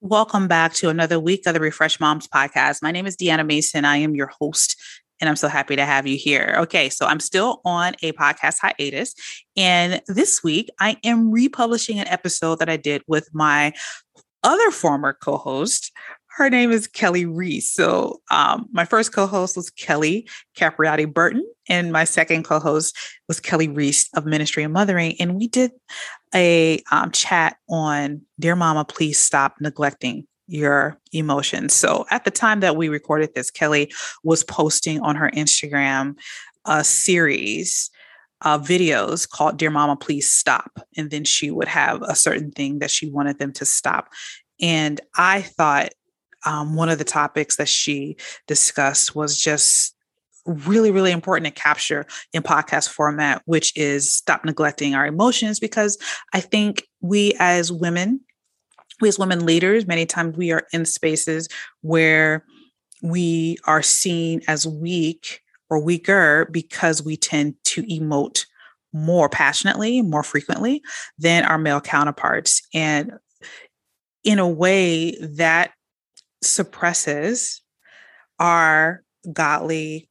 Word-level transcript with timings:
Welcome 0.00 0.46
back 0.46 0.74
to 0.74 0.90
another 0.90 1.18
week 1.18 1.44
of 1.44 1.54
the 1.54 1.60
Refresh 1.60 1.98
Moms 1.98 2.28
podcast. 2.28 2.82
My 2.82 2.92
name 2.92 3.04
is 3.04 3.16
Deanna 3.16 3.44
Mason. 3.44 3.84
I 3.84 3.96
am 3.96 4.14
your 4.14 4.30
host, 4.40 4.80
and 5.20 5.28
I'm 5.28 5.34
so 5.34 5.48
happy 5.48 5.74
to 5.74 5.84
have 5.84 6.06
you 6.06 6.16
here. 6.16 6.54
Okay, 6.58 6.88
so 6.88 7.04
I'm 7.04 7.18
still 7.18 7.60
on 7.64 7.94
a 8.00 8.12
podcast 8.12 8.58
hiatus. 8.60 9.12
And 9.56 10.00
this 10.06 10.44
week, 10.44 10.70
I 10.78 10.98
am 11.02 11.32
republishing 11.32 11.98
an 11.98 12.06
episode 12.06 12.60
that 12.60 12.68
I 12.68 12.76
did 12.76 13.02
with 13.08 13.28
my 13.34 13.72
other 14.44 14.70
former 14.70 15.18
co 15.20 15.36
host. 15.36 15.90
Her 16.38 16.48
name 16.48 16.70
is 16.70 16.86
Keli 16.86 17.26
Reese. 17.28 17.68
So, 17.68 18.20
um, 18.30 18.68
my 18.70 18.84
first 18.84 19.12
co 19.12 19.26
host 19.26 19.56
was 19.56 19.70
Kelly 19.70 20.28
Capriati 20.56 21.12
Burton, 21.12 21.44
and 21.68 21.90
my 21.90 22.04
second 22.04 22.44
co 22.44 22.60
host 22.60 22.96
was 23.26 23.40
Keli 23.40 23.76
Reese 23.76 24.08
of 24.14 24.24
Ministry 24.24 24.62
in 24.62 24.70
Mothering. 24.70 25.16
And 25.20 25.34
we 25.34 25.48
did 25.48 25.72
a 26.32 26.80
um, 26.92 27.10
chat 27.10 27.56
on 27.68 28.22
Dear 28.38 28.54
Mama, 28.54 28.84
Please 28.84 29.18
Stop 29.18 29.56
Neglecting 29.60 30.28
Your 30.46 31.00
Emotions. 31.10 31.74
So 31.74 32.06
at 32.12 32.24
the 32.24 32.30
time 32.30 32.60
that 32.60 32.76
we 32.76 32.88
recorded 32.88 33.34
this, 33.34 33.50
Keli 33.50 33.92
was 34.22 34.44
posting 34.44 35.00
on 35.00 35.16
her 35.16 35.32
Instagram 35.34 36.14
a 36.64 36.84
series 36.84 37.90
of 38.42 38.64
videos 38.64 39.28
called 39.28 39.56
Dear 39.56 39.70
Mama, 39.70 39.96
Please 39.96 40.32
Stop. 40.32 40.78
And 40.96 41.10
then 41.10 41.24
she 41.24 41.50
would 41.50 41.66
have 41.66 42.00
a 42.02 42.14
certain 42.14 42.52
thing 42.52 42.78
that 42.78 42.92
she 42.92 43.10
wanted 43.10 43.40
them 43.40 43.52
to 43.54 43.64
stop. 43.64 44.12
And 44.60 45.00
I 45.16 45.42
thought 45.42 45.88
um, 46.46 46.74
one 46.74 46.88
of 46.88 46.98
the 46.98 47.04
topics 47.04 47.56
that 47.56 47.68
she 47.68 48.16
discussed 48.46 49.14
was 49.14 49.40
just 49.40 49.94
really, 50.46 50.90
really 50.90 51.12
important 51.12 51.46
to 51.46 51.62
capture 51.62 52.06
in 52.32 52.42
podcast 52.42 52.88
format, 52.88 53.42
which 53.44 53.76
is 53.76 54.10
stop 54.10 54.44
neglecting 54.44 54.94
our 54.94 55.06
emotions. 55.06 55.60
Because 55.60 55.98
I 56.32 56.40
think 56.40 56.84
we 57.00 57.34
as 57.38 57.70
women, 57.70 58.20
we 59.00 59.08
as 59.08 59.18
women 59.18 59.44
leaders, 59.44 59.86
many 59.86 60.06
times 60.06 60.36
we 60.36 60.52
are 60.52 60.66
in 60.72 60.84
spaces 60.84 61.48
where 61.82 62.44
we 63.02 63.58
are 63.64 63.82
seen 63.82 64.40
as 64.48 64.66
weak 64.66 65.40
or 65.70 65.78
weaker 65.78 66.48
because 66.50 67.02
we 67.02 67.16
tend 67.16 67.54
to 67.64 67.82
emote 67.84 68.46
more 68.92 69.28
passionately, 69.28 70.00
more 70.00 70.22
frequently 70.22 70.82
than 71.18 71.44
our 71.44 71.58
male 71.58 71.80
counterparts. 71.80 72.62
And 72.72 73.12
in 74.24 74.38
a 74.38 74.48
way 74.48 75.16
that 75.20 75.72
suppresses 76.42 77.62
our 78.38 79.02
godly 79.32 80.08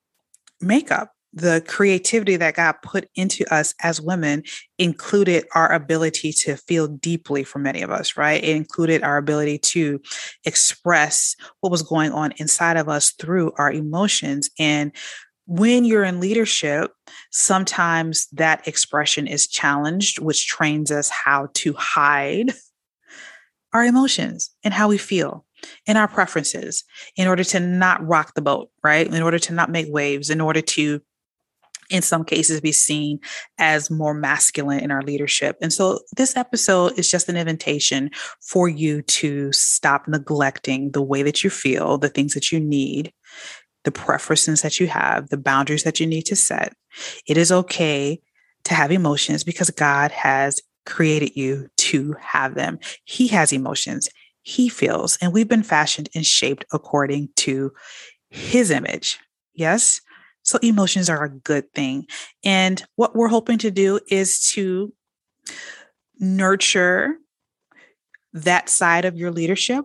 makeup. 0.62 1.12
The 1.34 1.64
creativity 1.68 2.36
that 2.38 2.56
God 2.56 2.76
put 2.82 3.10
into 3.16 3.46
us 3.54 3.76
as 3.82 4.02
women 4.02 4.44
included 4.80 5.46
our 5.54 5.72
ability 5.72 6.32
to 6.34 6.56
feel 6.56 6.88
deeply 6.88 7.44
for 7.44 7.60
many 7.60 7.82
of 7.84 7.92
us, 7.92 8.18
right? 8.18 8.44
It 8.44 8.56
included 8.56 9.04
our 9.04 9.18
ability 9.18 9.60
to 9.60 10.00
express 10.46 11.36
what 11.60 11.72
was 11.72 11.84
going 11.84 12.12
on 12.12 12.34
inside 12.38 12.78
of 12.78 12.90
us 12.90 13.12
through 13.12 13.52
our 13.58 13.72
emotions. 13.72 14.50
And 14.58 14.92
when 15.46 15.86
you're 15.86 16.04
in 16.04 16.20
leadership, 16.20 16.92
sometimes 17.32 18.28
that 18.34 18.68
expression 18.68 19.28
is 19.28 19.48
challenged, 19.48 20.20
which 20.20 20.48
trains 20.48 20.92
us 20.92 21.10
how 21.10 21.50
to 21.56 21.74
hide 21.74 22.54
our 23.74 23.86
emotions 23.86 24.50
and 24.64 24.74
how 24.74 24.88
we 24.88 24.98
feel 24.98 25.46
and 25.88 25.98
our 25.98 26.08
preferences 26.08 26.84
in 27.16 27.28
order 27.28 27.44
to 27.44 27.60
not 27.60 28.06
rock 28.06 28.34
the 28.36 28.42
boat, 28.42 28.70
right? 28.84 29.08
In 29.08 29.22
order 29.22 29.40
to 29.40 29.54
not 29.54 29.70
make 29.70 29.88
waves, 29.90 30.30
in 30.30 30.42
order 30.42 30.62
to 30.62 31.02
in 31.90 32.02
some 32.02 32.24
cases 32.26 32.62
be 32.62 32.72
seen 32.72 33.20
as 33.58 33.90
more 33.90 34.14
masculine 34.14 34.80
in 34.80 34.92
our 34.92 35.02
leadership. 35.02 35.56
And 35.62 35.72
so 35.72 36.00
this 36.16 36.36
episode 36.36 36.98
is 37.00 37.10
just 37.10 37.30
an 37.30 37.38
invitation 37.38 38.12
for 38.42 38.68
you 38.68 39.02
to 39.04 39.52
stop 39.54 40.08
neglecting 40.08 40.92
the 40.92 41.02
way 41.02 41.24
that 41.24 41.44
you 41.44 41.50
feel, 41.50 41.98
the 41.98 42.10
things 42.10 42.34
that 42.34 42.52
you 42.52 42.60
need, 42.60 43.14
the 43.86 43.92
preferences 43.92 44.62
that 44.64 44.80
you 44.80 44.88
have, 44.88 45.30
the 45.30 45.38
boundaries 45.38 45.84
that 45.84 46.00
you 46.00 46.08
need 46.08 46.24
to 46.24 46.36
set. 46.36 46.74
It 47.26 47.38
is 47.38 47.52
okay 47.52 48.20
to 48.66 48.74
have 48.74 48.92
emotions 48.92 49.46
because 49.46 49.70
God 49.70 50.12
has 50.12 50.60
created 50.86 51.36
you 51.36 51.68
to 51.78 52.16
have 52.20 52.56
them. 52.56 52.80
He 53.06 53.28
has 53.28 53.54
emotions 53.54 54.10
he 54.48 54.70
feels. 54.70 55.18
And 55.22 55.34
we've 55.34 55.50
been 55.50 55.62
fashioned 55.62 56.08
and 56.16 56.26
shaped 56.26 56.64
according 56.72 57.28
to 57.36 57.74
his 58.30 58.72
image. 58.72 59.20
Yes. 59.54 60.00
So 60.44 60.58
emotions 60.60 61.10
are 61.10 61.26
a 61.26 61.30
good 61.30 61.70
thing. 61.74 62.08
And 62.46 62.82
what 62.96 63.14
we're 63.14 63.28
hoping 63.28 63.58
to 63.58 63.72
do 63.72 64.00
is 64.08 64.40
to 64.52 64.94
nurture 66.18 67.18
that 68.32 68.70
side 68.70 69.04
of 69.04 69.18
your 69.18 69.32
leadership 69.32 69.84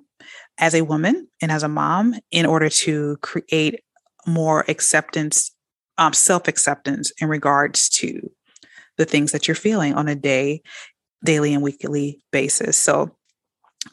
as 0.59 0.77
a 0.77 0.85
woman 0.85 1.27
and 1.41 1.51
as 1.51 1.65
a 1.65 1.69
mom 1.69 2.15
in 2.31 2.47
order 2.47 2.69
to 2.69 3.17
create 3.17 3.81
more 4.29 4.65
acceptance, 4.69 5.51
um, 5.99 6.13
self 6.13 6.47
acceptance 6.47 7.11
in 7.21 7.29
regards 7.29 7.89
to 7.89 8.31
the 8.97 9.07
things 9.07 9.33
that 9.33 9.49
you're 9.49 9.57
feeling 9.57 9.95
on 9.95 10.07
a 10.07 10.15
day, 10.15 10.63
daily, 11.25 11.53
and 11.53 11.65
weekly 11.65 12.23
basis. 12.31 12.77
So 12.77 13.17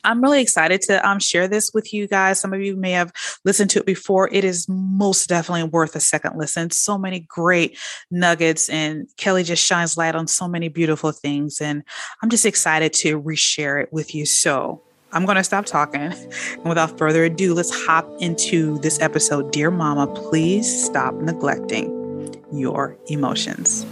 I'm 0.04 0.22
really 0.22 0.42
excited 0.42 0.82
to 0.84 1.08
um, 1.08 1.20
share 1.20 1.48
this 1.48 1.72
with 1.74 1.94
you 1.94 2.08
guys. 2.08 2.40
Some 2.40 2.54
of 2.54 2.62
you 2.62 2.76
may 2.76 2.92
have 2.92 3.12
listened 3.44 3.70
to 3.72 3.80
it 3.80 3.86
before. 3.86 4.30
It 4.32 4.44
is 4.44 4.68
most 4.70 5.28
definitely 5.28 5.64
worth 5.64 5.96
a 5.96 6.00
second 6.00 6.38
listen. 6.38 6.72
So 6.72 6.98
many 6.98 7.22
great 7.22 7.78
nuggets, 8.12 8.70
and 8.70 9.08
Keli 9.18 9.44
just 9.44 9.64
shines 9.64 9.98
light 9.98 10.16
on 10.16 10.28
so 10.28 10.48
many 10.48 10.70
beautiful 10.70 11.12
things. 11.12 11.60
And 11.60 11.84
I'm 12.22 12.30
just 12.30 12.46
excited 12.46 12.94
to 12.94 13.22
reshare 13.22 13.82
it 13.84 13.92
with 13.92 14.14
you. 14.14 14.26
So 14.26 14.82
I'm 15.12 15.26
going 15.26 15.38
to 15.38 15.44
stop 15.44 15.66
talking. 15.66 16.02
And 16.02 16.66
without 16.66 16.98
further 16.98 17.26
ado, 17.26 17.54
let's 17.54 17.74
hop 17.86 18.10
into 18.20 18.78
this 18.80 19.00
episode. 19.02 19.52
Dear 19.52 19.72
Mama, 19.72 20.08
please 20.08 20.86
stop 20.86 21.16
neglecting 21.16 21.96
your 22.52 22.96
emotions. 23.08 23.86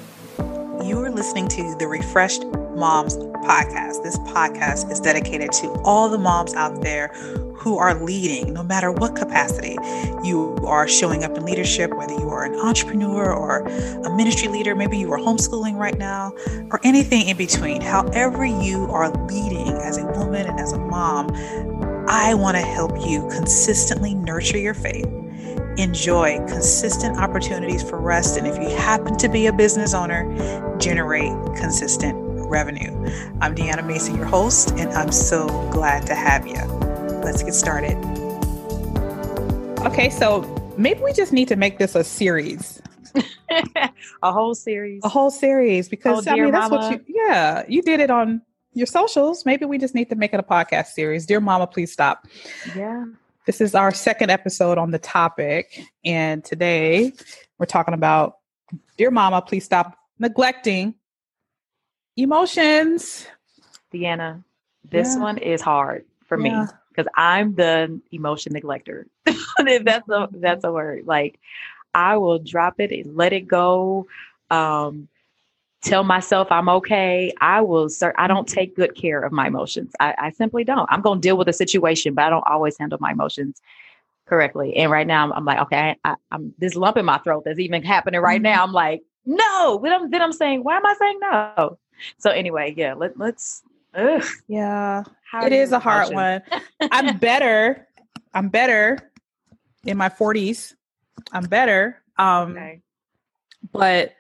Listening 1.18 1.48
to 1.48 1.76
the 1.80 1.88
Refreshed 1.88 2.46
Moms 2.76 3.18
podcast. 3.18 4.04
This 4.04 4.20
podcast 4.20 4.92
is 4.92 5.00
dedicated 5.00 5.52
to 5.54 5.72
all 5.84 6.10
the 6.10 6.18
moms 6.20 6.54
out 6.54 6.84
there 6.84 7.08
who 7.56 7.80
are 7.80 7.96
leading, 8.04 8.54
no 8.54 8.62
matter 8.62 8.92
what 8.92 9.16
capacity 9.16 9.80
you 10.24 10.56
are 10.64 10.88
showing 10.88 11.24
up 11.24 11.36
in 11.36 11.44
leadership, 11.44 11.92
whether 11.98 12.14
you 12.14 12.30
are 12.30 12.46
an 12.46 12.54
entrepreneur 12.60 13.34
or 13.34 13.62
a 13.62 14.16
ministry 14.16 14.48
leader, 14.48 14.76
maybe 14.76 15.00
you 15.00 15.12
are 15.12 15.18
homeschooling 15.18 15.74
right 15.74 15.98
now, 15.98 16.34
or 16.70 16.80
anything 16.84 17.30
in 17.30 17.36
between. 17.36 17.82
However, 17.82 18.46
you 18.46 18.86
are 18.92 19.10
leading 19.26 19.74
as 19.74 19.98
a 19.98 20.06
woman 20.06 20.46
and 20.46 20.60
as 20.60 20.72
a 20.72 20.78
mom, 20.78 21.32
I 22.08 22.36
want 22.36 22.58
to 22.58 22.64
help 22.64 22.92
you 23.08 23.28
consistently 23.30 24.14
nurture 24.14 24.60
your 24.60 24.76
faith 24.76 25.08
enjoy 25.78 26.38
consistent 26.48 27.18
opportunities 27.18 27.88
for 27.88 28.00
rest, 28.00 28.38
and 28.38 28.48
if 28.48 28.56
you 28.58 28.76
happen 28.76 29.16
to 29.18 29.30
be 29.30 29.46
a 29.46 29.54
business 29.54 29.94
owner, 29.94 30.26
generate 30.80 31.34
consistent 31.56 32.18
revenue. 32.50 32.92
I'm 33.42 33.56
Deanna 33.56 33.86
Mason, 33.86 34.16
your 34.16 34.26
host, 34.26 34.72
and 34.72 34.92
I'm 34.94 35.12
so 35.12 35.48
glad 35.72 36.08
to 36.08 36.16
have 36.16 36.48
you. 36.48 36.62
Let's 37.24 37.44
get 37.44 37.54
started. 37.54 37.96
Okay, 39.86 40.10
so 40.10 40.42
maybe 40.78 41.02
we 41.02 41.14
just 41.14 41.32
need 41.32 41.48
to 41.50 41.56
make 41.56 41.78
this 41.78 41.94
a 41.96 42.04
series. 42.04 42.82
a 44.24 44.32
whole 44.32 44.56
series. 44.56 45.04
A 45.04 45.10
whole 45.10 45.32
series 45.32 45.88
because 45.90 46.28
oh, 46.28 46.32
I 46.32 46.36
mean 46.36 46.52
that's 46.52 46.70
Mama. 46.72 46.90
what 46.90 47.08
you 47.08 47.16
yeah, 47.28 47.64
you 47.68 47.82
did 47.82 48.00
it 48.00 48.10
on 48.10 48.42
your 48.74 48.88
socials. 48.88 49.46
Maybe 49.46 49.66
we 49.66 49.78
just 49.78 49.96
need 49.96 50.10
to 50.10 50.16
make 50.16 50.34
it 50.34 50.40
a 50.40 50.44
podcast 50.44 50.88
series. 50.88 51.26
Dear 51.26 51.40
Mama, 51.40 51.68
please 51.68 51.92
stop. 51.92 52.28
Yeah. 52.76 53.06
This 53.48 53.62
is 53.62 53.76
our 53.76 53.94
second 53.94 54.30
episode 54.30 54.78
on 54.78 54.92
the 54.92 55.00
topic 55.00 55.82
and 56.04 56.44
today 56.44 57.14
we're 57.58 57.66
talking 57.66 57.94
about 57.94 58.40
Dear 58.98 59.10
Mama, 59.10 59.42
please 59.42 59.64
stop 59.64 59.98
neglecting 60.20 60.96
emotions. 62.18 63.26
Deanna, 63.94 64.44
this 64.84 65.16
yeah. 65.16 65.22
one 65.22 65.38
is 65.38 65.62
hard 65.62 66.04
for 66.26 66.38
yeah. 66.38 66.64
me 66.64 66.68
because 66.90 67.10
I'm 67.16 67.56
the 67.56 68.02
emotion 68.12 68.52
neglector. 68.52 69.08
that's 69.26 70.10
a 70.10 70.28
that's 70.34 70.66
a 70.66 70.72
word. 70.74 71.06
Like 71.06 71.40
I 71.96 72.18
will 72.18 72.40
drop 72.40 72.82
it 72.82 72.92
and 72.92 73.16
let 73.16 73.32
it 73.32 73.48
go. 73.48 74.08
Um, 74.52 75.08
tell 75.84 76.04
myself 76.04 76.52
I'm 76.52 76.70
okay. 76.70 77.34
I 77.42 77.62
will 77.62 77.90
start. 77.90 78.16
I 78.18 78.28
don't 78.28 78.48
take 78.48 78.76
good 78.76 78.96
care 78.96 79.22
of 79.22 79.32
my 79.32 79.48
emotions. 79.48 79.94
I, 80.00 80.16
I 80.18 80.32
simply 80.32 80.64
don't. 80.64 80.88
I'm 80.92 81.02
going 81.02 81.20
to 81.20 81.28
deal 81.28 81.38
with 81.38 81.48
a 81.48 81.54
situation, 81.54 82.14
but 82.14 82.26
I 82.26 82.30
don't 82.30 82.46
always 82.48 82.78
handle 82.78 82.98
my 83.02 83.12
emotions 83.12 83.62
correctly. 84.28 84.76
And 84.76 84.92
right 84.92 85.08
now, 85.08 85.24
I'm, 85.24 85.34
I'm 85.34 85.46
like, 85.46 85.60
okay, 85.60 85.96
I, 86.04 86.16
am 86.32 86.54
this 86.58 86.76
lump 86.76 86.98
in 86.98 87.06
my 87.06 87.18
throat 87.20 87.44
that's 87.46 87.60
even 87.60 87.84
happening 87.84 88.22
right 88.22 88.38
mm-hmm. 88.38 88.54
now. 88.54 88.64
I'm 88.64 88.74
like, 88.74 89.04
no. 89.26 89.80
Then 89.84 89.94
I'm, 89.94 90.10
then 90.10 90.22
I'm 90.22 90.34
saying, 90.34 90.64
why 90.64 90.78
am 90.78 90.86
I 90.86 90.96
saying 91.00 91.20
no? 91.22 91.78
So 92.18 92.30
anyway, 92.30 92.74
yeah, 92.78 92.94
let, 92.94 93.18
let's. 93.18 93.64
Ugh. 93.96 94.24
Yeah, 94.48 95.04
it 95.42 95.54
is 95.54 95.72
a 95.72 95.80
hard 95.80 96.14
one. 96.14 96.42
I'm 96.92 97.18
better. 97.18 97.88
I'm 98.34 98.50
better 98.50 99.12
in 99.86 99.98
my 99.98 100.10
40s. 100.10 100.76
I'm 101.32 101.46
better. 101.46 102.02
Um, 102.18 102.52
okay. 102.52 102.82
But 103.72 104.14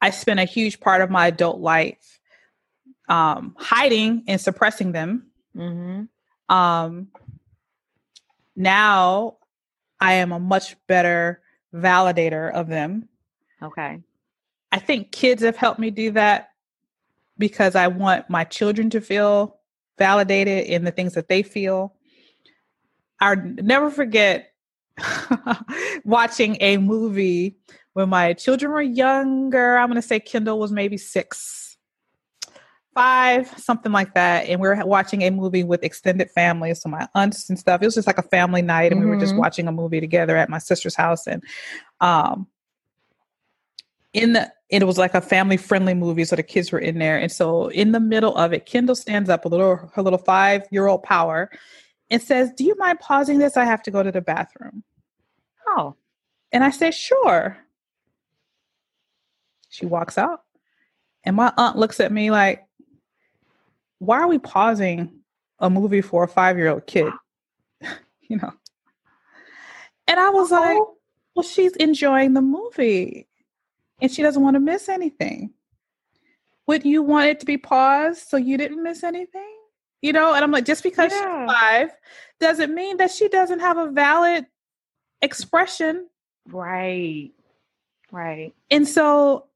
I 0.00 0.10
spent 0.10 0.40
a 0.40 0.44
huge 0.44 0.80
part 0.80 1.00
of 1.00 1.10
my 1.10 1.28
adult 1.28 1.60
life 1.60 2.20
um, 3.08 3.54
hiding 3.58 4.24
and 4.28 4.40
suppressing 4.40 4.92
them. 4.92 5.26
Mm-hmm. 5.56 6.54
Um, 6.54 7.08
now 8.54 9.36
I 10.00 10.14
am 10.14 10.32
a 10.32 10.38
much 10.38 10.76
better 10.86 11.40
validator 11.74 12.52
of 12.52 12.68
them. 12.68 13.08
Okay. 13.62 14.00
I 14.70 14.78
think 14.78 15.12
kids 15.12 15.42
have 15.42 15.56
helped 15.56 15.80
me 15.80 15.90
do 15.90 16.10
that 16.12 16.50
because 17.38 17.74
I 17.74 17.88
want 17.88 18.28
my 18.28 18.44
children 18.44 18.90
to 18.90 19.00
feel 19.00 19.58
validated 19.96 20.66
in 20.66 20.84
the 20.84 20.90
things 20.90 21.14
that 21.14 21.28
they 21.28 21.42
feel. 21.42 21.94
I'll 23.20 23.36
never 23.36 23.90
forget 23.90 24.52
watching 26.04 26.56
a 26.60 26.76
movie 26.76 27.56
when 27.98 28.08
my 28.10 28.32
children 28.32 28.70
were 28.70 28.80
younger. 28.80 29.76
I'm 29.76 29.88
going 29.88 30.00
to 30.00 30.06
say 30.06 30.20
Kendall 30.20 30.60
was 30.60 30.70
maybe 30.70 30.96
six, 30.96 31.76
five, 32.94 33.48
something 33.58 33.90
like 33.90 34.14
that. 34.14 34.46
And 34.46 34.60
we 34.60 34.68
were 34.68 34.86
watching 34.86 35.24
a 35.24 35.30
movie 35.32 35.64
with 35.64 35.82
extended 35.82 36.30
families, 36.30 36.80
so 36.80 36.88
my 36.88 37.08
aunts 37.16 37.50
and 37.50 37.58
stuff. 37.58 37.82
It 37.82 37.86
was 37.86 37.96
just 37.96 38.06
like 38.06 38.18
a 38.18 38.22
family 38.22 38.62
night, 38.62 38.92
and 38.92 39.00
mm-hmm. 39.00 39.10
we 39.10 39.16
were 39.16 39.20
just 39.20 39.32
mm-hmm. 39.32 39.40
watching 39.40 39.66
a 39.66 39.72
movie 39.72 39.98
together 39.98 40.36
at 40.36 40.48
my 40.48 40.58
sister's 40.58 40.94
house. 40.94 41.26
And 41.26 41.42
um, 42.00 42.46
in 44.12 44.34
the 44.34 44.52
it 44.70 44.86
was 44.86 44.96
like 44.96 45.14
a 45.14 45.20
family 45.20 45.56
friendly 45.56 45.94
movie, 45.94 46.24
so 46.24 46.36
the 46.36 46.44
kids 46.44 46.70
were 46.70 46.78
in 46.78 47.00
there. 47.00 47.18
And 47.18 47.32
so 47.32 47.66
in 47.66 47.90
the 47.90 48.00
middle 48.00 48.36
of 48.36 48.52
it, 48.52 48.64
Kendall 48.64 48.94
stands 48.94 49.28
up, 49.28 49.44
a 49.44 49.48
little 49.48 49.90
her 49.92 50.02
little 50.02 50.20
five 50.20 50.62
year 50.70 50.86
old 50.86 51.02
power, 51.02 51.50
and 52.10 52.22
says, 52.22 52.52
"Do 52.52 52.62
you 52.62 52.76
mind 52.76 53.00
pausing 53.00 53.38
this? 53.38 53.56
I 53.56 53.64
have 53.64 53.82
to 53.82 53.90
go 53.90 54.04
to 54.04 54.12
the 54.12 54.20
bathroom." 54.20 54.84
Oh, 55.66 55.96
and 56.52 56.62
I 56.62 56.70
say, 56.70 56.92
"Sure." 56.92 57.58
She 59.68 59.86
walks 59.86 60.18
out, 60.18 60.42
and 61.24 61.36
my 61.36 61.52
aunt 61.56 61.76
looks 61.76 62.00
at 62.00 62.12
me 62.12 62.30
like, 62.30 62.66
"Why 63.98 64.20
are 64.20 64.28
we 64.28 64.38
pausing 64.38 65.20
a 65.58 65.68
movie 65.68 66.00
for 66.00 66.24
a 66.24 66.28
five 66.28 66.56
year 66.56 66.68
old 66.68 66.86
kid?" 66.86 67.12
you 68.22 68.36
know. 68.36 68.52
And 70.06 70.18
I 70.18 70.30
was 70.30 70.52
oh. 70.52 70.56
like, 70.56 70.78
"Well, 71.34 71.42
she's 71.42 71.76
enjoying 71.76 72.34
the 72.34 72.42
movie." 72.42 73.28
and 74.00 74.10
she 74.10 74.22
doesn't 74.22 74.42
want 74.42 74.54
to 74.54 74.60
miss 74.60 74.88
anything. 74.88 75.50
Would 76.66 76.84
you 76.84 77.02
want 77.02 77.28
it 77.28 77.40
to 77.40 77.46
be 77.46 77.56
paused 77.56 78.28
so 78.28 78.36
you 78.36 78.58
didn't 78.58 78.82
miss 78.82 79.02
anything? 79.02 79.54
You 80.02 80.12
know, 80.12 80.34
and 80.34 80.44
I'm 80.44 80.52
like, 80.52 80.64
just 80.64 80.82
because 80.82 81.12
yeah. 81.12 81.46
she's 81.46 81.54
five 81.54 81.90
doesn't 82.40 82.74
mean 82.74 82.98
that 82.98 83.10
she 83.10 83.28
doesn't 83.28 83.60
have 83.60 83.78
a 83.78 83.90
valid 83.90 84.46
expression. 85.22 86.08
Right. 86.46 87.32
Right. 88.12 88.54
And 88.70 88.86
so 88.86 89.47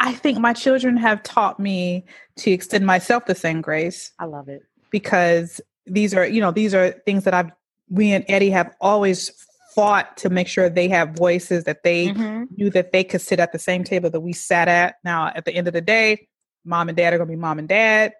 I 0.00 0.12
think 0.12 0.38
my 0.38 0.52
children 0.52 0.96
have 0.96 1.22
taught 1.22 1.58
me 1.58 2.04
to 2.36 2.50
extend 2.50 2.86
myself 2.86 3.26
the 3.26 3.34
same 3.34 3.60
grace. 3.60 4.12
I 4.18 4.26
love 4.26 4.48
it. 4.48 4.62
Because 4.90 5.60
these 5.86 6.14
are, 6.14 6.26
you 6.26 6.40
know, 6.40 6.50
these 6.50 6.74
are 6.74 6.90
things 7.06 7.24
that 7.24 7.34
I've 7.34 7.50
we 7.88 8.12
and 8.12 8.24
Eddie 8.28 8.50
have 8.50 8.74
always 8.80 9.30
fought 9.74 10.16
to 10.16 10.30
make 10.30 10.48
sure 10.48 10.68
they 10.68 10.88
have 10.88 11.10
voices 11.10 11.64
that 11.64 11.82
they 11.82 12.08
mm-hmm. 12.08 12.44
knew 12.56 12.70
that 12.70 12.92
they 12.92 13.04
could 13.04 13.20
sit 13.20 13.38
at 13.38 13.52
the 13.52 13.58
same 13.58 13.84
table 13.84 14.10
that 14.10 14.20
we 14.20 14.32
sat 14.32 14.68
at. 14.68 14.96
Now, 15.04 15.30
at 15.34 15.44
the 15.44 15.54
end 15.54 15.68
of 15.68 15.74
the 15.74 15.80
day, 15.80 16.28
mom 16.64 16.88
and 16.88 16.96
dad 16.96 17.12
are 17.12 17.18
going 17.18 17.28
to 17.28 17.32
be 17.32 17.40
mom 17.40 17.58
and 17.58 17.68
dad, 17.68 18.14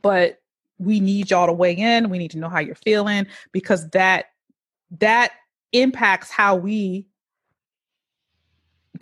but 0.00 0.38
we 0.78 0.98
need 0.98 1.30
y'all 1.30 1.46
to 1.46 1.52
weigh 1.52 1.74
in. 1.74 2.10
We 2.10 2.18
need 2.18 2.32
to 2.32 2.38
know 2.38 2.48
how 2.48 2.58
you're 2.58 2.74
feeling 2.74 3.26
because 3.52 3.88
that 3.90 4.26
that 4.98 5.32
impacts 5.72 6.30
how 6.30 6.56
we 6.56 7.06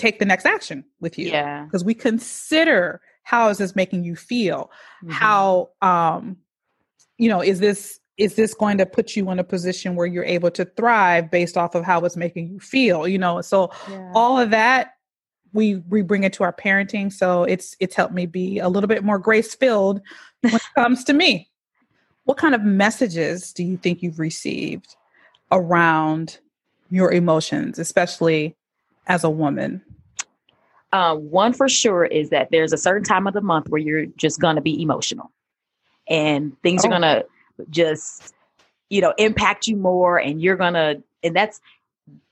take 0.00 0.18
the 0.18 0.24
next 0.24 0.46
action 0.46 0.84
with 1.00 1.18
you. 1.18 1.28
Yeah. 1.28 1.64
Because 1.64 1.84
we 1.84 1.94
consider 1.94 3.00
how 3.22 3.48
is 3.48 3.58
this 3.58 3.76
making 3.76 4.04
you 4.04 4.16
feel? 4.16 4.70
Mm-hmm. 5.04 5.10
How 5.12 5.70
um 5.82 6.36
you 7.18 7.28
know, 7.28 7.42
is 7.42 7.60
this 7.60 8.00
is 8.20 8.34
this 8.34 8.52
going 8.52 8.76
to 8.76 8.84
put 8.84 9.16
you 9.16 9.30
in 9.30 9.38
a 9.38 9.44
position 9.44 9.96
where 9.96 10.06
you're 10.06 10.24
able 10.24 10.50
to 10.50 10.66
thrive 10.66 11.30
based 11.30 11.56
off 11.56 11.74
of 11.74 11.84
how 11.84 12.00
it's 12.00 12.16
making 12.16 12.48
you 12.48 12.60
feel 12.60 13.08
you 13.08 13.18
know 13.18 13.40
so 13.40 13.70
yeah. 13.88 14.12
all 14.14 14.38
of 14.38 14.50
that 14.50 14.92
we 15.52 15.76
we 15.88 16.02
bring 16.02 16.22
it 16.22 16.32
to 16.32 16.44
our 16.44 16.52
parenting 16.52 17.10
so 17.10 17.44
it's 17.44 17.74
it's 17.80 17.96
helped 17.96 18.12
me 18.14 18.26
be 18.26 18.58
a 18.58 18.68
little 18.68 18.88
bit 18.88 19.02
more 19.02 19.18
grace 19.18 19.54
filled 19.54 20.00
when 20.42 20.54
it 20.54 20.62
comes 20.74 21.02
to 21.02 21.14
me 21.14 21.48
what 22.24 22.36
kind 22.36 22.54
of 22.54 22.62
messages 22.62 23.52
do 23.54 23.64
you 23.64 23.78
think 23.78 24.02
you've 24.02 24.18
received 24.18 24.96
around 25.50 26.38
your 26.90 27.10
emotions 27.10 27.78
especially 27.78 28.54
as 29.10 29.24
a 29.24 29.30
woman 29.30 29.82
uh, 30.92 31.14
one 31.14 31.52
for 31.52 31.68
sure 31.68 32.04
is 32.04 32.30
that 32.30 32.48
there's 32.50 32.72
a 32.72 32.78
certain 32.78 33.04
time 33.04 33.26
of 33.28 33.34
the 33.34 33.40
month 33.40 33.68
where 33.68 33.80
you're 33.80 34.06
just 34.16 34.40
going 34.40 34.56
to 34.56 34.62
be 34.62 34.82
emotional 34.82 35.30
and 36.08 36.60
things 36.62 36.84
oh. 36.84 36.88
are 36.88 36.90
going 36.90 37.02
to 37.02 37.24
just 37.68 38.34
you 38.90 39.00
know 39.00 39.14
impact 39.16 39.66
you 39.66 39.76
more 39.76 40.18
and 40.18 40.42
you're 40.42 40.56
gonna 40.56 40.96
and 41.22 41.34
that's 41.34 41.60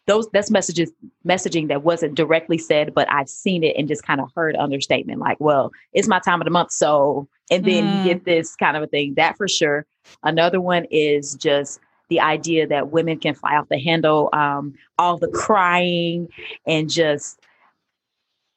those 0.07 0.29
that's 0.33 0.51
messages 0.51 0.91
messaging 1.27 1.69
that 1.69 1.83
wasn't 1.83 2.15
directly 2.15 2.59
said 2.59 2.93
but 2.95 3.11
i've 3.11 3.29
seen 3.29 3.63
it 3.63 3.77
and 3.77 3.89
just 3.89 4.03
kind 4.03 4.21
of 4.21 4.31
heard 4.35 4.57
understatement 4.57 5.21
like 5.21 5.39
well 5.41 5.71
it's 5.93 6.09
my 6.09 6.19
time 6.19 6.41
of 6.41 6.45
the 6.45 6.51
month 6.51 6.73
so 6.73 7.29
and 7.51 7.65
then 7.65 7.85
mm. 7.85 7.99
you 7.99 8.15
get 8.15 8.25
this 8.25 8.57
kind 8.57 8.77
of 8.77 8.83
a 8.83 8.87
thing 8.87 9.15
that 9.15 9.37
for 9.37 9.49
sure 9.49 9.87
another 10.25 10.61
one 10.61 10.85
is 10.91 11.35
just 11.35 11.81
the 12.09 12.21
idea 12.21 12.67
that 12.67 12.91
women 12.91 13.19
can 13.19 13.35
fly 13.35 13.57
off 13.57 13.69
the 13.69 13.79
handle 13.79 14.31
um, 14.33 14.75
all 14.99 15.17
the 15.17 15.29
crying 15.29 16.29
and 16.67 16.91
just 16.91 17.41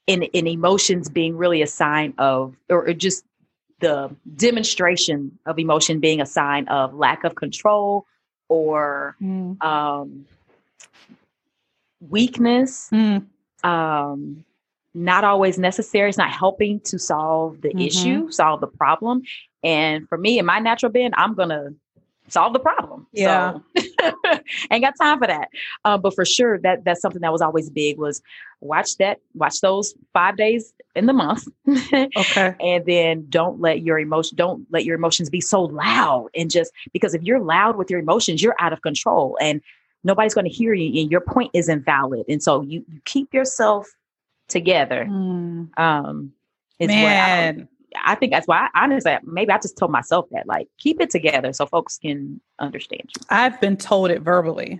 in 0.07 0.23
in 0.23 0.47
emotions 0.47 1.09
being 1.09 1.37
really 1.37 1.61
a 1.61 1.67
sign 1.67 2.13
of 2.17 2.55
or, 2.69 2.87
or 2.87 2.93
just 2.93 3.25
the 3.79 4.15
demonstration 4.35 5.37
of 5.45 5.59
emotion 5.59 5.99
being 5.99 6.21
a 6.21 6.25
sign 6.25 6.67
of 6.67 6.93
lack 6.93 7.23
of 7.23 7.35
control 7.35 8.05
or 8.47 9.15
mm. 9.21 9.61
um, 9.63 10.25
weakness. 11.99 12.89
Mm. 12.91 13.25
Um, 13.63 14.45
not 14.93 15.23
always 15.23 15.57
necessary. 15.57 16.09
It's 16.09 16.17
not 16.17 16.31
helping 16.31 16.81
to 16.81 16.99
solve 16.99 17.61
the 17.61 17.69
mm-hmm. 17.69 17.79
issue, 17.79 18.31
solve 18.31 18.59
the 18.59 18.67
problem. 18.67 19.21
And 19.63 20.07
for 20.09 20.17
me, 20.17 20.37
in 20.37 20.45
my 20.45 20.59
natural 20.59 20.91
bend, 20.91 21.13
I'm 21.17 21.33
gonna 21.33 21.69
solve 22.31 22.53
the 22.53 22.59
problem. 22.59 23.07
Yeah. 23.11 23.57
So 23.77 23.83
ain't 24.71 24.83
got 24.83 24.93
time 24.99 25.19
for 25.19 25.27
that. 25.27 25.49
Uh, 25.85 25.97
but 25.97 26.15
for 26.15 26.25
sure, 26.25 26.59
that 26.59 26.83
that's 26.83 27.01
something 27.01 27.21
that 27.21 27.31
was 27.31 27.41
always 27.41 27.69
big 27.69 27.97
was 27.97 28.21
watch 28.61 28.97
that, 28.97 29.19
watch 29.33 29.61
those 29.61 29.93
five 30.13 30.37
days 30.37 30.73
in 30.95 31.05
the 31.05 31.13
month. 31.13 31.47
okay. 31.67 32.55
And 32.59 32.85
then 32.85 33.25
don't 33.29 33.59
let 33.59 33.81
your 33.81 33.99
emotion, 33.99 34.35
don't 34.35 34.65
let 34.71 34.85
your 34.85 34.95
emotions 34.95 35.29
be 35.29 35.41
so 35.41 35.63
loud. 35.63 36.29
And 36.35 36.49
just 36.49 36.71
because 36.93 37.13
if 37.13 37.23
you're 37.23 37.39
loud 37.39 37.75
with 37.75 37.89
your 37.89 37.99
emotions, 37.99 38.41
you're 38.41 38.55
out 38.59 38.73
of 38.73 38.81
control 38.81 39.37
and 39.41 39.61
nobody's 40.03 40.33
going 40.33 40.45
to 40.45 40.51
hear 40.51 40.73
you 40.73 41.01
and 41.01 41.11
your 41.11 41.21
point 41.21 41.51
isn't 41.53 41.85
valid. 41.85 42.25
And 42.27 42.41
so 42.41 42.61
you, 42.61 42.85
you 42.87 43.01
keep 43.05 43.33
yourself 43.33 43.93
together. 44.47 45.05
Mm. 45.09 45.77
Um, 45.77 46.33
is 46.79 46.87
Man. 46.87 47.67
I, 48.03 48.15
think 48.15 48.31
that's 48.31 48.47
why 48.47 48.69
I 48.73 48.83
honestly 48.83 49.17
maybe 49.23 49.51
I 49.51 49.57
just 49.57 49.77
told 49.77 49.91
myself 49.91 50.27
that 50.31 50.47
like 50.47 50.67
keep 50.77 51.01
it 51.01 51.09
together 51.09 51.53
so 51.53 51.65
folks 51.65 51.97
can 51.97 52.39
understand 52.59 53.03
you. 53.15 53.25
I've 53.29 53.59
been 53.59 53.77
told 53.77 54.11
it 54.11 54.21
verbally. 54.21 54.79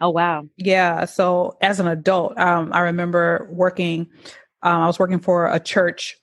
Oh 0.00 0.10
wow. 0.10 0.46
Yeah. 0.56 1.04
So 1.06 1.56
as 1.60 1.80
an 1.80 1.86
adult, 1.86 2.38
um, 2.38 2.72
I 2.72 2.80
remember 2.80 3.48
working. 3.50 4.08
Um, 4.62 4.82
I 4.82 4.86
was 4.86 4.98
working 4.98 5.20
for 5.20 5.46
a 5.46 5.60
church, 5.60 6.16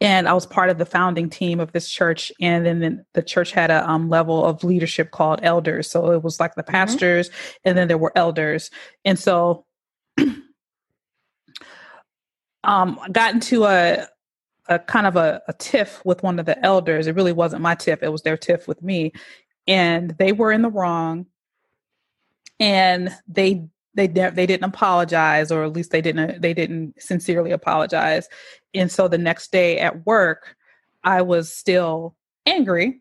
and 0.00 0.28
I 0.28 0.32
was 0.32 0.46
part 0.46 0.70
of 0.70 0.78
the 0.78 0.84
founding 0.84 1.30
team 1.30 1.60
of 1.60 1.72
this 1.72 1.88
church. 1.88 2.32
And 2.40 2.66
then 2.66 3.04
the, 3.14 3.22
church 3.22 3.52
had 3.52 3.70
a 3.70 3.88
um, 3.88 4.08
level 4.08 4.44
of 4.44 4.64
leadership 4.64 5.12
called 5.12 5.40
elders. 5.42 5.88
So 5.88 6.10
it 6.10 6.22
was 6.22 6.40
like 6.40 6.54
the 6.54 6.62
mm-hmm. 6.62 6.72
pastors, 6.72 7.28
mm-hmm. 7.28 7.56
and 7.64 7.78
then 7.78 7.88
there 7.88 7.98
were 7.98 8.12
elders. 8.16 8.70
And 9.04 9.18
so, 9.18 9.64
um, 10.18 10.42
I 12.64 13.08
got 13.10 13.34
into 13.34 13.64
a 13.64 14.08
a 14.68 14.78
kind 14.78 15.06
of 15.06 15.16
a, 15.16 15.42
a 15.48 15.52
tiff 15.54 16.04
with 16.04 16.22
one 16.22 16.38
of 16.38 16.46
the 16.46 16.62
elders. 16.64 17.06
It 17.06 17.16
really 17.16 17.32
wasn't 17.32 17.62
my 17.62 17.74
tiff; 17.74 18.02
it 18.02 18.12
was 18.12 18.22
their 18.22 18.36
tiff 18.36 18.68
with 18.68 18.82
me, 18.82 19.12
and 19.66 20.10
they 20.18 20.32
were 20.32 20.52
in 20.52 20.62
the 20.62 20.70
wrong. 20.70 21.26
And 22.60 23.10
they 23.26 23.64
they 23.94 24.06
they 24.06 24.46
didn't 24.46 24.64
apologize, 24.64 25.50
or 25.50 25.64
at 25.64 25.72
least 25.72 25.90
they 25.90 26.00
didn't 26.00 26.40
they 26.40 26.54
didn't 26.54 27.00
sincerely 27.00 27.50
apologize. 27.50 28.28
And 28.74 28.90
so 28.90 29.08
the 29.08 29.18
next 29.18 29.52
day 29.52 29.78
at 29.78 30.06
work, 30.06 30.56
I 31.04 31.22
was 31.22 31.52
still 31.52 32.14
angry 32.46 33.00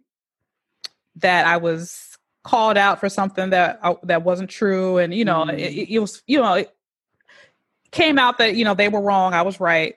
that 1.17 1.45
I 1.45 1.57
was 1.57 2.17
called 2.43 2.77
out 2.77 2.99
for 2.99 3.07
something 3.07 3.51
that 3.51 3.79
uh, 3.83 3.95
that 4.03 4.23
wasn't 4.23 4.49
true, 4.49 4.97
and 4.97 5.13
you 5.13 5.25
know, 5.25 5.45
mm. 5.45 5.57
it, 5.57 5.93
it 5.93 5.99
was 5.99 6.23
you 6.25 6.39
know, 6.39 6.55
it 6.55 6.75
came 7.91 8.17
out 8.17 8.39
that 8.39 8.55
you 8.55 8.65
know 8.65 8.73
they 8.73 8.89
were 8.89 9.01
wrong, 9.01 9.33
I 9.33 9.43
was 9.43 9.59
right 9.59 9.95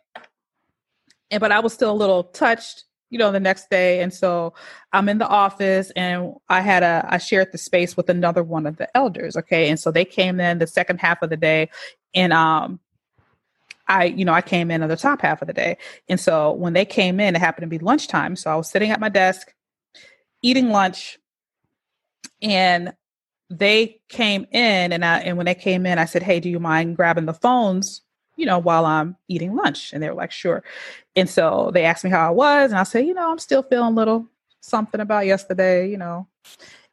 and 1.30 1.40
but 1.40 1.52
I 1.52 1.60
was 1.60 1.72
still 1.72 1.90
a 1.90 1.92
little 1.92 2.24
touched, 2.24 2.84
you 3.10 3.18
know, 3.18 3.32
the 3.32 3.40
next 3.40 3.70
day. 3.70 4.00
And 4.00 4.12
so 4.12 4.54
I'm 4.92 5.08
in 5.08 5.18
the 5.18 5.28
office 5.28 5.90
and 5.96 6.34
I 6.48 6.60
had 6.60 6.82
a 6.82 7.06
I 7.08 7.18
shared 7.18 7.52
the 7.52 7.58
space 7.58 7.96
with 7.96 8.08
another 8.08 8.42
one 8.42 8.66
of 8.66 8.76
the 8.76 8.94
elders. 8.96 9.36
Okay. 9.36 9.68
And 9.68 9.78
so 9.78 9.90
they 9.90 10.04
came 10.04 10.40
in 10.40 10.58
the 10.58 10.66
second 10.66 11.00
half 11.00 11.22
of 11.22 11.30
the 11.30 11.36
day 11.36 11.70
and 12.14 12.32
um 12.32 12.80
I, 13.86 14.04
you 14.04 14.24
know, 14.24 14.32
I 14.32 14.40
came 14.40 14.70
in 14.70 14.82
on 14.82 14.88
the 14.88 14.96
top 14.96 15.20
half 15.20 15.42
of 15.42 15.46
the 15.46 15.52
day. 15.52 15.76
And 16.08 16.18
so 16.18 16.52
when 16.52 16.72
they 16.72 16.86
came 16.86 17.20
in, 17.20 17.36
it 17.36 17.38
happened 17.38 17.64
to 17.64 17.78
be 17.78 17.84
lunchtime. 17.84 18.34
So 18.34 18.50
I 18.50 18.56
was 18.56 18.70
sitting 18.70 18.90
at 18.90 18.98
my 18.98 19.10
desk 19.10 19.52
eating 20.42 20.70
lunch 20.70 21.18
and 22.40 22.94
they 23.50 24.00
came 24.08 24.46
in 24.52 24.92
and 24.92 25.04
I 25.04 25.18
and 25.20 25.36
when 25.36 25.46
they 25.46 25.54
came 25.54 25.86
in, 25.86 25.98
I 25.98 26.04
said, 26.04 26.22
Hey, 26.22 26.40
do 26.40 26.48
you 26.48 26.60
mind 26.60 26.96
grabbing 26.96 27.26
the 27.26 27.34
phones, 27.34 28.02
you 28.36 28.46
know, 28.46 28.58
while 28.58 28.86
I'm 28.86 29.16
eating 29.28 29.54
lunch? 29.54 29.92
And 29.92 30.02
they 30.02 30.08
were 30.08 30.14
like, 30.14 30.32
Sure. 30.32 30.62
And 31.16 31.28
so 31.28 31.70
they 31.72 31.84
asked 31.84 32.04
me 32.04 32.10
how 32.10 32.26
I 32.26 32.30
was, 32.30 32.70
and 32.70 32.78
I 32.78 32.84
said, 32.84 33.06
you 33.06 33.14
know, 33.14 33.30
I'm 33.30 33.38
still 33.38 33.62
feeling 33.62 33.92
a 33.92 33.96
little 33.96 34.26
something 34.60 35.00
about 35.00 35.26
yesterday, 35.26 35.88
you 35.88 35.98
know. 35.98 36.26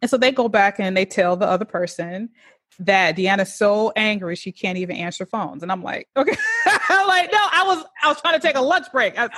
And 0.02 0.10
so 0.10 0.18
they 0.18 0.32
go 0.32 0.50
back 0.50 0.80
and 0.80 0.96
they 0.96 1.06
tell 1.06 1.36
the 1.36 1.48
other 1.48 1.66
person 1.66 2.30
that 2.80 3.16
Deanna's 3.16 3.54
so 3.54 3.92
angry 3.96 4.36
she 4.36 4.52
can't 4.52 4.78
even 4.78 4.96
answer 4.96 5.26
phones. 5.26 5.64
And 5.64 5.72
I'm 5.72 5.84
like, 5.84 6.08
okay. 6.18 6.36
I'm 6.90 7.08
like, 7.08 7.32
no, 7.32 7.40
I 7.40 7.64
was 7.66 7.86
I 8.04 8.08
was 8.08 8.22
trying 8.22 8.40
to 8.40 8.46
take 8.46 8.56
a 8.56 8.62
lunch 8.62 8.88
break. 8.92 9.18
I, 9.18 9.30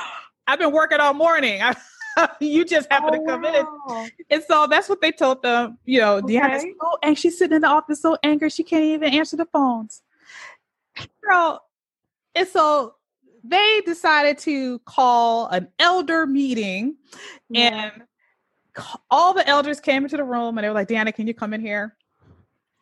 have 0.48 0.60
been 0.60 0.72
working 0.72 1.00
all 1.00 1.14
morning. 1.14 1.62
I, 1.62 1.76
you 2.40 2.66
just 2.66 2.88
oh, 2.92 2.96
happened 2.96 3.16
oh, 3.16 3.26
to 3.26 3.32
come 3.32 3.42
wow. 3.44 4.04
in. 4.04 4.12
And 4.30 4.44
so 4.48 4.68
that's 4.68 4.90
what 4.90 5.02
they 5.02 5.12
told 5.12 5.42
them. 5.42 5.78
You 5.86 6.00
know, 6.00 6.16
okay. 6.16 6.36
Deanna's 6.36 6.64
so 6.64 6.98
and 7.02 7.18
she's 7.18 7.38
sitting 7.38 7.56
in 7.56 7.62
the 7.62 7.68
office 7.68 8.02
so 8.02 8.18
angry 8.24 8.50
she 8.50 8.64
can't 8.64 8.84
even 8.84 9.14
answer 9.14 9.38
the 9.38 9.46
phones. 9.46 10.02
Girl, 11.24 11.62
and 12.36 12.48
so 12.48 12.96
they 13.44 13.82
decided 13.86 14.38
to 14.40 14.80
call 14.80 15.48
an 15.48 15.68
elder 15.80 16.26
meeting 16.26 16.96
yeah. 17.50 17.92
and 17.94 18.04
all 19.12 19.34
the 19.34 19.48
elders 19.48 19.80
came 19.80 20.04
into 20.04 20.18
the 20.18 20.24
room 20.24 20.58
and 20.58 20.64
they 20.64 20.70
were 20.70 20.74
like, 20.74 20.88
Deanna, 20.88 21.14
can 21.14 21.28
you 21.28 21.34
come 21.34 21.54
in 21.54 21.62
here? 21.62 21.96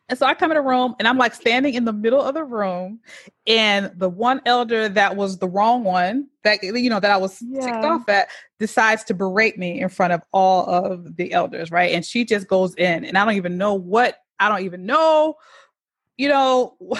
And 0.08 0.18
so 0.18 0.26
I 0.26 0.34
come 0.34 0.50
in 0.50 0.56
the 0.56 0.62
room 0.62 0.94
and 0.98 1.08
I'm 1.08 1.16
like 1.16 1.34
standing 1.34 1.74
in 1.74 1.84
the 1.84 1.92
middle 1.92 2.20
of 2.20 2.34
the 2.34 2.44
room, 2.44 3.00
and 3.46 3.90
the 3.96 4.10
one 4.10 4.42
elder 4.44 4.86
that 4.90 5.16
was 5.16 5.38
the 5.38 5.48
wrong 5.48 5.84
one, 5.84 6.28
that 6.44 6.62
you 6.62 6.90
know, 6.90 7.00
that 7.00 7.10
I 7.10 7.16
was 7.16 7.40
yeah. 7.40 7.60
ticked 7.60 7.84
off 7.84 8.06
at, 8.10 8.28
decides 8.58 9.04
to 9.04 9.14
berate 9.14 9.56
me 9.58 9.80
in 9.80 9.88
front 9.88 10.12
of 10.12 10.20
all 10.32 10.66
of 10.66 11.16
the 11.16 11.32
elders, 11.32 11.70
right? 11.70 11.94
And 11.94 12.04
she 12.04 12.26
just 12.26 12.46
goes 12.46 12.74
in, 12.74 13.06
and 13.06 13.16
I 13.16 13.24
don't 13.24 13.36
even 13.36 13.56
know 13.56 13.72
what 13.72 14.18
I 14.38 14.50
don't 14.50 14.64
even 14.64 14.84
know, 14.84 15.36
you 16.18 16.28
know. 16.28 16.76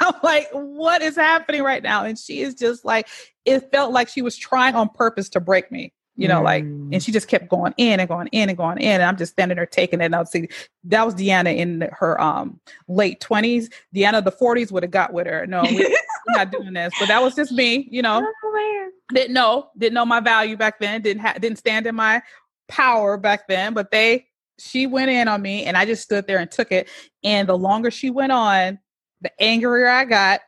I'm 0.00 0.14
like, 0.22 0.48
what 0.52 1.02
is 1.02 1.16
happening 1.16 1.62
right 1.62 1.82
now? 1.82 2.04
And 2.04 2.18
she 2.18 2.40
is 2.40 2.54
just 2.54 2.84
like, 2.84 3.08
it 3.44 3.70
felt 3.70 3.92
like 3.92 4.08
she 4.08 4.22
was 4.22 4.36
trying 4.36 4.74
on 4.74 4.88
purpose 4.88 5.28
to 5.30 5.40
break 5.40 5.70
me 5.70 5.92
you 6.20 6.28
know, 6.28 6.40
mm. 6.40 6.44
like, 6.44 6.64
and 6.64 6.92
mm. 6.92 7.02
she 7.02 7.12
just 7.12 7.28
kept 7.28 7.48
going 7.48 7.72
in 7.78 7.98
and 7.98 8.06
going 8.06 8.26
in 8.28 8.50
and 8.50 8.58
going 8.58 8.76
in. 8.76 9.00
And 9.00 9.04
I'm 9.04 9.16
just 9.16 9.32
standing 9.32 9.56
there 9.56 9.64
taking 9.64 10.02
it. 10.02 10.04
And 10.04 10.14
I 10.14 10.18
would 10.18 10.28
see 10.28 10.48
that 10.84 11.06
was 11.06 11.14
Deanna 11.14 11.56
in 11.56 11.88
her 11.92 12.20
um 12.20 12.60
late 12.88 13.20
20s. 13.20 13.72
Deanna, 13.96 14.22
the 14.22 14.30
40s 14.30 14.70
would 14.70 14.82
have 14.82 14.92
got 14.92 15.14
with 15.14 15.26
her. 15.26 15.46
No, 15.46 15.62
we, 15.62 15.82
are 15.82 15.90
not 16.28 16.52
doing 16.52 16.74
this. 16.74 16.92
But 17.00 17.08
that 17.08 17.22
was 17.22 17.34
just 17.34 17.52
me, 17.52 17.88
you 17.90 18.02
know. 18.02 18.20
Oh, 18.22 18.90
didn't 19.14 19.32
know, 19.32 19.70
didn't 19.78 19.94
know 19.94 20.04
my 20.04 20.20
value 20.20 20.58
back 20.58 20.78
then, 20.78 21.00
didn't 21.00 21.22
have 21.22 21.40
didn't 21.40 21.58
stand 21.58 21.86
in 21.86 21.94
my 21.94 22.22
power 22.68 23.16
back 23.16 23.48
then. 23.48 23.72
But 23.72 23.90
they 23.90 24.26
she 24.58 24.86
went 24.86 25.10
in 25.10 25.26
on 25.26 25.40
me 25.40 25.64
and 25.64 25.74
I 25.74 25.86
just 25.86 26.02
stood 26.02 26.26
there 26.26 26.38
and 26.38 26.50
took 26.50 26.70
it. 26.70 26.86
And 27.24 27.48
the 27.48 27.56
longer 27.56 27.90
she 27.90 28.10
went 28.10 28.32
on, 28.32 28.78
the 29.20 29.30
angrier 29.42 29.88
I 29.88 30.04
got, 30.04 30.40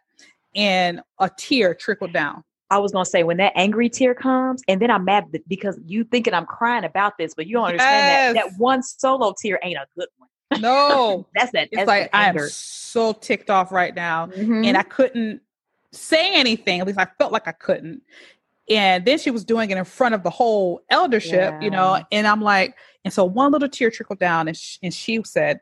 and 0.55 1.01
a 1.19 1.31
tear 1.37 1.75
trickled 1.75 2.13
down. 2.13 2.45
I 2.71 2.79
was 2.79 2.93
gonna 2.93 3.05
say 3.05 3.23
when 3.23 3.37
that 3.37 3.53
angry 3.55 3.91
tear 3.91 4.15
comes, 4.15 4.63
and 4.67 4.81
then 4.81 4.91
I'm 4.91 5.05
mad 5.05 5.27
because 5.47 5.79
you 5.85 6.05
thinking 6.05 6.33
I'm 6.33 6.47
crying 6.47 6.85
about 6.85 7.19
this, 7.19 7.35
but 7.35 7.47
you 7.47 7.57
don't 7.57 7.67
understand 7.67 8.35
yes. 8.35 8.45
that 8.45 8.51
that 8.51 8.59
one 8.59 8.83
solo 8.83 9.35
tear 9.41 9.61
ain't 9.63 9.77
a 9.77 9.87
good 9.97 10.09
one. 10.17 10.29
No, 10.61 11.27
that's 11.35 11.53
that. 11.53 11.69
It's 11.71 11.77
that's 11.77 11.89
like 11.89 12.11
I'm 12.13 12.39
so 12.49 13.13
ticked 13.13 13.51
off 13.51 13.73
right 13.73 13.95
now, 13.95 14.27
mm-hmm. 14.27 14.65
and 14.65 14.77
I 14.77 14.83
couldn't 14.83 15.43
say 15.93 16.35
anything. 16.35 16.81
At 16.81 16.87
least 16.87 16.99
I 16.99 17.07
felt 17.19 17.33
like 17.33 17.47
I 17.47 17.53
couldn't. 17.53 18.03
And 18.71 19.05
then 19.05 19.19
she 19.19 19.31
was 19.31 19.45
doing 19.45 19.71
it 19.71 19.77
in 19.77 19.85
front 19.85 20.15
of 20.15 20.23
the 20.23 20.31
whole 20.31 20.81
eldership, 20.89 21.53
yeah. 21.53 21.61
you 21.61 21.71
know. 21.71 22.03
And 22.11 22.27
I'm 22.27 22.41
like, 22.41 22.77
and 23.05 23.13
so 23.13 23.25
one 23.25 23.53
little 23.53 23.69
tear 23.69 23.91
trickled 23.91 24.19
down, 24.19 24.49
and 24.49 24.57
sh- 24.57 24.79
and 24.83 24.95
she 24.95 25.23
said, 25.25 25.61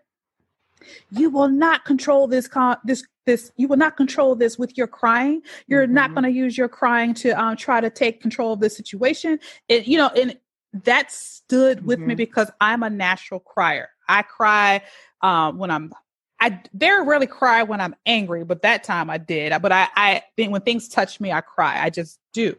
"You 1.11 1.31
will 1.31 1.49
not 1.49 1.85
control 1.85 2.27
this 2.27 2.49
con- 2.49 2.79
this 2.85 3.05
this 3.27 3.53
you 3.57 3.69
will 3.69 3.77
not 3.77 3.97
control 3.97 4.35
this 4.35 4.59
with 4.59 4.77
your 4.77 4.87
crying 4.87 5.43
you're 5.67 5.85
mm-hmm. 5.85 5.95
not 5.95 6.15
going 6.15 6.25
to 6.25 6.31
use 6.31 6.57
your 6.57 6.69
crying 6.69 7.15
to 7.15 7.31
um, 7.31 7.55
try 7.55 7.81
to 7.81 7.91
take 7.91 8.21
control 8.21 8.55
of 8.55 8.61
the 8.61 8.71
situation 8.71 9.39
it, 9.69 9.87
you 9.87 9.99
know 9.99 10.09
and 10.09 10.37
that 10.73 11.13
stood 11.13 11.85
with 11.85 11.99
mm-hmm. 11.99 12.09
me 12.09 12.15
because 12.15 12.51
i'm 12.63 12.83
a 12.83 12.89
natural 12.89 13.39
crier 13.39 13.91
i 14.09 14.23
cry 14.23 14.81
um, 15.21 15.59
when 15.59 15.71
i'm 15.71 15.93
I 16.41 16.59
very 16.73 17.05
rarely 17.05 17.27
cry 17.27 17.63
when 17.63 17.83
I'm 17.83 17.95
angry, 18.07 18.45
but 18.45 18.63
that 18.63 18.83
time 18.83 19.11
I 19.11 19.19
did. 19.19 19.53
But 19.61 19.73
I, 19.73 19.89
I 19.95 20.23
think 20.37 20.53
when 20.53 20.63
things 20.63 20.89
touch 20.89 21.21
me, 21.21 21.31
I 21.31 21.43
cry. 21.43 21.85
I 21.85 21.91
just 21.91 22.19
do. 22.33 22.57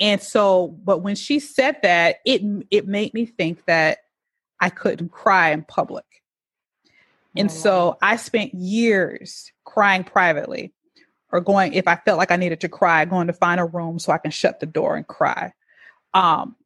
And 0.00 0.20
so, 0.20 0.76
but 0.84 1.02
when 1.02 1.14
she 1.14 1.38
said 1.38 1.76
that, 1.84 2.16
it 2.26 2.42
it 2.72 2.88
made 2.88 3.14
me 3.14 3.26
think 3.26 3.64
that 3.66 3.98
I 4.60 4.70
couldn't 4.70 5.10
cry 5.12 5.52
in 5.52 5.62
public. 5.62 6.04
And 7.36 7.48
oh, 7.48 7.52
so 7.52 7.98
I 8.02 8.16
spent 8.16 8.54
years 8.54 9.52
crying 9.64 10.04
privately 10.04 10.72
or 11.30 11.40
going, 11.40 11.72
if 11.72 11.88
I 11.88 11.96
felt 11.96 12.18
like 12.18 12.30
I 12.30 12.36
needed 12.36 12.60
to 12.60 12.68
cry, 12.68 13.04
going 13.04 13.26
to 13.28 13.32
find 13.32 13.58
a 13.58 13.64
room 13.64 13.98
so 13.98 14.12
I 14.12 14.18
can 14.18 14.30
shut 14.30 14.60
the 14.60 14.66
door 14.66 14.96
and 14.96 15.06
cry. 15.06 15.52
Um, 16.14 16.56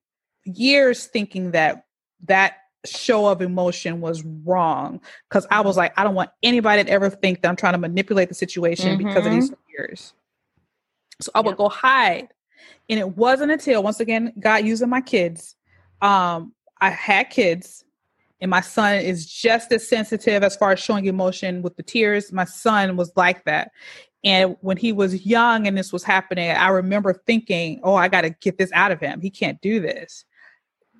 years 0.44 1.06
thinking 1.06 1.52
that 1.52 1.85
that 2.25 2.56
show 2.85 3.26
of 3.26 3.42
emotion 3.42 4.00
was 4.00 4.25
wrong 4.25 5.00
because 5.28 5.46
I 5.50 5.61
was 5.61 5.76
like, 5.76 5.92
I 5.99 6.04
don't 6.04 6.14
want 6.14 6.30
anybody 6.42 6.85
to 6.85 6.90
ever 6.90 7.11
think 7.11 7.42
that 7.42 7.49
I'm 7.49 7.56
trying 7.56 7.75
to 7.75 7.78
manipulate 7.78 8.28
the 8.28 8.35
situation 8.35 8.99
mm-hmm. 8.99 9.08
because 9.08 9.26
of 9.26 9.32
these 9.32 9.52
tears. 9.70 10.12
So 11.20 11.30
I 11.35 11.40
would 11.40 11.52
yep. 11.52 11.58
go 11.58 11.68
hide. 11.68 12.28
And 12.88 12.99
it 12.99 13.16
wasn't 13.16 13.52
until 13.52 13.82
once 13.82 14.00
again, 14.00 14.32
God 14.38 14.64
using 14.64 14.88
my 14.88 15.00
kids. 15.00 15.56
Um, 16.00 16.52
I 16.80 16.90
had 16.90 17.30
kids 17.30 17.85
and 18.40 18.50
my 18.50 18.61
son 18.61 18.97
is 18.97 19.26
just 19.26 19.73
as 19.73 19.88
sensitive 19.88 20.43
as 20.43 20.57
far 20.57 20.73
as 20.73 20.81
showing 20.81 21.07
emotion 21.07 21.62
with 21.62 21.76
the 21.76 21.83
tears. 21.83 22.33
My 22.33 22.45
son 22.45 22.97
was 22.97 23.12
like 23.16 23.45
that. 23.45 23.71
And 24.25 24.57
when 24.61 24.76
he 24.76 24.93
was 24.93 25.25
young 25.25 25.66
and 25.66 25.78
this 25.78 25.93
was 25.93 26.02
happening, 26.02 26.50
I 26.50 26.69
remember 26.69 27.23
thinking, 27.26 27.81
oh, 27.83 27.95
I 27.95 28.09
got 28.09 28.23
to 28.23 28.31
get 28.31 28.59
this 28.59 28.71
out 28.73 28.93
of 28.93 29.00
him. 29.00 29.21
He 29.21 29.31
can't 29.31 29.61
do 29.61 29.81
this. 29.81 30.25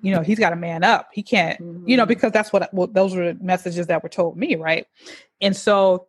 You 0.01 0.13
know, 0.13 0.21
he's 0.21 0.39
got 0.39 0.51
to 0.51 0.55
man 0.55 0.83
up. 0.83 1.09
He 1.11 1.23
can't, 1.23 1.59
mm-hmm. 1.59 1.89
you 1.89 1.97
know, 1.97 2.03
mm-hmm. 2.03 2.09
because 2.09 2.31
that's 2.31 2.53
what 2.53 2.73
well, 2.73 2.87
those 2.87 3.15
were 3.15 3.33
messages 3.41 3.87
that 3.87 4.03
were 4.03 4.09
told 4.09 4.37
me, 4.37 4.55
right? 4.55 4.85
And 5.41 5.55
so 5.55 6.07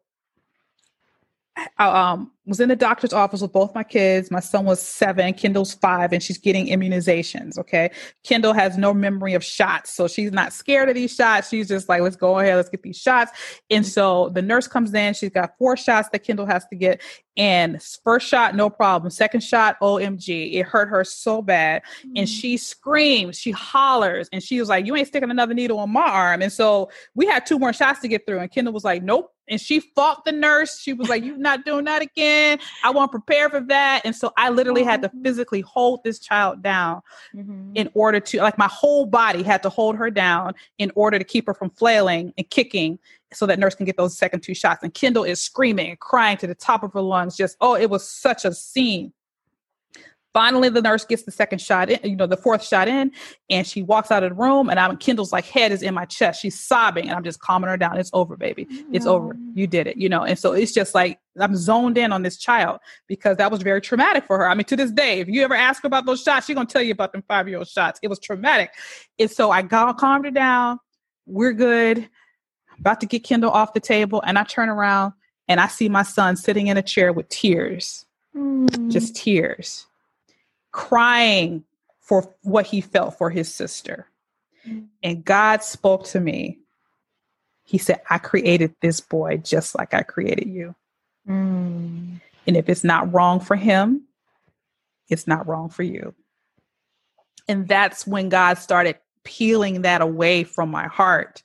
I 1.78 2.12
um, 2.12 2.30
was 2.46 2.60
in 2.60 2.68
the 2.68 2.76
doctor's 2.76 3.12
office 3.12 3.42
with 3.42 3.52
both 3.52 3.74
my 3.74 3.82
kids. 3.82 4.30
My 4.30 4.40
son 4.40 4.64
was 4.64 4.80
seven, 4.80 5.34
Kendall's 5.34 5.74
five, 5.74 6.12
and 6.12 6.22
she's 6.22 6.38
getting 6.38 6.66
immunizations. 6.66 7.58
Okay. 7.58 7.90
Kendall 8.24 8.52
has 8.52 8.78
no 8.78 8.94
memory 8.94 9.34
of 9.34 9.44
shots. 9.44 9.92
So 9.92 10.08
she's 10.08 10.32
not 10.32 10.52
scared 10.52 10.88
of 10.88 10.94
these 10.94 11.14
shots. 11.14 11.48
She's 11.48 11.68
just 11.68 11.88
like, 11.88 12.00
let's 12.00 12.16
go 12.16 12.38
ahead, 12.38 12.56
let's 12.56 12.68
get 12.68 12.82
these 12.82 12.98
shots. 12.98 13.32
And 13.70 13.86
so 13.86 14.30
the 14.30 14.42
nurse 14.42 14.66
comes 14.66 14.94
in, 14.94 15.14
she's 15.14 15.30
got 15.30 15.56
four 15.58 15.76
shots 15.76 16.08
that 16.10 16.20
Kendall 16.20 16.46
has 16.46 16.66
to 16.66 16.76
get. 16.76 17.02
And 17.36 17.80
first 18.02 18.26
shot, 18.26 18.56
no 18.56 18.68
problem. 18.68 19.10
Second 19.10 19.42
shot, 19.42 19.78
OMG. 19.80 20.54
It 20.54 20.64
hurt 20.64 20.88
her 20.88 21.04
so 21.04 21.40
bad. 21.40 21.82
Mm-hmm. 21.82 22.12
And 22.16 22.28
she 22.28 22.56
screams, 22.56 23.38
she 23.38 23.52
hollers, 23.52 24.28
and 24.32 24.42
she 24.42 24.58
was 24.58 24.68
like, 24.68 24.86
You 24.86 24.96
ain't 24.96 25.06
sticking 25.06 25.30
another 25.30 25.54
needle 25.54 25.78
on 25.78 25.90
my 25.90 26.02
arm. 26.02 26.42
And 26.42 26.52
so 26.52 26.90
we 27.14 27.26
had 27.26 27.46
two 27.46 27.58
more 27.58 27.72
shots 27.72 28.00
to 28.00 28.08
get 28.08 28.26
through. 28.26 28.40
And 28.40 28.50
Kendall 28.50 28.74
was 28.74 28.84
like, 28.84 29.02
Nope. 29.02 29.32
And 29.48 29.60
she 29.60 29.80
fought 29.80 30.24
the 30.24 30.32
nurse. 30.32 30.80
She 30.80 30.92
was 30.92 31.08
like, 31.08 31.24
You're 31.24 31.36
not 31.36 31.64
doing 31.64 31.84
that 31.86 32.02
again. 32.02 32.58
I 32.84 32.90
won't 32.90 33.10
prepare 33.10 33.48
for 33.50 33.60
that. 33.60 34.02
And 34.04 34.14
so 34.14 34.32
I 34.36 34.50
literally 34.50 34.84
had 34.84 35.02
to 35.02 35.08
mm-hmm. 35.08 35.22
physically 35.22 35.60
hold 35.62 36.04
this 36.04 36.18
child 36.18 36.62
down 36.62 37.02
mm-hmm. 37.34 37.72
in 37.74 37.90
order 37.94 38.20
to, 38.20 38.38
like, 38.38 38.58
my 38.58 38.68
whole 38.68 39.06
body 39.06 39.42
had 39.42 39.62
to 39.62 39.68
hold 39.68 39.96
her 39.96 40.10
down 40.10 40.54
in 40.78 40.92
order 40.94 41.18
to 41.18 41.24
keep 41.24 41.46
her 41.46 41.54
from 41.54 41.70
flailing 41.70 42.32
and 42.36 42.48
kicking 42.50 42.98
so 43.32 43.46
that 43.46 43.58
nurse 43.58 43.74
can 43.74 43.86
get 43.86 43.96
those 43.96 44.16
second 44.16 44.40
two 44.40 44.54
shots. 44.54 44.82
And 44.82 44.92
Kendall 44.94 45.24
is 45.24 45.40
screaming 45.40 45.90
and 45.90 46.00
crying 46.00 46.36
to 46.38 46.46
the 46.46 46.54
top 46.54 46.82
of 46.82 46.92
her 46.92 47.00
lungs. 47.00 47.36
Just, 47.36 47.56
oh, 47.60 47.74
it 47.74 47.90
was 47.90 48.08
such 48.08 48.44
a 48.44 48.54
scene. 48.54 49.12
Finally, 50.34 50.68
the 50.68 50.82
nurse 50.82 51.04
gets 51.04 51.22
the 51.22 51.30
second 51.30 51.58
shot 51.58 51.88
in, 51.90 51.98
you 52.08 52.14
know, 52.14 52.26
the 52.26 52.36
fourth 52.36 52.62
shot 52.62 52.86
in, 52.86 53.10
and 53.48 53.66
she 53.66 53.82
walks 53.82 54.10
out 54.10 54.22
of 54.22 54.30
the 54.30 54.34
room. 54.34 54.68
And 54.68 54.78
I'm 54.78 54.96
Kendall's 54.96 55.32
like 55.32 55.46
head 55.46 55.72
is 55.72 55.82
in 55.82 55.94
my 55.94 56.04
chest. 56.04 56.42
She's 56.42 56.58
sobbing, 56.58 57.08
and 57.08 57.14
I'm 57.14 57.24
just 57.24 57.40
calming 57.40 57.70
her 57.70 57.76
down. 57.76 57.98
It's 57.98 58.10
over, 58.12 58.36
baby. 58.36 58.66
It's 58.92 59.06
over. 59.06 59.36
You 59.54 59.66
did 59.66 59.86
it, 59.86 59.96
you 59.96 60.08
know. 60.08 60.22
And 60.22 60.38
so 60.38 60.52
it's 60.52 60.72
just 60.72 60.94
like 60.94 61.18
I'm 61.40 61.56
zoned 61.56 61.96
in 61.96 62.12
on 62.12 62.22
this 62.22 62.36
child 62.36 62.80
because 63.06 63.38
that 63.38 63.50
was 63.50 63.62
very 63.62 63.80
traumatic 63.80 64.26
for 64.26 64.38
her. 64.38 64.48
I 64.48 64.54
mean, 64.54 64.64
to 64.66 64.76
this 64.76 64.90
day, 64.90 65.20
if 65.20 65.28
you 65.28 65.42
ever 65.42 65.54
ask 65.54 65.84
about 65.84 66.06
those 66.06 66.22
shots, 66.22 66.46
she's 66.46 66.54
gonna 66.54 66.66
tell 66.66 66.82
you 66.82 66.92
about 66.92 67.12
them 67.12 67.24
five 67.26 67.48
year 67.48 67.58
old 67.58 67.68
shots. 67.68 67.98
It 68.02 68.08
was 68.08 68.18
traumatic. 68.18 68.70
And 69.18 69.30
so 69.30 69.50
I 69.50 69.62
got 69.62 69.98
calmed 69.98 70.26
her 70.26 70.30
down. 70.30 70.78
We're 71.26 71.52
good 71.52 72.08
about 72.78 73.00
to 73.00 73.06
get 73.06 73.24
Kendall 73.24 73.50
off 73.50 73.72
the 73.72 73.80
table, 73.80 74.22
and 74.24 74.38
I 74.38 74.44
turn 74.44 74.68
around 74.68 75.12
and 75.48 75.60
I 75.60 75.66
see 75.66 75.88
my 75.88 76.02
son 76.02 76.36
sitting 76.36 76.66
in 76.66 76.76
a 76.76 76.82
chair 76.82 77.12
with 77.12 77.28
tears, 77.28 78.04
mm. 78.36 78.90
just 78.90 79.16
tears, 79.16 79.86
crying 80.72 81.64
for 82.00 82.34
what 82.42 82.66
he 82.66 82.80
felt 82.80 83.18
for 83.18 83.30
his 83.30 83.52
sister. 83.54 84.06
Mm. 84.66 84.86
And 85.02 85.24
God 85.24 85.62
spoke 85.62 86.04
to 86.06 86.20
me. 86.20 86.58
He 87.64 87.78
said, 87.78 88.00
I 88.08 88.18
created 88.18 88.74
this 88.80 89.00
boy 89.00 89.36
just 89.38 89.76
like 89.76 89.92
I 89.92 90.02
created 90.02 90.48
you. 90.48 90.74
Mm. 91.28 92.20
And 92.46 92.56
if 92.56 92.68
it's 92.68 92.84
not 92.84 93.12
wrong 93.12 93.40
for 93.40 93.56
him, 93.56 94.04
it's 95.10 95.26
not 95.26 95.46
wrong 95.46 95.68
for 95.68 95.82
you. 95.82 96.14
And 97.46 97.68
that's 97.68 98.06
when 98.06 98.28
God 98.28 98.58
started 98.58 98.98
peeling 99.24 99.82
that 99.82 100.00
away 100.00 100.44
from 100.44 100.70
my 100.70 100.86
heart 100.86 101.42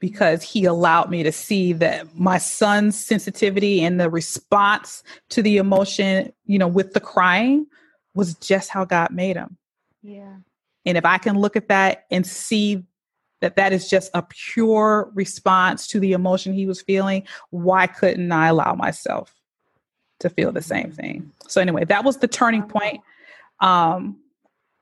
because 0.00 0.42
he 0.42 0.66
allowed 0.66 1.08
me 1.08 1.22
to 1.22 1.32
see 1.32 1.72
that 1.72 2.14
my 2.14 2.36
son's 2.36 2.98
sensitivity 2.98 3.82
and 3.82 3.98
the 3.98 4.10
response 4.10 5.02
to 5.30 5.40
the 5.40 5.56
emotion, 5.56 6.30
you 6.44 6.58
know, 6.58 6.68
with 6.68 6.92
the 6.92 7.00
crying 7.00 7.66
was 8.14 8.34
just 8.34 8.70
how 8.70 8.84
God 8.84 9.10
made 9.10 9.36
him. 9.36 9.56
Yeah. 10.02 10.36
And 10.86 10.98
if 10.98 11.04
I 11.04 11.18
can 11.18 11.38
look 11.38 11.56
at 11.56 11.68
that 11.68 12.06
and 12.10 12.26
see 12.26 12.84
that 13.40 13.56
that 13.56 13.72
is 13.72 13.88
just 13.88 14.10
a 14.14 14.22
pure 14.22 15.10
response 15.14 15.86
to 15.88 16.00
the 16.00 16.12
emotion 16.12 16.52
he 16.52 16.66
was 16.66 16.82
feeling, 16.82 17.24
why 17.50 17.86
couldn't 17.86 18.30
I 18.32 18.48
allow 18.48 18.74
myself 18.74 19.34
to 20.20 20.30
feel 20.30 20.52
the 20.52 20.62
same 20.62 20.92
thing? 20.92 21.32
So 21.48 21.60
anyway, 21.60 21.84
that 21.84 22.04
was 22.04 22.18
the 22.18 22.28
turning 22.28 22.62
point 22.62 23.00
um 23.60 24.16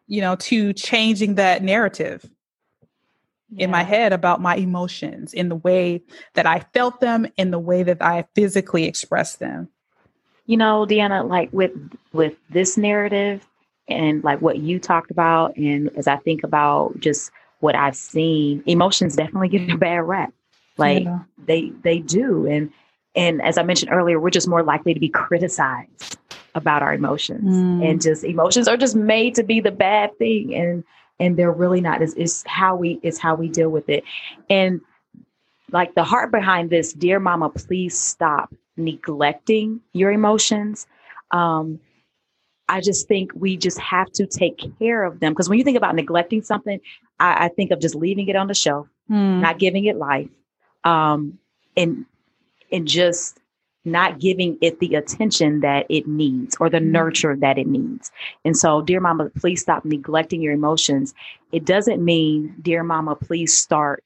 you 0.06 0.20
know 0.20 0.34
to 0.36 0.72
changing 0.72 1.34
that 1.36 1.62
narrative 1.62 2.28
yeah. 3.50 3.64
in 3.64 3.70
my 3.70 3.82
head 3.82 4.12
about 4.12 4.40
my 4.40 4.56
emotions 4.56 5.34
in 5.34 5.48
the 5.48 5.56
way 5.56 6.02
that 6.34 6.46
I 6.46 6.60
felt 6.72 7.00
them 7.00 7.26
in 7.36 7.50
the 7.50 7.58
way 7.58 7.82
that 7.82 8.02
I 8.02 8.26
physically 8.34 8.84
expressed 8.84 9.40
them. 9.40 9.68
You 10.52 10.58
know, 10.58 10.84
Deanna, 10.84 11.26
like 11.26 11.50
with 11.50 11.72
with 12.12 12.36
this 12.50 12.76
narrative 12.76 13.48
and 13.88 14.22
like 14.22 14.42
what 14.42 14.58
you 14.58 14.78
talked 14.78 15.10
about 15.10 15.56
and 15.56 15.88
as 15.96 16.06
I 16.06 16.16
think 16.16 16.44
about 16.44 17.00
just 17.00 17.30
what 17.60 17.74
I've 17.74 17.96
seen, 17.96 18.62
emotions 18.66 19.16
definitely 19.16 19.48
get 19.48 19.70
a 19.70 19.78
bad 19.78 20.02
rap. 20.02 20.34
Like 20.76 21.04
yeah. 21.04 21.20
they 21.46 21.70
they 21.82 22.00
do 22.00 22.46
and 22.46 22.70
and 23.14 23.40
as 23.40 23.56
I 23.56 23.62
mentioned 23.62 23.92
earlier, 23.92 24.20
we're 24.20 24.28
just 24.28 24.46
more 24.46 24.62
likely 24.62 24.92
to 24.92 25.00
be 25.00 25.08
criticized 25.08 26.18
about 26.54 26.82
our 26.82 26.92
emotions. 26.92 27.56
Mm. 27.56 27.90
And 27.90 28.02
just 28.02 28.22
emotions 28.22 28.68
are 28.68 28.76
just 28.76 28.94
made 28.94 29.34
to 29.36 29.42
be 29.42 29.60
the 29.60 29.72
bad 29.72 30.18
thing. 30.18 30.54
And 30.54 30.84
and 31.18 31.38
they're 31.38 31.50
really 31.50 31.80
not. 31.80 32.02
It's, 32.02 32.12
it's 32.12 32.44
how 32.46 32.76
we 32.76 33.00
it's 33.02 33.18
how 33.18 33.36
we 33.36 33.48
deal 33.48 33.70
with 33.70 33.88
it. 33.88 34.04
And 34.50 34.82
like 35.70 35.94
the 35.94 36.04
heart 36.04 36.30
behind 36.30 36.68
this, 36.68 36.92
dear 36.92 37.18
mama, 37.20 37.48
please 37.48 37.98
stop 37.98 38.52
neglecting 38.76 39.80
your 39.92 40.10
emotions. 40.10 40.86
Um, 41.30 41.80
I 42.68 42.80
just 42.80 43.06
think 43.08 43.32
we 43.34 43.56
just 43.56 43.78
have 43.78 44.10
to 44.12 44.26
take 44.26 44.78
care 44.78 45.04
of 45.04 45.20
them. 45.20 45.32
Because 45.32 45.48
when 45.48 45.58
you 45.58 45.64
think 45.64 45.76
about 45.76 45.94
neglecting 45.94 46.42
something, 46.42 46.80
I, 47.20 47.46
I, 47.46 47.48
think 47.48 47.70
of 47.70 47.80
just 47.80 47.94
leaving 47.94 48.28
it 48.28 48.36
on 48.36 48.46
the 48.46 48.54
shelf, 48.54 48.88
mm. 49.10 49.40
not 49.40 49.58
giving 49.58 49.84
it 49.84 49.96
life, 49.96 50.30
um, 50.84 51.38
and 51.76 52.06
and 52.70 52.88
just 52.88 53.38
not 53.84 54.20
giving 54.20 54.56
it 54.60 54.78
the 54.78 54.94
attention 54.94 55.60
that 55.60 55.86
it 55.88 56.06
needs 56.06 56.56
or 56.60 56.70
the 56.70 56.78
mm-hmm. 56.78 56.92
nurture 56.92 57.36
that 57.36 57.58
it 57.58 57.66
needs. 57.66 58.12
And 58.44 58.56
so, 58.56 58.80
dear 58.80 59.00
mama, 59.00 59.30
please 59.30 59.60
stop 59.60 59.84
neglecting 59.84 60.40
your 60.40 60.52
emotions. 60.52 61.14
It 61.50 61.64
doesn't 61.64 62.02
mean, 62.02 62.54
dear 62.62 62.84
mama, 62.84 63.16
please 63.16 63.56
start 63.56 64.04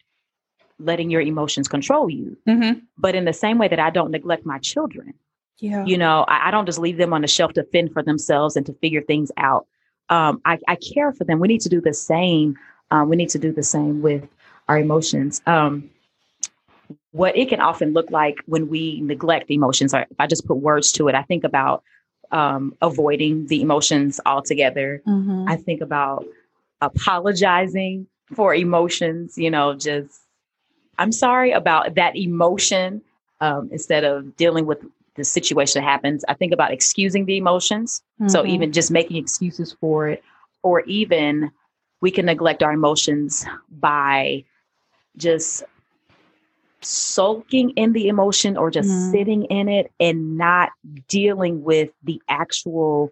letting 0.78 1.10
your 1.10 1.20
emotions 1.20 1.68
control 1.68 2.10
you. 2.10 2.36
Mm-hmm. 2.48 2.80
But 2.98 3.14
in 3.14 3.24
the 3.24 3.32
same 3.32 3.58
way 3.58 3.68
that 3.68 3.78
I 3.78 3.90
don't 3.90 4.10
neglect 4.10 4.44
my 4.44 4.58
children, 4.58 5.14
yeah. 5.58 5.84
you 5.84 5.96
know, 5.96 6.24
I, 6.28 6.48
I, 6.48 6.50
don't 6.50 6.66
just 6.66 6.78
leave 6.78 6.98
them 6.98 7.12
on 7.12 7.22
the 7.22 7.28
shelf 7.28 7.54
to 7.54 7.64
fend 7.64 7.92
for 7.92 8.02
themselves 8.02 8.56
and 8.56 8.66
to 8.66 8.74
figure 8.74 9.02
things 9.02 9.32
out. 9.36 9.66
Um, 10.08 10.40
I, 10.44 10.58
I, 10.68 10.76
care 10.76 11.12
for 11.12 11.24
them. 11.24 11.40
We 11.40 11.48
need 11.48 11.62
to 11.62 11.68
do 11.68 11.80
the 11.80 11.94
same. 11.94 12.56
Um, 12.90 13.08
we 13.08 13.16
need 13.16 13.30
to 13.30 13.38
do 13.38 13.52
the 13.52 13.62
same 13.62 14.02
with 14.02 14.28
our 14.68 14.78
emotions. 14.78 15.40
Um, 15.46 15.90
what 17.12 17.36
it 17.36 17.48
can 17.48 17.60
often 17.60 17.92
look 17.92 18.10
like 18.10 18.38
when 18.46 18.68
we 18.68 19.00
neglect 19.00 19.50
emotions, 19.50 19.94
or 19.94 20.00
if 20.02 20.16
I 20.18 20.26
just 20.26 20.46
put 20.46 20.58
words 20.58 20.92
to 20.92 21.08
it, 21.08 21.14
I 21.14 21.22
think 21.22 21.44
about 21.44 21.82
um, 22.30 22.76
avoiding 22.82 23.46
the 23.46 23.62
emotions 23.62 24.20
altogether. 24.26 25.02
Mm-hmm. 25.06 25.48
I 25.48 25.56
think 25.56 25.80
about 25.80 26.26
apologizing 26.80 28.06
for 28.34 28.54
emotions, 28.54 29.38
you 29.38 29.50
know, 29.50 29.74
just 29.74 30.20
I'm 30.98 31.12
sorry 31.12 31.52
about 31.52 31.94
that 31.94 32.16
emotion 32.16 33.02
um, 33.40 33.68
instead 33.72 34.04
of 34.04 34.36
dealing 34.36 34.66
with 34.66 34.84
the 35.16 35.24
situation 35.24 35.82
that 35.82 35.88
happens. 35.88 36.24
I 36.28 36.34
think 36.34 36.52
about 36.52 36.72
excusing 36.72 37.26
the 37.26 37.36
emotions. 37.36 38.02
Mm-hmm. 38.20 38.28
So 38.28 38.46
even 38.46 38.72
just 38.72 38.90
making 38.90 39.16
excuses 39.16 39.76
for 39.80 40.08
it, 40.08 40.22
or 40.62 40.80
even 40.82 41.50
we 42.00 42.10
can 42.10 42.26
neglect 42.26 42.62
our 42.62 42.72
emotions 42.72 43.46
by 43.70 44.44
just 45.16 45.64
sulking 46.82 47.70
in 47.70 47.92
the 47.92 48.08
emotion 48.08 48.56
or 48.56 48.70
just 48.70 48.88
mm-hmm. 48.88 49.10
sitting 49.10 49.44
in 49.44 49.68
it 49.68 49.90
and 49.98 50.36
not 50.36 50.70
dealing 51.08 51.62
with 51.64 51.90
the 52.04 52.20
actual 52.28 53.10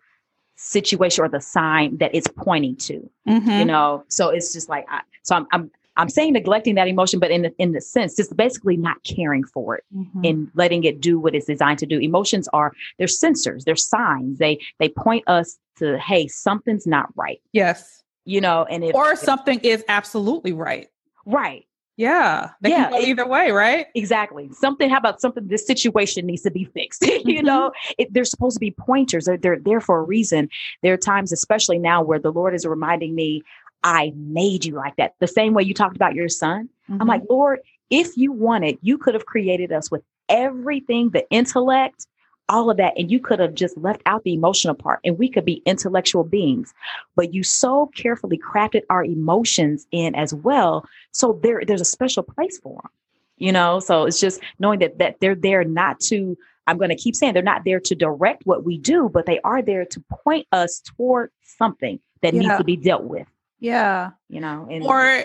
situation 0.57 1.25
or 1.25 1.29
the 1.29 1.41
sign 1.41 1.97
that 1.97 2.15
it's 2.15 2.29
pointing 2.29 2.77
to 2.77 3.11
mm-hmm. 3.29 3.51
you 3.51 3.65
know 3.65 4.05
so 4.09 4.29
it's 4.29 4.53
just 4.53 4.69
like 4.69 4.87
I, 4.89 5.01
so 5.23 5.35
I'm, 5.35 5.47
I'm 5.51 5.71
i'm 5.97 6.09
saying 6.09 6.33
neglecting 6.33 6.75
that 6.75 6.89
emotion 6.89 7.19
but 7.19 7.31
in 7.31 7.43
the, 7.43 7.55
in 7.59 7.73
the 7.73 7.81
sense 7.81 8.17
just 8.17 8.37
basically 8.37 8.77
not 8.77 9.03
caring 9.05 9.45
for 9.45 9.77
it 9.77 9.85
mm-hmm. 9.95 10.21
and 10.25 10.51
letting 10.55 10.85
it 10.85 11.01
do 11.01 11.19
what 11.19 11.35
it's 11.35 11.47
designed 11.47 11.79
to 11.79 11.87
do 11.87 11.99
emotions 11.99 12.49
are 12.53 12.73
they're 12.99 13.07
sensors 13.07 13.65
they're 13.65 13.77
signs 13.77 14.39
they 14.39 14.59
they 14.79 14.89
point 14.89 15.25
us 15.27 15.59
to 15.77 15.99
hey 15.99 16.29
something's 16.29 16.87
not 16.87 17.09
right 17.17 17.41
yes 17.53 18.03
you 18.25 18.41
know 18.41 18.65
and 18.71 18.85
if 18.85 18.95
or 18.95 19.13
if, 19.13 19.19
something 19.19 19.59
is 19.61 19.85
absolutely 19.89 20.53
right 20.53 20.89
right 21.27 21.67
yeah. 21.97 22.51
They 22.61 22.71
yeah. 22.71 22.95
It, 22.95 23.09
either 23.09 23.27
way, 23.27 23.53
right? 23.53 23.87
Exactly. 23.95 24.51
Something, 24.53 24.91
how 24.91 24.99
about 24.99 25.21
something, 25.21 25.47
this 25.47 25.67
situation 25.67 26.27
needs 26.27 26.43
to 26.43 26.51
be 26.51 26.65
fixed. 26.65 27.03
you 27.07 27.21
mm-hmm. 27.21 27.47
know, 27.47 27.73
it, 27.99 28.13
they're 28.13 28.25
supposed 28.25 28.57
to 28.57 28.61
be 28.61 28.73
pointers. 28.73 29.27
They're, 29.27 29.37
they're 29.37 29.61
there 29.61 29.81
for 29.81 29.99
a 29.99 30.03
reason. 30.03 30.49
There 30.83 30.95
are 30.95 30.99
times, 30.99 31.33
especially 31.33 31.79
now, 31.79 32.03
where 32.03 32.19
the 32.19 32.33
Lord 32.33 32.55
is 32.55 32.67
reminding 32.67 33.15
me, 33.15 33.43
I 33.85 34.13
made 34.17 34.65
you 34.65 34.75
like 34.75 34.97
that. 34.97 35.15
The 35.21 35.27
same 35.27 35.53
way 35.53 35.63
you 35.63 35.75
talked 35.75 35.95
about 35.95 36.15
your 36.15 36.31
son. 36.31 36.71
Mm-hmm. 36.91 37.03
I'm 37.03 37.07
like, 37.07 37.23
Lord, 37.29 37.61
if 37.91 38.17
you 38.17 38.33
wanted, 38.33 38.79
you 38.81 38.97
could 38.97 39.15
have 39.15 39.27
created 39.27 39.71
us 39.71 39.91
with 39.91 40.03
everything 40.31 41.11
the 41.11 41.29
intellect, 41.29 42.07
all 42.49 42.71
of 42.71 42.79
that. 42.79 42.95
And 42.97 43.11
you 43.11 43.21
could 43.21 43.39
have 43.41 43.55
just 43.55 43.77
left 43.77 44.01
out 44.07 44.25
the 44.25 44.33
emotional 44.33 44.75
part 44.75 45.01
and 45.05 45.19
we 45.19 45.29
could 45.29 45.45
be 45.45 45.63
intellectual 45.67 46.25
beings. 46.25 46.73
But 47.15 47.35
you 47.35 47.43
so 47.43 47.91
carefully 47.95 48.39
crafted 48.39 48.83
our 48.89 49.05
emotions 49.05 49.87
in 49.91 50.15
as 50.15 50.33
well. 50.33 50.87
So 51.13 51.39
there, 51.43 51.63
there's 51.67 51.83
a 51.83 51.87
special 51.87 52.23
place 52.23 52.59
for 52.59 52.81
them, 52.83 52.91
you 53.37 53.53
know? 53.53 53.81
So 53.81 54.05
it's 54.05 54.19
just 54.19 54.41
knowing 54.59 54.79
that, 54.79 54.99
that 54.99 55.21
they're 55.21 55.35
there 55.35 55.63
not 55.63 56.01
to, 56.09 56.39
I'm 56.67 56.79
going 56.79 56.89
to 56.89 56.97
keep 56.97 57.15
saying 57.15 57.35
they're 57.35 57.43
not 57.43 57.65
there 57.67 57.81
to 57.81 57.95
direct 57.95 58.47
what 58.47 58.65
we 58.65 58.79
do, 58.79 59.11
but 59.13 59.27
they 59.27 59.41
are 59.41 59.61
there 59.61 59.85
to 59.85 60.01
point 60.25 60.47
us 60.53 60.81
toward 60.81 61.31
something 61.43 62.01
that 62.23 62.33
yeah. 62.33 62.41
needs 62.41 62.57
to 62.57 62.65
be 62.65 62.77
dealt 62.77 63.05
with. 63.05 63.27
Yeah. 63.65 64.11
You 64.29 64.43
know, 64.43 64.69
and 64.71 64.85
or, 64.85 65.25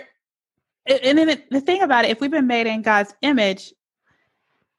and 0.86 1.18
then 1.18 1.42
the 1.50 1.60
thing 1.60 1.82
about 1.82 2.06
it, 2.06 2.10
if 2.10 2.22
we've 2.22 2.30
been 2.30 2.46
made 2.46 2.66
in 2.66 2.80
God's 2.80 3.14
image, 3.20 3.74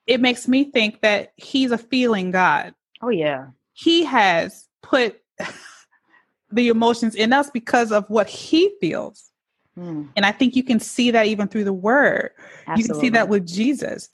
it 0.07 0.19
makes 0.19 0.47
me 0.47 0.63
think 0.63 1.01
that 1.01 1.33
he's 1.35 1.69
a 1.69 1.77
feeling 1.77 2.31
God. 2.31 2.73
Oh, 3.03 3.09
yeah. 3.09 3.49
He 3.73 4.03
has 4.03 4.67
put 4.81 5.21
the 6.51 6.69
emotions 6.69 7.13
in 7.13 7.33
us 7.33 7.51
because 7.51 7.91
of 7.91 8.09
what 8.09 8.27
he 8.27 8.73
feels. 8.81 9.29
Mm. 9.77 10.09
And 10.15 10.25
I 10.25 10.31
think 10.31 10.55
you 10.55 10.63
can 10.63 10.79
see 10.79 11.11
that 11.11 11.27
even 11.27 11.47
through 11.47 11.65
the 11.65 11.71
word. 11.71 12.31
Absolutely. 12.65 12.81
You 12.81 12.87
can 12.87 12.99
see 12.99 13.09
that 13.09 13.29
with 13.29 13.45
Jesus. 13.45 14.09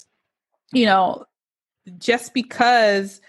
You 0.74 0.88
know, 0.88 1.24
just 1.98 2.34
because 2.34 3.22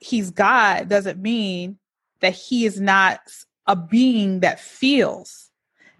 he's 0.00 0.30
God 0.30 0.90
doesn't 0.90 1.18
mean 1.18 1.78
that 2.20 2.34
he 2.34 2.66
is 2.66 2.78
not 2.78 3.20
a 3.66 3.74
being 3.74 4.40
that 4.40 4.60
feels. 4.60 5.48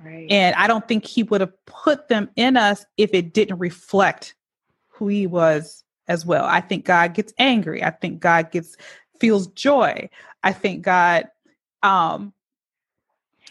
Right. 0.05 0.27
And 0.31 0.55
I 0.57 0.67
don't 0.67 0.87
think 0.87 1.07
he 1.07 1.23
would 1.23 1.41
have 1.41 1.53
put 1.67 2.09
them 2.09 2.29
in 2.37 2.57
us 2.57 2.85
if 2.97 3.15
it 3.15 3.33
didn't 3.33 3.59
reflect 3.59 4.35
who 4.89 5.09
he 5.09 5.27
was 5.27 5.85
as 6.09 6.27
well. 6.27 6.45
I 6.45 6.61
think 6.61 6.85
God 6.85 7.15
gets 7.15 7.33
angry. 7.39 7.83
I 7.83 7.91
think 7.91 8.21
God 8.21 8.51
gets 8.51 8.77
feels 9.21 9.47
joy. 9.49 10.09
I 10.43 10.53
think 10.53 10.83
God 10.83 11.29
um 11.83 12.33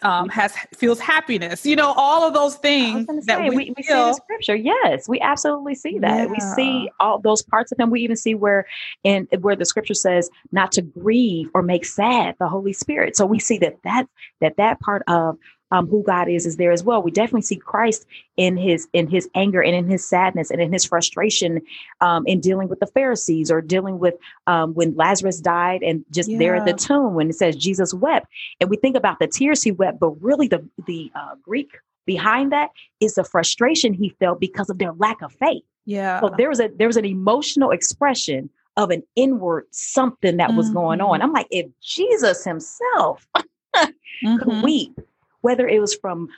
um 0.01 0.29
has 0.29 0.55
feels 0.75 0.99
happiness. 0.99 1.65
You 1.65 1.75
know, 1.75 1.93
all 1.95 2.27
of 2.27 2.33
those 2.33 2.55
things 2.55 3.07
that 3.07 3.37
say, 3.37 3.49
we, 3.49 3.55
we, 3.55 3.73
we 3.77 3.83
see 3.83 4.07
in 4.07 4.13
scripture. 4.13 4.55
Yes, 4.55 5.07
we 5.07 5.19
absolutely 5.21 5.75
see 5.75 5.99
that. 5.99 6.21
Yeah. 6.21 6.25
We 6.27 6.39
see 6.39 6.89
all 6.99 7.19
those 7.19 7.41
parts 7.41 7.71
of 7.71 7.79
him. 7.79 7.89
We 7.89 8.01
even 8.01 8.15
see 8.17 8.35
where 8.35 8.65
in 9.03 9.27
where 9.39 9.55
the 9.55 9.65
scripture 9.65 9.93
says 9.93 10.29
not 10.51 10.71
to 10.73 10.81
grieve 10.81 11.49
or 11.53 11.61
make 11.61 11.85
sad 11.85 12.35
the 12.39 12.49
Holy 12.49 12.73
Spirit. 12.73 13.15
So 13.15 13.25
we 13.25 13.39
see 13.39 13.57
that 13.59 13.77
that 13.83 14.07
that 14.41 14.57
that 14.57 14.79
part 14.81 15.03
of 15.07 15.37
um, 15.71 15.87
who 15.87 16.03
God 16.03 16.29
is 16.29 16.45
is 16.45 16.57
there 16.57 16.71
as 16.71 16.83
well. 16.83 17.01
We 17.01 17.11
definitely 17.11 17.43
see 17.43 17.55
Christ 17.55 18.05
in 18.37 18.57
his 18.57 18.87
in 18.93 19.07
his 19.07 19.29
anger 19.35 19.61
and 19.61 19.75
in 19.75 19.87
his 19.87 20.07
sadness 20.07 20.51
and 20.51 20.61
in 20.61 20.71
his 20.71 20.85
frustration 20.85 21.61
um, 22.01 22.23
in 22.27 22.39
dealing 22.39 22.67
with 22.67 22.79
the 22.79 22.87
Pharisees 22.87 23.51
or 23.51 23.61
dealing 23.61 23.99
with 23.99 24.15
um, 24.47 24.73
when 24.73 24.95
Lazarus 24.95 25.39
died 25.39 25.81
and 25.83 26.03
just 26.11 26.29
yeah. 26.29 26.37
there 26.37 26.55
at 26.55 26.65
the 26.65 26.73
tomb 26.73 27.13
when 27.13 27.29
it 27.29 27.35
says 27.35 27.55
Jesus 27.55 27.93
wept. 27.93 28.27
And 28.59 28.69
we 28.69 28.77
think 28.77 28.95
about 28.95 29.19
the 29.19 29.27
tears 29.27 29.63
he 29.63 29.71
wept, 29.71 29.99
but 29.99 30.09
really 30.21 30.47
the 30.47 30.67
the 30.85 31.11
uh, 31.15 31.35
Greek 31.41 31.71
behind 32.05 32.51
that 32.51 32.71
is 32.99 33.15
the 33.15 33.23
frustration 33.23 33.93
he 33.93 34.09
felt 34.19 34.39
because 34.39 34.69
of 34.69 34.77
their 34.79 34.93
lack 34.93 35.21
of 35.21 35.31
faith. 35.33 35.63
Yeah. 35.85 36.19
So 36.19 36.33
there 36.37 36.49
was 36.49 36.59
a 36.59 36.69
there 36.75 36.87
was 36.87 36.97
an 36.97 37.05
emotional 37.05 37.71
expression 37.71 38.49
of 38.77 38.89
an 38.89 39.03
inward 39.15 39.65
something 39.71 40.37
that 40.37 40.53
was 40.53 40.67
mm-hmm. 40.67 40.75
going 40.75 41.01
on. 41.01 41.19
Mm-hmm. 41.19 41.23
I'm 41.23 41.33
like, 41.33 41.47
if 41.51 41.67
Jesus 41.81 42.43
himself 42.43 43.27
mm-hmm. 43.35 44.37
could 44.37 44.63
weep 44.63 44.99
whether 45.41 45.67
it 45.67 45.79
was 45.79 45.93
from 45.93 46.29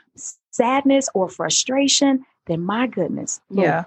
sadness 0.51 1.09
or 1.13 1.29
frustration, 1.29 2.25
then 2.47 2.61
my 2.61 2.87
goodness, 2.87 3.39
Lord, 3.49 3.67
yeah, 3.67 3.83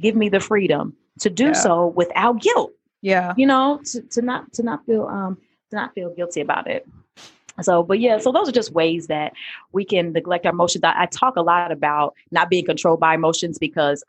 give 0.00 0.16
me 0.16 0.28
the 0.28 0.40
freedom 0.40 0.96
to 1.20 1.30
do 1.30 1.46
yeah. 1.46 1.52
so 1.52 1.88
without 1.88 2.40
guilt. 2.40 2.72
Yeah. 3.02 3.34
You 3.36 3.46
know, 3.46 3.80
to, 3.86 4.00
to 4.02 4.22
not 4.22 4.52
to 4.54 4.62
not 4.62 4.84
feel 4.86 5.06
um 5.06 5.38
to 5.70 5.76
not 5.76 5.94
feel 5.94 6.14
guilty 6.14 6.40
about 6.40 6.66
it. 6.68 6.86
So, 7.62 7.82
but 7.82 8.00
yeah, 8.00 8.18
so 8.18 8.32
those 8.32 8.48
are 8.48 8.52
just 8.52 8.72
ways 8.72 9.06
that 9.06 9.32
we 9.72 9.84
can 9.84 10.12
neglect 10.12 10.44
our 10.44 10.52
emotions. 10.52 10.84
I, 10.84 11.02
I 11.02 11.06
talk 11.06 11.36
a 11.36 11.42
lot 11.42 11.72
about 11.72 12.14
not 12.30 12.50
being 12.50 12.66
controlled 12.66 13.00
by 13.00 13.14
emotions 13.14 13.58
because 13.58 14.04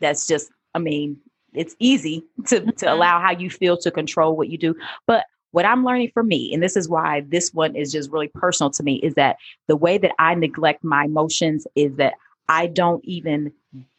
that's 0.00 0.26
just, 0.26 0.50
I 0.74 0.80
mean, 0.80 1.16
it's 1.54 1.74
easy 1.78 2.24
to, 2.48 2.60
mm-hmm. 2.60 2.70
to 2.70 2.92
allow 2.92 3.18
how 3.18 3.30
you 3.32 3.48
feel 3.48 3.78
to 3.78 3.90
control 3.90 4.36
what 4.36 4.50
you 4.50 4.58
do. 4.58 4.76
But 5.06 5.24
what 5.52 5.64
I'm 5.64 5.84
learning 5.84 6.10
for 6.14 6.22
me, 6.22 6.52
and 6.54 6.62
this 6.62 6.76
is 6.76 6.88
why 6.88 7.22
this 7.28 7.52
one 7.52 7.74
is 7.74 7.92
just 7.92 8.10
really 8.10 8.28
personal 8.28 8.70
to 8.70 8.82
me, 8.82 8.96
is 8.96 9.14
that 9.14 9.36
the 9.66 9.76
way 9.76 9.98
that 9.98 10.12
I 10.18 10.34
neglect 10.34 10.84
my 10.84 11.04
emotions 11.04 11.66
is 11.74 11.96
that 11.96 12.14
I 12.48 12.66
don't 12.66 13.04
even 13.04 13.52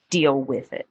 deal 0.10 0.42
with 0.42 0.72
it. 0.74 0.88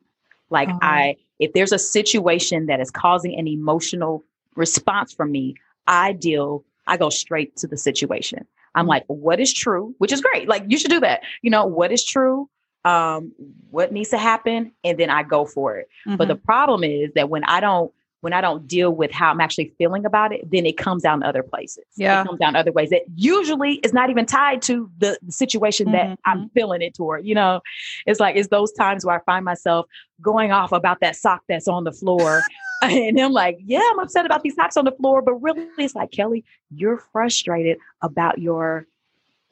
Like 0.51 0.69
uh-huh. 0.69 0.79
I, 0.83 1.17
if 1.39 1.53
there's 1.53 1.73
a 1.73 1.79
situation 1.79 2.67
that 2.67 2.81
is 2.81 2.91
causing 2.91 3.39
an 3.39 3.47
emotional 3.47 4.25
response 4.57 5.13
from 5.13 5.31
me, 5.31 5.55
I 5.87 6.13
deal, 6.13 6.65
I 6.87 6.97
go 6.97 7.11
straight 7.11 7.57
to 7.57 7.67
the 7.67 7.77
situation. 7.77 8.47
I'm 8.75 8.83
mm-hmm. 8.83 8.89
like, 8.89 9.05
what 9.07 9.41
is 9.41 9.53
true? 9.53 9.95
Which 9.99 10.13
is 10.13 10.21
great. 10.21 10.49
Like 10.49 10.65
you 10.69 10.79
should 10.79 10.91
do 10.91 11.01
that. 11.01 11.23
You 11.43 11.51
know, 11.51 11.67
what 11.67 11.93
is 11.93 12.05
true? 12.05 12.49
Um, 12.85 13.33
what 13.71 13.93
needs 13.93 14.11
to 14.11 14.19
happen? 14.19 14.73
And 14.85 14.99
then 14.99 15.11
I 15.11 15.23
go 15.23 15.45
for 15.45 15.77
it. 15.77 15.89
Mm-hmm. 16.07 16.17
But 16.17 16.29
the 16.29 16.35
mm-hmm. 16.35 16.45
problem 16.45 16.85
is 16.85 17.13
that 17.15 17.29
when 17.29 17.45
I 17.45 17.61
don't 17.61 17.93
when 18.21 18.33
I 18.33 18.41
don't 18.41 18.67
deal 18.67 18.91
with 18.91 19.11
how 19.11 19.31
I'm 19.31 19.41
actually 19.41 19.73
feeling 19.79 20.05
about 20.05 20.33
it, 20.33 20.51
then 20.51 20.67
it 20.67 20.77
comes 20.77 21.03
down 21.03 21.21
to 21.21 21.27
other 21.27 21.43
places. 21.43 21.85
Yeah. 21.97 22.21
It 22.23 22.27
comes 22.27 22.39
down 22.39 22.57
other 22.57 22.73
ways 22.73 22.91
that 22.91 23.03
usually 23.15 23.75
is 23.77 23.93
not 23.93 24.11
even 24.11 24.27
tied 24.27 24.63
to 24.63 24.91
the, 24.99 25.19
the 25.23 25.33
situation 25.33 25.87
mm-hmm. 25.87 26.11
that 26.11 26.19
I'm 26.25 26.51
feeling 26.51 26.83
it 26.83 26.95
toward. 26.95 27.27
You 27.27 27.35
know, 27.35 27.61
it's 28.07 28.21
like, 28.21 28.37
it's 28.37 28.49
those 28.49 28.73
times 28.73 29.05
where 29.05 29.17
I 29.17 29.21
find 29.25 29.45
myself 29.45 29.87
going 30.21 30.53
off 30.53 30.73
about 30.73 31.01
that 31.01 31.17
sock 31.17 31.43
that's 31.49 31.69
on 31.69 31.85
the 31.85 31.93
floor. 31.93 32.43
and 32.83 33.21
I'm 33.21 33.33
like, 33.33 33.59
yeah, 33.63 33.83
I'm 33.93 33.99
upset 33.99 34.25
about 34.25 34.43
these 34.43 34.55
socks 34.55 34.77
on 34.79 34.87
the 34.87 34.93
floor. 34.93 35.21
But 35.21 35.35
really, 35.35 35.67
it's 35.77 35.95
like, 35.95 36.11
Keli, 36.11 36.45
you're 36.71 36.97
frustrated 37.13 37.77
about 38.01 38.39
your 38.39 38.87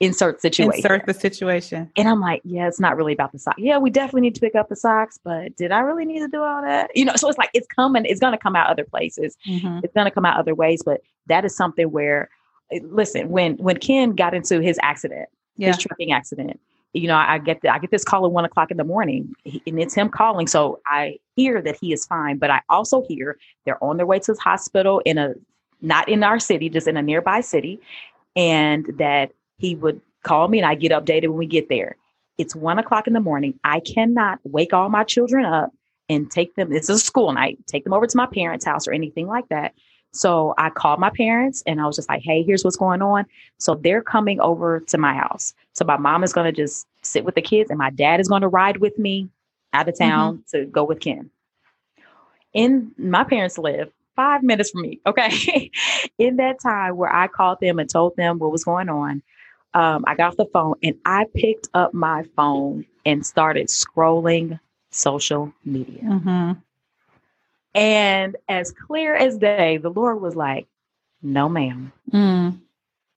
insert 0.01 0.41
situation. 0.41 0.75
Insert 0.75 1.07
the 1.07 1.15
situation. 1.15 1.91
And 1.97 2.09
I'm 2.09 2.21
like, 2.21 2.41
yeah, 2.45 2.69
it's 2.69 2.81
not 2.81 2.97
really 2.97 3.13
about 3.13 3.33
the 3.33 3.39
socks. 3.39 3.59
Yeah, 3.59 3.79
we 3.79 3.91
definitely 3.91 4.23
need 4.23 4.35
to 4.37 4.41
pick 4.41 4.55
up 4.55 4.69
the 4.69 4.77
socks, 4.77 5.19
but 5.23 5.57
did 5.57 5.73
I 5.73 5.81
really 5.81 6.05
need 6.05 6.21
to 6.21 6.29
do 6.29 6.43
all 6.43 6.63
that? 6.63 6.91
You 6.95 7.05
know, 7.05 7.15
so 7.17 7.29
it's 7.29 7.39
like 7.39 7.51
it's 7.55 7.67
coming, 7.67 8.05
it's 8.05 8.21
gonna 8.21 8.39
come 8.39 8.55
out 8.55 8.71
other 8.71 8.85
places. 8.85 9.37
Mm-hmm. 9.47 9.81
It's 9.83 9.95
gonna 9.95 10.11
come 10.11 10.25
out 10.25 10.39
other 10.39 10.55
ways, 10.55 10.83
but 10.85 11.01
that 11.27 11.45
is 11.45 11.57
something 11.57 11.91
where 11.91 12.31
eh, 12.73 12.81
listen, 12.85 13.29
when 13.29 13.57
when 13.57 13.79
Ken 13.79 14.13
got 14.13 14.35
into 14.35 14.61
his 14.61 14.79
accident, 14.83 15.29
yeah. 15.57 15.69
his 15.69 15.79
trucking 15.79 16.13
accident, 16.13 16.61
you 16.93 17.09
know, 17.09 17.17
I 17.17 17.39
get 17.39 17.61
the, 17.63 17.73
I 17.73 17.79
get 17.79 17.91
this 17.91 18.05
call 18.05 18.25
at 18.25 18.33
one 18.33 18.45
o'clock 18.45 18.71
in 18.71 18.77
the 18.77 18.85
morning, 18.85 19.35
and 19.45 19.81
it's 19.81 19.95
him 19.95 20.09
calling. 20.09 20.47
So 20.47 20.81
I 20.87 21.19
hear 21.37 21.61
that 21.63 21.77
he 21.81 21.93
is 21.93 22.07
fine, 22.07 22.39
but 22.39 22.51
I 22.51 22.61
also 22.69 23.05
hear 23.09 23.39
they're 23.65 23.83
on 23.83 23.97
their 23.97 24.07
way 24.07 24.21
to 24.21 24.33
the 24.33 24.41
hospital 24.41 25.03
in 25.05 25.19
a 25.19 25.35
not 25.81 26.09
in 26.09 26.25
our 26.25 26.39
city, 26.39 26.69
just 26.69 26.89
in 26.89 26.97
a 26.97 27.03
nearby 27.03 27.41
city, 27.41 27.81
and 28.37 28.87
that 28.99 29.33
he 29.59 29.75
would 29.75 30.01
call 30.23 30.49
me 30.49 30.59
and 30.59 30.67
I 30.67 30.75
get 30.75 30.93
updated 30.93 31.29
when 31.29 31.39
we 31.39 31.47
get 31.47 31.69
there. 31.69 31.97
It's 32.39 32.55
one 32.55 32.79
o'clock 32.79 33.07
in 33.07 33.13
the 33.13 33.21
morning. 33.21 33.59
I 33.65 33.81
cannot 33.81 34.39
wake 34.45 34.73
all 34.73 34.89
my 34.89 35.05
children 35.05 35.45
up 35.45 35.73
and 36.09 36.31
take 36.31 36.55
them. 36.55 36.73
It's 36.73 36.89
a 36.89 36.99
school 36.99 37.33
night, 37.33 37.59
take 37.67 37.85
them 37.85 37.93
over 37.93 38.07
to 38.07 38.17
my 38.17 38.27
parents' 38.27 38.65
house 38.65 38.87
or 38.87 38.93
anything 38.93 39.27
like 39.27 39.49
that. 39.49 39.75
So 40.13 40.55
I 40.57 40.71
called 40.71 41.01
my 41.01 41.11
parents 41.11 41.63
and 41.67 41.81
I 41.81 41.87
was 41.87 41.97
just 41.97 42.09
like, 42.09 42.23
hey, 42.23 42.43
here's 42.43 42.65
what's 42.65 42.77
going 42.77 43.03
on. 43.03 43.27
So 43.59 43.75
they're 43.75 44.03
coming 44.03 44.41
over 44.41 44.81
to 44.81 44.99
my 44.99 45.15
house. 45.15 45.53
So 45.75 45.85
my 45.85 45.99
mom 45.99 46.25
is 46.25 46.33
going 46.33 46.47
to 46.47 46.53
just 46.53 46.87
sit 47.03 47.25
with 47.25 47.35
the 47.35 47.43
kids 47.43 47.71
and 47.71 47.79
my 47.79 47.91
dad 47.91 48.21
is 48.21 48.29
going 48.29 48.43
to 48.43 48.49
ride 48.49 48.79
with 48.79 48.99
me 48.99 49.29
out 49.73 49.89
of 49.89 49.99
town 49.99 50.39
mm-hmm. 50.39 50.59
to 50.59 50.67
go 50.67 50.85
with 50.85 51.01
Ken. 51.01 51.31
In 52.55 52.93
my 52.97 53.25
parents 53.25 53.59
live 53.59 53.91
five 54.17 54.43
minutes 54.43 54.71
from 54.71 54.83
me. 54.83 55.01
Okay. 55.07 55.71
In 56.19 56.37
that 56.37 56.61
time 56.61 56.97
where 56.97 57.13
I 57.13 57.29
called 57.29 57.59
them 57.61 57.79
and 57.79 57.89
told 57.89 58.17
them 58.17 58.39
what 58.39 58.51
was 58.51 58.65
going 58.65 58.89
on, 58.89 59.23
um, 59.75 60.05
I 60.07 60.15
got 60.15 60.29
off 60.29 60.37
the 60.37 60.47
phone 60.47 60.75
and 60.83 60.97
I 61.05 61.27
picked 61.35 61.69
up 61.75 61.95
my 61.95 62.25
phone 62.37 62.87
and 63.05 63.25
started 63.25 63.69
scrolling 63.69 64.59
social 64.91 65.53
media. 65.65 66.03
Mm-hmm. 66.03 66.53
And 67.75 68.37
as 68.49 68.73
clear 68.73 69.15
as 69.15 69.39
day, 69.39 69.77
the 69.77 69.91
Lord 69.91 70.21
was 70.21 70.35
like, 70.35 70.67
No, 71.23 71.49
ma'am, 71.49 71.93
mm. 72.11 72.59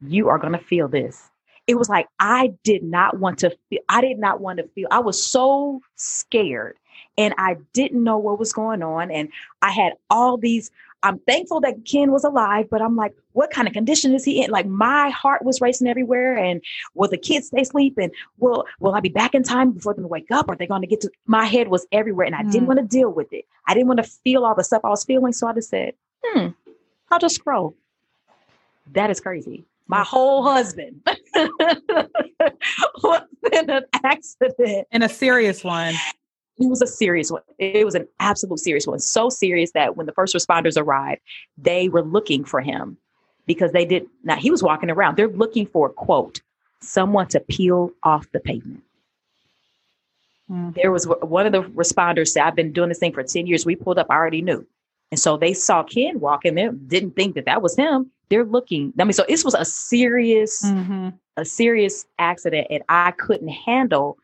you 0.02 0.30
are 0.30 0.38
going 0.38 0.54
to 0.54 0.60
feel 0.60 0.88
this. 0.88 1.30
It 1.68 1.76
was 1.76 1.90
like 1.90 2.08
I 2.20 2.54
did 2.64 2.84
not 2.84 3.18
want 3.18 3.40
to 3.40 3.56
feel, 3.70 3.80
I 3.88 4.02
did 4.02 4.20
not 4.20 4.42
want 4.42 4.58
to 4.58 4.68
feel, 4.70 4.88
I 4.92 5.00
was 5.00 5.24
so 5.24 5.82
scared 5.96 6.76
and 7.18 7.34
I 7.38 7.58
didn't 7.74 8.04
know 8.04 8.18
what 8.18 8.40
was 8.40 8.54
going 8.54 8.84
on. 8.84 9.12
And 9.12 9.30
I 9.62 9.72
had 9.72 9.94
all 10.10 10.38
these 10.38 10.72
I'm 11.04 11.20
thankful 11.20 11.62
that 11.62 11.86
Ken 11.86 12.12
was 12.12 12.24
alive, 12.24 12.70
but 12.70 12.82
I'm 12.82 12.96
like, 12.96 13.16
what 13.34 13.50
kind 13.50 13.68
of 13.68 13.74
condition 13.74 14.14
is 14.14 14.24
he 14.24 14.44
in? 14.44 14.52
Like 14.52 14.68
my 14.68 15.10
heart 15.10 15.44
was 15.44 15.62
racing 15.62 15.88
everywhere. 15.88 16.38
And 16.38 16.62
will 16.94 17.10
the 17.10 17.18
kids 17.18 17.48
stay 17.48 17.62
asleep? 17.62 17.98
And 17.98 18.12
will 18.38 18.66
will 18.80 18.94
I 18.94 19.00
be 19.00 19.10
back 19.10 19.34
in 19.34 19.44
time 19.44 19.72
before 19.72 19.94
them 19.94 20.04
to 20.04 20.08
wake 20.08 20.32
up? 20.32 20.50
Are 20.50 20.56
they 20.56 20.68
going 20.68 20.82
to 20.82 20.88
get 20.88 21.02
to 21.02 21.12
my 21.26 21.46
head 21.46 21.70
was 21.70 21.88
everywhere 21.92 22.26
and 22.26 22.36
I 22.36 22.44
mm. 22.44 22.52
didn't 22.52 22.68
want 22.68 22.80
to 22.80 22.86
deal 22.86 23.10
with 23.10 23.32
it. 23.34 23.46
I 23.68 23.74
didn't 23.74 23.88
want 23.88 24.04
to 24.04 24.10
feel 24.24 24.46
all 24.46 24.56
the 24.56 24.64
stuff 24.64 24.82
I 24.84 24.90
was 24.90 25.04
feeling. 25.04 25.34
So 25.34 25.48
I 25.48 25.54
just 25.54 25.70
said, 25.70 25.94
hmm, 26.24 26.48
I'll 27.10 27.20
just 27.20 27.36
scroll. 27.36 27.76
That 28.94 29.10
is 29.10 29.20
crazy. 29.20 29.66
My 29.88 30.04
whole 30.04 30.44
husband 30.44 31.02
was 31.36 33.24
in 33.52 33.70
an 33.70 33.84
accident. 34.04 34.88
In 34.92 35.04
a 35.04 35.10
serious 35.10 35.64
one 35.64 35.96
it 36.62 36.70
was 36.70 36.82
a 36.82 36.88
serious 36.88 37.32
one. 37.32 37.42
It 37.58 37.86
was 37.86 37.96
an 37.96 38.08
absolute 38.20 38.60
serious 38.60 38.88
one. 38.88 39.00
So 39.00 39.30
serious 39.30 39.72
that 39.72 39.98
when 39.98 40.06
the 40.06 40.12
first 40.14 40.36
responders 40.36 40.78
arrived, 40.78 41.22
they 41.58 41.90
were 41.90 42.04
looking 42.04 42.44
for 42.44 42.62
him 42.62 42.98
because 43.46 43.72
they 43.72 43.86
did 43.86 44.06
now 44.24 44.36
he 44.36 44.52
was 44.52 44.64
walking 44.64 44.90
around. 44.90 45.18
They're 45.18 45.28
looking 45.28 45.66
for 45.66 45.90
quote 45.90 46.42
someone 46.82 47.28
to 47.28 47.40
peel 47.40 47.92
off 48.04 48.32
the 48.32 48.40
pavement. 48.40 48.84
Mm-hmm. 50.50 50.72
There 50.76 50.92
was 50.92 51.06
one 51.06 51.46
of 51.46 51.52
the 51.52 51.64
responders 51.64 52.30
said, 52.30 52.44
I've 52.44 52.56
been 52.56 52.74
doing 52.74 52.90
this 52.90 53.00
thing 53.00 53.14
for 53.14 53.24
10 53.24 53.48
years. 53.48 53.66
We 53.66 53.76
pulled 53.76 53.98
up, 53.98 54.08
I 54.10 54.16
already 54.16 54.42
knew. 54.42 54.66
And 55.12 55.20
so 55.20 55.38
they 55.38 55.54
saw 55.54 55.84
Ken 55.84 56.20
walking 56.20 56.56
there, 56.56 56.72
didn't 56.72 57.16
think 57.16 57.36
that 57.36 57.46
that 57.46 57.62
was 57.62 57.76
him. 57.76 58.12
They're 58.30 58.46
looking. 58.46 58.94
I 59.00 59.04
mean, 59.04 59.14
so 59.14 59.26
this 59.28 59.44
was 59.44 59.54
a 59.54 59.66
serious, 59.66 60.64
mm-hmm. 60.66 61.10
a 61.38 61.46
serious 61.46 62.06
accident, 62.18 62.68
and 62.70 62.82
I 62.88 63.12
couldn't 63.12 63.50
handle 63.50 64.18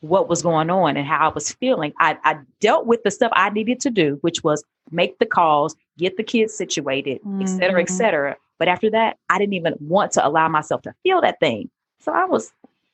what 0.00 0.28
was 0.28 0.42
going 0.42 0.70
on 0.70 0.96
and 0.96 1.06
how 1.06 1.30
I 1.30 1.32
was 1.32 1.52
feeling. 1.52 1.92
I, 1.98 2.16
I, 2.24 2.38
dealt 2.60 2.86
with 2.86 3.02
the 3.02 3.10
stuff 3.10 3.32
I 3.34 3.50
needed 3.50 3.80
to 3.80 3.90
do, 3.90 4.18
which 4.20 4.44
was 4.44 4.62
make 4.90 5.18
the 5.18 5.26
calls, 5.26 5.74
get 5.98 6.16
the 6.16 6.22
kids 6.22 6.54
situated, 6.54 7.18
mm-hmm. 7.18 7.42
et 7.42 7.46
cetera, 7.46 7.80
et 7.80 7.86
mm-hmm. 7.86 7.96
cetera. 7.96 8.36
But 8.58 8.68
after 8.68 8.90
that, 8.90 9.16
I 9.28 9.38
didn't 9.38 9.54
even 9.54 9.74
want 9.80 10.12
to 10.12 10.26
allow 10.26 10.48
myself 10.48 10.82
to 10.82 10.94
feel 11.02 11.20
that 11.20 11.40
thing. 11.40 11.70
So 12.00 12.12
I 12.12 12.24
was, 12.24 12.52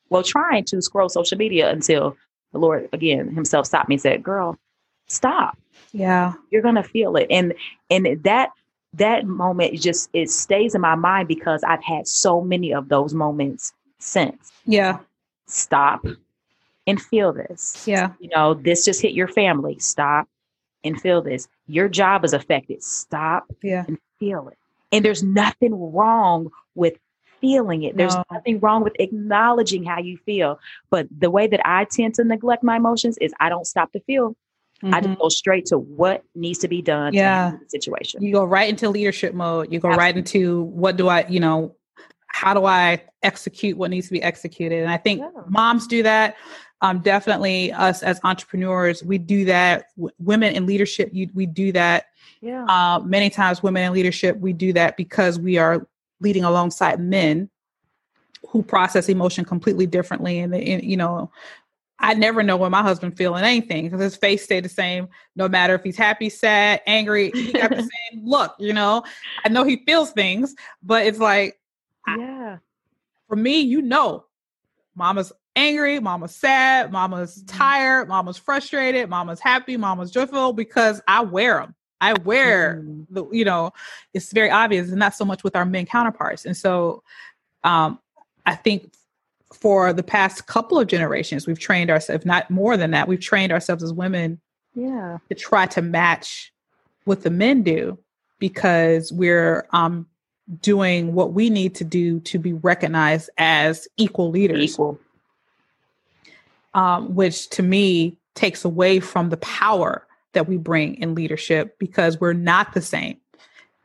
well, 0.08 0.22
trying 0.22 0.64
to 0.64 0.80
scroll 0.80 1.08
social 1.08 1.38
media 1.38 1.70
until 1.70 2.16
the 2.52 2.58
Lord 2.58 2.88
again 2.92 3.34
himself 3.34 3.66
stopped 3.66 3.88
me 3.88 3.96
and 3.96 4.02
said, 4.02 4.22
girl, 4.22 4.58
stop. 5.06 5.58
Yeah. 5.92 6.34
You're 6.50 6.62
going 6.62 6.74
to 6.76 6.82
feel 6.82 7.16
it. 7.16 7.26
And, 7.30 7.54
and 7.90 8.22
that, 8.24 8.50
that 8.94 9.26
moment 9.26 9.78
just, 9.80 10.08
it 10.12 10.30
stays 10.30 10.74
in 10.74 10.80
my 10.80 10.94
mind 10.94 11.28
because 11.28 11.62
I've 11.64 11.82
had 11.82 12.06
so 12.06 12.40
many 12.40 12.72
of 12.72 12.88
those 12.88 13.12
moments 13.12 13.72
since. 13.98 14.52
Yeah. 14.64 14.98
Stop 15.46 16.06
and 16.86 17.00
feel 17.00 17.32
this. 17.32 17.86
Yeah. 17.86 18.12
You 18.20 18.28
know, 18.34 18.54
this 18.54 18.84
just 18.84 19.00
hit 19.00 19.12
your 19.12 19.28
family. 19.28 19.78
Stop 19.78 20.28
and 20.82 21.00
feel 21.00 21.22
this. 21.22 21.48
Your 21.66 21.88
job 21.88 22.24
is 22.24 22.32
affected. 22.32 22.82
Stop 22.82 23.44
yeah. 23.62 23.84
and 23.86 23.98
feel 24.18 24.48
it. 24.48 24.58
And 24.92 25.04
there's 25.04 25.22
nothing 25.22 25.92
wrong 25.92 26.50
with 26.74 26.94
feeling 27.40 27.82
it. 27.82 27.96
There's 27.96 28.14
no. 28.14 28.24
nothing 28.30 28.60
wrong 28.60 28.84
with 28.84 28.94
acknowledging 28.98 29.84
how 29.84 29.98
you 29.98 30.18
feel. 30.18 30.58
But 30.90 31.08
the 31.16 31.30
way 31.30 31.46
that 31.46 31.66
I 31.66 31.84
tend 31.84 32.14
to 32.14 32.24
neglect 32.24 32.62
my 32.62 32.76
emotions 32.76 33.18
is 33.20 33.32
I 33.40 33.48
don't 33.48 33.66
stop 33.66 33.92
to 33.92 34.00
feel. 34.00 34.36
Mm-hmm. 34.82 34.94
I 34.94 35.00
just 35.00 35.10
mm-hmm. 35.10 35.22
go 35.22 35.28
straight 35.28 35.66
to 35.66 35.78
what 35.78 36.22
needs 36.34 36.58
to 36.60 36.68
be 36.68 36.82
done 36.82 37.14
yeah. 37.14 37.52
the 37.52 37.68
situation. 37.68 38.22
You 38.22 38.32
go 38.32 38.44
right 38.44 38.68
into 38.68 38.88
leadership 38.88 39.34
mode. 39.34 39.72
You 39.72 39.80
go 39.80 39.88
Absolutely. 39.88 40.04
right 40.04 40.16
into 40.16 40.62
what 40.62 40.96
do 40.96 41.08
I, 41.08 41.26
you 41.28 41.40
know, 41.40 41.76
how 42.26 42.52
do 42.54 42.64
I 42.64 43.02
execute 43.22 43.76
what 43.76 43.90
needs 43.90 44.08
to 44.08 44.12
be 44.12 44.22
executed? 44.22 44.80
And 44.80 44.90
I 44.90 44.96
think 44.96 45.20
yeah. 45.20 45.28
moms 45.48 45.86
do 45.86 46.02
that 46.02 46.36
um, 46.84 46.98
definitely 46.98 47.72
us 47.72 48.02
as 48.02 48.20
entrepreneurs, 48.24 49.02
we 49.02 49.16
do 49.16 49.46
that. 49.46 49.86
W- 49.96 50.14
women 50.18 50.54
in 50.54 50.66
leadership, 50.66 51.08
you, 51.14 51.30
we 51.32 51.46
do 51.46 51.72
that. 51.72 52.08
Yeah. 52.42 52.66
Uh, 52.66 53.00
many 53.00 53.30
times, 53.30 53.62
women 53.62 53.84
in 53.84 53.92
leadership, 53.94 54.36
we 54.38 54.52
do 54.52 54.74
that 54.74 54.98
because 54.98 55.38
we 55.38 55.56
are 55.56 55.88
leading 56.20 56.44
alongside 56.44 57.00
men 57.00 57.48
who 58.50 58.62
process 58.62 59.08
emotion 59.08 59.46
completely 59.46 59.86
differently. 59.86 60.40
And, 60.40 60.54
and 60.54 60.84
you 60.84 60.98
know, 60.98 61.30
I 62.00 62.12
never 62.12 62.42
know 62.42 62.58
when 62.58 62.70
my 62.70 62.82
husband 62.82 63.16
feeling 63.16 63.44
anything 63.44 63.84
because 63.84 64.02
his 64.02 64.16
face 64.16 64.44
stay 64.44 64.60
the 64.60 64.68
same 64.68 65.08
no 65.36 65.48
matter 65.48 65.74
if 65.74 65.82
he's 65.82 65.96
happy, 65.96 66.28
sad, 66.28 66.82
angry. 66.86 67.30
He 67.34 67.52
got 67.54 67.70
the 67.70 67.88
same 68.12 68.26
look. 68.26 68.54
You 68.58 68.74
know, 68.74 69.04
I 69.42 69.48
know 69.48 69.64
he 69.64 69.82
feels 69.86 70.10
things, 70.10 70.54
but 70.82 71.06
it's 71.06 71.18
like, 71.18 71.58
yeah. 72.06 72.56
I, 72.56 72.58
for 73.26 73.36
me, 73.36 73.60
you 73.60 73.80
know, 73.80 74.26
mama's 74.94 75.32
angry, 75.56 76.00
mama's 76.00 76.34
sad, 76.34 76.92
mama's 76.92 77.42
mm-hmm. 77.42 77.56
tired, 77.56 78.08
mama's 78.08 78.36
frustrated, 78.36 79.08
mama's 79.08 79.40
happy, 79.40 79.76
mama's 79.76 80.10
joyful 80.10 80.52
because 80.52 81.00
I 81.06 81.22
wear 81.22 81.60
them. 81.60 81.74
I 82.00 82.14
wear 82.14 82.82
mm. 82.84 83.06
the, 83.08 83.26
you 83.30 83.44
know, 83.44 83.72
it's 84.12 84.32
very 84.32 84.50
obvious 84.50 84.90
and 84.90 84.98
not 84.98 85.14
so 85.14 85.24
much 85.24 85.42
with 85.42 85.56
our 85.56 85.64
men 85.64 85.86
counterparts. 85.86 86.44
And 86.44 86.56
so 86.56 87.02
um, 87.62 87.98
I 88.44 88.54
think 88.56 88.92
for 89.54 89.92
the 89.92 90.02
past 90.02 90.46
couple 90.46 90.78
of 90.78 90.88
generations, 90.88 91.46
we've 91.46 91.58
trained 91.58 91.90
ourselves, 91.90 92.26
not 92.26 92.50
more 92.50 92.76
than 92.76 92.90
that, 92.90 93.08
we've 93.08 93.20
trained 93.20 93.52
ourselves 93.52 93.82
as 93.82 93.92
women 93.92 94.40
yeah. 94.74 95.18
to 95.30 95.34
try 95.34 95.66
to 95.66 95.80
match 95.80 96.52
what 97.04 97.22
the 97.22 97.30
men 97.30 97.62
do 97.62 97.98
because 98.38 99.12
we're 99.12 99.66
um, 99.70 100.06
doing 100.60 101.14
what 101.14 101.32
we 101.32 101.48
need 101.48 101.74
to 101.76 101.84
do 101.84 102.20
to 102.20 102.38
be 102.38 102.52
recognized 102.52 103.30
as 103.38 103.88
equal 103.96 104.30
leaders. 104.30 104.72
Equal. 104.72 104.98
Um, 106.74 107.14
which 107.14 107.50
to 107.50 107.62
me 107.62 108.18
takes 108.34 108.64
away 108.64 108.98
from 108.98 109.30
the 109.30 109.36
power 109.36 110.06
that 110.32 110.48
we 110.48 110.56
bring 110.56 110.96
in 110.96 111.14
leadership 111.14 111.78
because 111.78 112.20
we're 112.20 112.32
not 112.32 112.74
the 112.74 112.80
same 112.82 113.16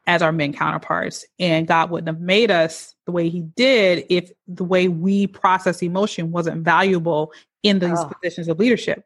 as 0.08 0.24
our 0.24 0.32
men 0.32 0.54
counterparts. 0.54 1.24
And 1.38 1.68
God 1.68 1.92
wouldn't 1.92 2.08
have 2.08 2.20
made 2.20 2.50
us 2.50 2.96
the 3.06 3.12
way 3.12 3.30
He 3.30 3.42
did 3.42 4.06
if 4.10 4.32
the 4.48 4.64
way 4.64 4.88
we 4.88 5.28
process 5.28 5.84
emotion 5.84 6.32
wasn't 6.32 6.64
valuable 6.64 7.32
in 7.62 7.78
these 7.78 8.00
oh. 8.00 8.06
positions 8.10 8.48
of 8.48 8.58
leadership. 8.58 9.06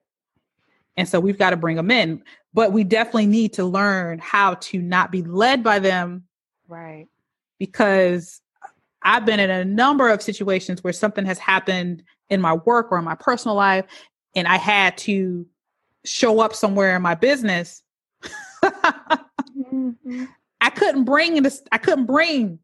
And 0.95 1.07
so 1.09 1.19
we've 1.19 1.37
got 1.37 1.49
to 1.49 1.57
bring 1.57 1.75
them 1.75 1.91
in. 1.91 2.23
But 2.53 2.71
we 2.71 2.83
definitely 2.83 3.25
need 3.25 3.53
to 3.53 3.65
learn 3.65 4.19
how 4.19 4.55
to 4.55 4.81
not 4.81 5.11
be 5.11 5.23
led 5.23 5.63
by 5.63 5.79
them. 5.79 6.23
Right. 6.67 7.07
Because 7.59 8.41
I've 9.01 9.25
been 9.25 9.39
in 9.39 9.49
a 9.49 9.65
number 9.65 10.07
of 10.07 10.21
situations 10.21 10.83
where 10.83 10.93
something 10.93 11.25
has 11.25 11.39
happened 11.39 12.03
in 12.29 12.41
my 12.41 12.53
work 12.53 12.91
or 12.91 12.97
in 12.97 13.05
my 13.05 13.15
personal 13.15 13.55
life, 13.55 13.85
and 14.35 14.47
I 14.47 14.57
had 14.57 14.97
to 14.99 15.45
show 16.05 16.39
up 16.39 16.53
somewhere 16.55 16.95
in 16.95 17.01
my 17.01 17.15
business. 17.15 17.83
mm-hmm. 18.63 20.25
I 20.61 20.69
couldn't 20.69 21.03
bring 21.03 21.41
this, 21.43 21.61
I 21.71 21.77
couldn't 21.77 22.05
bring 22.05 22.59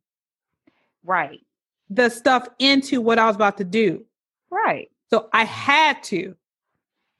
right 1.04 1.42
the 1.90 2.10
stuff 2.10 2.48
into 2.60 3.02
what 3.02 3.20
I 3.20 3.28
was 3.28 3.36
about 3.36 3.58
to 3.58 3.64
do. 3.64 4.06
Right. 4.50 4.90
So 5.10 5.30
I 5.34 5.44
had 5.44 6.02
to 6.04 6.36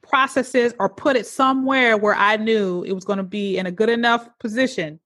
process 0.02 0.54
it 0.54 0.74
or 0.78 0.88
put 0.88 1.16
it 1.16 1.26
somewhere 1.26 1.96
where 1.96 2.14
I 2.14 2.36
knew 2.36 2.82
it 2.84 2.92
was 2.92 3.04
going 3.04 3.18
to 3.18 3.22
be 3.22 3.58
in 3.58 3.66
a 3.66 3.72
good 3.72 3.88
enough 3.88 4.28
position. 4.38 5.00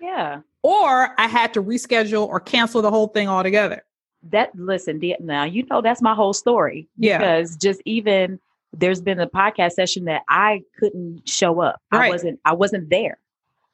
Yeah. 0.00 0.40
Or 0.62 1.14
I 1.18 1.26
had 1.26 1.54
to 1.54 1.62
reschedule 1.62 2.26
or 2.26 2.40
cancel 2.40 2.82
the 2.82 2.90
whole 2.90 3.08
thing 3.08 3.28
altogether. 3.28 3.84
That 4.24 4.54
listen, 4.54 5.00
now 5.20 5.44
you 5.44 5.64
know 5.70 5.80
that's 5.80 6.02
my 6.02 6.14
whole 6.14 6.34
story. 6.34 6.88
Yeah. 6.98 7.18
Because 7.18 7.56
just 7.56 7.80
even 7.84 8.38
there's 8.72 9.00
been 9.00 9.18
a 9.18 9.26
podcast 9.26 9.72
session 9.72 10.04
that 10.04 10.22
I 10.28 10.62
couldn't 10.78 11.28
show 11.28 11.60
up. 11.60 11.80
Right. 11.90 12.06
I 12.06 12.10
wasn't 12.10 12.40
I 12.44 12.52
wasn't 12.52 12.90
there. 12.90 13.18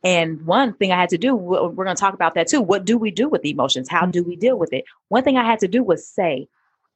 And 0.05 0.47
one 0.47 0.73
thing 0.75 0.93
I 0.93 1.01
had 1.01 1.09
to 1.09 1.19
do, 1.19 1.35
we're 1.35 1.69
going 1.71 1.89
to 1.89 1.95
talk 2.01 2.15
about 2.15 2.35
that 2.35 2.47
too. 2.47 2.61
What 2.61 2.85
do 2.85 2.97
we 2.97 3.11
do 3.11 3.29
with 3.29 3.45
emotions? 3.45 3.89
How 3.89 4.07
do 4.07 4.23
we 4.23 4.37
deal 4.37 4.57
with 4.57 4.73
it? 4.73 4.85
One 5.09 5.25
thing 5.25 5.37
I 5.37 5.45
had 5.45 5.59
to 5.61 5.69
do 5.69 5.83
was 5.83 6.07
say, 6.07 6.47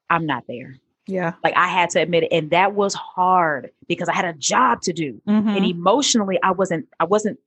I'm 0.08 0.26
not 0.26 0.44
there. 0.46 0.76
Yeah. 1.08 1.32
Like 1.42 1.54
I 1.56 1.66
had 1.66 1.90
to 1.90 2.00
admit 2.00 2.24
it. 2.24 2.28
And 2.30 2.50
that 2.50 2.74
was 2.74 2.94
hard 2.94 3.72
because 3.88 4.08
I 4.08 4.14
had 4.14 4.26
a 4.26 4.34
job 4.34 4.82
to 4.82 4.92
do. 4.92 5.20
Mm-hmm. 5.26 5.48
And 5.48 5.64
emotionally, 5.64 6.38
I 6.40 6.52
wasn't, 6.52 6.86
I 7.00 7.04
wasn't 7.04 7.40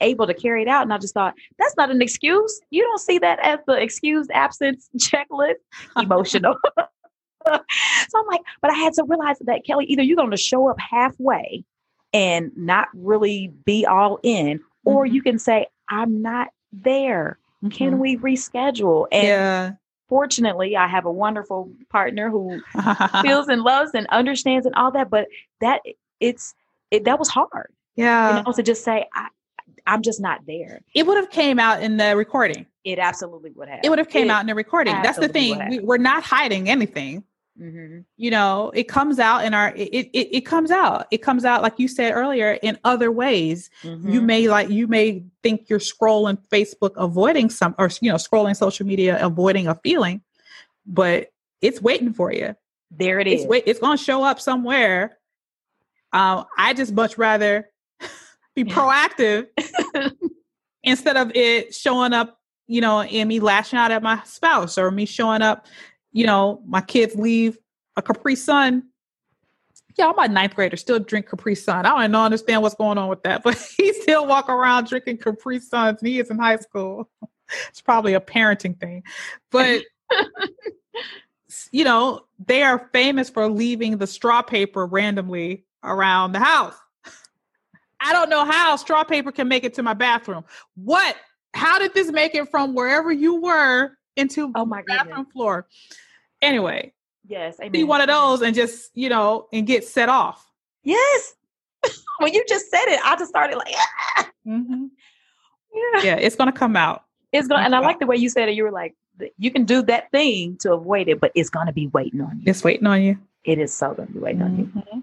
able 0.00 0.26
to 0.26 0.34
carry 0.34 0.62
it 0.62 0.68
out. 0.68 0.82
And 0.82 0.92
I 0.92 0.98
just 0.98 1.14
thought, 1.14 1.34
that's 1.58 1.76
not 1.76 1.90
an 1.90 2.02
excuse. 2.02 2.60
You 2.70 2.82
don't 2.82 3.00
see 3.00 3.18
that 3.18 3.38
as 3.40 3.58
the 3.66 3.74
excused 3.74 4.30
absence 4.32 4.88
checklist. 4.98 5.54
Emotional. 5.96 6.56
so 7.46 7.54
I'm 8.18 8.26
like, 8.26 8.42
but 8.60 8.70
I 8.70 8.74
had 8.74 8.92
to 8.94 9.04
realize 9.04 9.38
that 9.40 9.62
Keli, 9.66 9.84
either 9.86 10.02
you're 10.02 10.16
going 10.16 10.30
to 10.30 10.36
show 10.36 10.68
up 10.68 10.78
halfway 10.78 11.64
and 12.12 12.50
not 12.56 12.88
really 12.94 13.52
be 13.64 13.84
all 13.86 14.18
in, 14.22 14.60
or 14.84 15.04
mm-hmm. 15.04 15.14
you 15.14 15.22
can 15.22 15.38
say, 15.38 15.66
I'm 15.88 16.22
not 16.22 16.48
there. 16.72 17.38
Mm-hmm. 17.62 17.76
Can 17.76 17.98
we 17.98 18.16
reschedule? 18.16 19.06
And 19.12 19.26
yeah. 19.26 19.72
fortunately, 20.08 20.76
I 20.76 20.86
have 20.86 21.04
a 21.04 21.12
wonderful 21.12 21.70
partner 21.90 22.30
who 22.30 22.60
feels 23.22 23.48
and 23.48 23.62
loves 23.62 23.92
and 23.94 24.06
understands 24.08 24.66
and 24.66 24.74
all 24.74 24.90
that. 24.92 25.10
But 25.10 25.28
that 25.60 25.82
it's 26.20 26.54
it 26.90 27.04
that 27.04 27.18
was 27.18 27.28
hard. 27.28 27.72
Yeah. 27.96 28.38
You 28.38 28.44
know, 28.44 28.52
to 28.52 28.62
just 28.62 28.84
say, 28.84 29.06
I, 29.14 29.28
I'm 29.86 30.02
just 30.02 30.20
not 30.20 30.40
there. 30.46 30.80
It 30.94 31.06
would 31.06 31.16
have 31.16 31.30
came 31.30 31.58
out 31.58 31.82
in 31.82 31.96
the 31.96 32.16
recording. 32.16 32.66
It 32.84 32.98
absolutely 32.98 33.50
would 33.52 33.68
have. 33.68 33.80
It 33.82 33.90
would 33.90 33.98
have 33.98 34.08
came 34.08 34.28
it 34.28 34.30
out 34.30 34.40
in 34.40 34.46
the 34.46 34.54
recording. 34.54 34.94
That's 35.02 35.18
the 35.18 35.28
thing. 35.28 35.60
We, 35.68 35.78
we're 35.80 35.96
not 35.96 36.22
hiding 36.22 36.68
anything. 36.68 37.24
Mm-hmm. 37.60 38.00
You 38.18 38.30
know, 38.30 38.70
it 38.74 38.84
comes 38.84 39.18
out 39.18 39.44
in 39.44 39.54
our 39.54 39.72
it, 39.74 39.88
it 40.12 40.36
it 40.36 40.40
comes 40.42 40.70
out. 40.70 41.06
It 41.10 41.18
comes 41.18 41.44
out 41.44 41.62
like 41.62 41.78
you 41.78 41.88
said 41.88 42.12
earlier 42.12 42.58
in 42.62 42.78
other 42.84 43.10
ways. 43.10 43.70
Mm-hmm. 43.82 44.10
You 44.10 44.20
may 44.20 44.48
like 44.48 44.68
you 44.68 44.86
may 44.86 45.24
think 45.42 45.70
you're 45.70 45.78
scrolling 45.78 46.38
Facebook 46.52 46.92
avoiding 46.96 47.48
some 47.48 47.74
or 47.78 47.88
you 48.02 48.10
know, 48.10 48.16
scrolling 48.16 48.56
social 48.56 48.86
media 48.86 49.18
avoiding 49.24 49.68
a 49.68 49.74
feeling, 49.76 50.20
but 50.84 51.32
it's 51.62 51.80
waiting 51.80 52.12
for 52.12 52.30
you. 52.30 52.54
There 52.90 53.20
it 53.20 53.26
is. 53.26 53.42
It's, 53.42 53.48
wait, 53.48 53.64
it's 53.66 53.80
going 53.80 53.96
to 53.96 54.04
show 54.04 54.22
up 54.22 54.38
somewhere. 54.38 55.18
Um, 56.12 56.44
I 56.56 56.74
just 56.74 56.92
much 56.92 57.16
rather 57.18 57.70
be 58.56 58.64
proactive 58.72 59.46
instead 60.82 61.16
of 61.16 61.30
it 61.36 61.72
showing 61.72 62.12
up, 62.12 62.40
you 62.66 62.80
know, 62.80 63.02
and 63.02 63.28
me 63.28 63.38
lashing 63.38 63.78
out 63.78 63.92
at 63.92 64.02
my 64.02 64.20
spouse 64.24 64.76
or 64.76 64.90
me 64.90 65.06
showing 65.06 65.42
up 65.42 65.66
you 66.16 66.24
know, 66.24 66.62
my 66.66 66.80
kids 66.80 67.14
leave 67.14 67.58
a 67.94 68.00
Capri 68.00 68.36
Sun. 68.36 68.84
Yeah, 69.98 70.12
my 70.16 70.26
ninth 70.26 70.54
grader 70.54 70.78
still 70.78 70.98
drink 70.98 71.28
Capri 71.28 71.54
Sun. 71.54 71.84
I 71.84 72.00
don't 72.00 72.10
know 72.10 72.24
understand 72.24 72.62
what's 72.62 72.74
going 72.74 72.96
on 72.96 73.10
with 73.10 73.22
that, 73.24 73.42
but 73.44 73.54
he 73.76 73.92
still 73.92 74.26
walk 74.26 74.48
around 74.48 74.86
drinking 74.86 75.18
Capri 75.18 75.60
Suns 75.60 76.00
and 76.00 76.08
he 76.08 76.18
is 76.18 76.30
in 76.30 76.38
high 76.38 76.56
school. 76.56 77.10
It's 77.68 77.80
probably 77.80 78.14
a 78.14 78.20
parenting 78.20 78.76
thing. 78.80 79.04
But 79.52 79.84
you 81.70 81.84
know, 81.84 82.22
they 82.44 82.64
are 82.64 82.90
famous 82.92 83.30
for 83.30 83.48
leaving 83.48 83.98
the 83.98 84.06
straw 84.08 84.42
paper 84.42 84.84
randomly 84.84 85.64
around 85.84 86.32
the 86.32 86.40
house. 86.40 86.74
I 88.06 88.12
don't 88.12 88.30
know 88.30 88.44
how 88.44 88.76
straw 88.76 89.02
paper 89.02 89.32
can 89.32 89.48
make 89.48 89.64
it 89.64 89.74
to 89.74 89.82
my 89.82 89.94
bathroom. 89.94 90.44
What? 90.76 91.16
How 91.54 91.78
did 91.80 91.92
this 91.92 92.12
make 92.12 92.36
it 92.36 92.48
from 92.50 92.74
wherever 92.74 93.10
you 93.10 93.40
were 93.40 93.96
into 94.14 94.52
oh 94.54 94.64
my 94.64 94.82
bathroom 94.86 95.16
goodness. 95.16 95.32
floor? 95.32 95.66
Anyway, 96.40 96.92
yes, 97.26 97.58
amen. 97.58 97.72
be 97.72 97.82
one 97.82 98.00
of 98.00 98.06
those 98.06 98.42
and 98.42 98.54
just 98.54 98.90
you 98.94 99.08
know 99.08 99.48
and 99.52 99.66
get 99.66 99.84
set 99.84 100.08
off. 100.08 100.46
Yes, 100.84 101.34
when 102.18 102.32
you 102.32 102.44
just 102.48 102.70
said 102.70 102.84
it, 102.86 103.00
I 103.04 103.16
just 103.16 103.28
started 103.30 103.56
like, 103.56 103.74
ah! 103.74 104.30
mm-hmm. 104.46 104.86
yeah, 105.74 106.02
yeah, 106.02 106.16
it's 106.16 106.36
gonna 106.36 106.52
come 106.52 106.76
out. 106.76 107.02
It's 107.32 107.48
gonna, 107.48 107.64
and 107.64 107.74
I 107.74 107.80
like 107.80 107.98
the 107.98 108.06
way 108.06 108.16
you 108.16 108.28
said 108.28 108.48
it. 108.48 108.54
You 108.54 108.62
were 108.62 108.70
like, 108.70 108.94
you 109.36 109.50
can 109.50 109.64
do 109.64 109.82
that 109.82 110.12
thing 110.12 110.58
to 110.58 110.74
avoid 110.74 111.08
it, 111.08 111.18
but 111.18 111.32
it's 111.34 111.50
gonna 111.50 111.72
be 111.72 111.88
waiting 111.88 112.20
on 112.20 112.38
you. 112.38 112.44
It's 112.46 112.62
waiting 112.62 112.86
on 112.86 113.02
you. 113.02 113.18
It 113.42 113.58
is 113.58 113.74
so 113.74 113.94
gonna 113.94 114.10
be 114.10 114.20
waiting 114.20 114.42
mm-hmm. 114.42 114.78
on 114.78 114.86
you. 114.92 115.02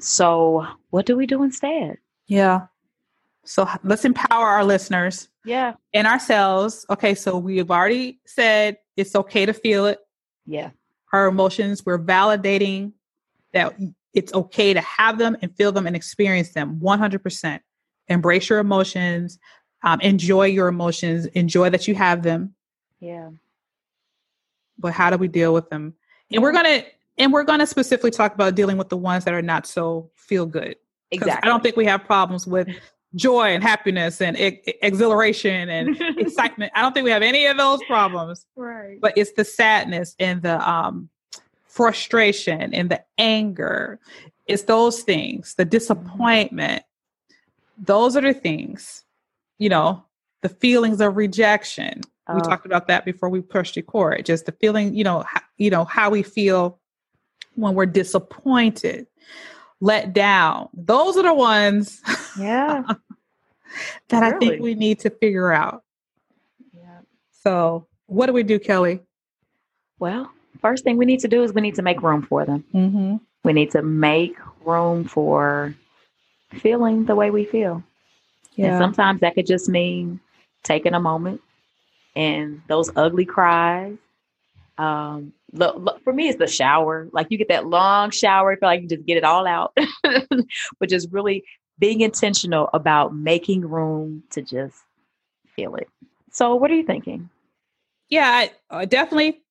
So, 0.00 0.66
what 0.90 1.04
do 1.04 1.14
we 1.16 1.26
do 1.26 1.42
instead? 1.42 1.98
Yeah. 2.28 2.66
So 3.44 3.68
let's 3.82 4.04
empower 4.04 4.46
our 4.46 4.64
listeners. 4.64 5.28
Yeah. 5.44 5.74
And 5.94 6.06
ourselves. 6.06 6.84
Okay. 6.90 7.14
So 7.14 7.38
we've 7.38 7.70
already 7.70 8.20
said 8.26 8.78
it's 8.96 9.16
okay 9.16 9.46
to 9.46 9.52
feel 9.52 9.86
it. 9.86 9.98
Yeah. 10.46 10.70
Our 11.12 11.26
emotions, 11.26 11.84
we're 11.84 11.98
validating 11.98 12.92
that 13.54 13.74
it's 14.12 14.32
okay 14.34 14.74
to 14.74 14.80
have 14.80 15.18
them 15.18 15.36
and 15.40 15.54
feel 15.56 15.72
them 15.72 15.86
and 15.86 15.96
experience 15.96 16.50
them 16.50 16.78
100%. 16.80 17.60
Embrace 18.08 18.48
your 18.48 18.58
emotions, 18.58 19.38
um, 19.82 20.00
enjoy 20.00 20.46
your 20.46 20.68
emotions, 20.68 21.26
enjoy 21.26 21.70
that 21.70 21.88
you 21.88 21.94
have 21.94 22.22
them. 22.22 22.54
Yeah. 23.00 23.30
But 24.78 24.92
how 24.92 25.10
do 25.10 25.16
we 25.16 25.28
deal 25.28 25.54
with 25.54 25.70
them? 25.70 25.94
And 26.30 26.42
we're 26.42 26.52
going 26.52 26.64
to, 26.64 26.86
and 27.16 27.32
we're 27.32 27.44
going 27.44 27.60
to 27.60 27.66
specifically 27.66 28.10
talk 28.10 28.34
about 28.34 28.54
dealing 28.54 28.76
with 28.76 28.88
the 28.88 28.96
ones 28.96 29.24
that 29.24 29.34
are 29.34 29.42
not 29.42 29.66
so 29.66 30.10
feel 30.14 30.46
good. 30.46 30.76
Exactly. 31.10 31.46
I 31.46 31.50
don't 31.50 31.62
think 31.62 31.76
we 31.76 31.86
have 31.86 32.04
problems 32.04 32.46
with 32.46 32.68
joy 33.14 33.54
and 33.54 33.62
happiness 33.62 34.20
and 34.20 34.36
exhilaration 34.38 35.68
and 35.68 35.96
excitement. 36.18 36.72
I 36.74 36.82
don't 36.82 36.92
think 36.92 37.04
we 37.04 37.10
have 37.10 37.22
any 37.22 37.46
of 37.46 37.56
those 37.56 37.82
problems. 37.84 38.46
Right. 38.56 39.00
But 39.00 39.14
it's 39.16 39.32
the 39.32 39.44
sadness 39.44 40.14
and 40.18 40.42
the 40.42 40.68
um, 40.68 41.08
frustration 41.66 42.74
and 42.74 42.90
the 42.90 43.02
anger. 43.16 43.98
It's 44.46 44.64
those 44.64 45.02
things, 45.02 45.54
the 45.54 45.64
disappointment. 45.64 46.82
Those 47.78 48.16
are 48.16 48.20
the 48.20 48.34
things, 48.34 49.04
you 49.58 49.68
know, 49.68 50.04
the 50.42 50.48
feelings 50.48 51.00
of 51.00 51.16
rejection. 51.16 52.02
Oh. 52.26 52.34
We 52.34 52.40
talked 52.42 52.66
about 52.66 52.88
that 52.88 53.04
before 53.04 53.28
we 53.28 53.40
pushed 53.40 53.76
record. 53.76 54.26
Just 54.26 54.46
the 54.46 54.52
feeling, 54.52 54.94
you 54.94 55.04
know, 55.04 55.24
how, 55.26 55.40
you 55.56 55.70
know 55.70 55.84
how 55.84 56.10
we 56.10 56.22
feel 56.22 56.78
when 57.54 57.74
we're 57.74 57.86
disappointed 57.86 59.06
let 59.80 60.12
down. 60.12 60.68
Those 60.74 61.16
are 61.16 61.22
the 61.22 61.34
ones 61.34 62.00
yeah 62.38 62.82
that 64.08 64.20
really? 64.20 64.34
I 64.34 64.38
think 64.38 64.62
we 64.62 64.74
need 64.74 65.00
to 65.00 65.10
figure 65.10 65.52
out. 65.52 65.82
Yeah. 66.72 67.00
So, 67.30 67.86
what 68.06 68.26
do 68.26 68.32
we 68.32 68.42
do, 68.42 68.58
Keli? 68.58 69.00
Well, 69.98 70.30
first 70.60 70.84
thing 70.84 70.96
we 70.96 71.06
need 71.06 71.20
to 71.20 71.28
do 71.28 71.42
is 71.42 71.52
we 71.52 71.60
need 71.60 71.74
to 71.76 71.82
make 71.82 72.02
room 72.02 72.22
for 72.22 72.44
them. 72.44 72.64
Mm-hmm. 72.74 73.16
We 73.44 73.52
need 73.52 73.70
to 73.72 73.82
make 73.82 74.36
room 74.64 75.04
for 75.04 75.74
feeling 76.52 77.04
the 77.04 77.14
way 77.14 77.30
we 77.30 77.44
feel. 77.44 77.82
Yeah. 78.54 78.72
And 78.72 78.82
sometimes 78.82 79.20
that 79.20 79.34
could 79.34 79.46
just 79.46 79.68
mean 79.68 80.20
taking 80.62 80.94
a 80.94 81.00
moment 81.00 81.40
and 82.16 82.62
those 82.66 82.90
ugly 82.96 83.24
cries. 83.24 83.96
Um, 84.76 85.32
for 85.56 86.12
me, 86.12 86.28
it's 86.28 86.38
the 86.38 86.46
shower. 86.46 87.08
Like 87.12 87.28
you 87.30 87.38
get 87.38 87.48
that 87.48 87.66
long 87.66 88.10
shower, 88.10 88.56
feel 88.56 88.68
like 88.68 88.82
you 88.82 88.88
just 88.88 89.06
get 89.06 89.16
it 89.16 89.24
all 89.24 89.46
out, 89.46 89.76
but 90.78 90.88
just 90.88 91.08
really 91.10 91.44
being 91.78 92.00
intentional 92.00 92.68
about 92.72 93.14
making 93.14 93.62
room 93.62 94.22
to 94.30 94.42
just 94.42 94.76
feel 95.54 95.74
it. 95.76 95.88
So, 96.30 96.54
what 96.54 96.70
are 96.70 96.74
you 96.74 96.84
thinking? 96.84 97.30
Yeah, 98.10 98.48
I 98.70 98.84
definitely 98.84 99.42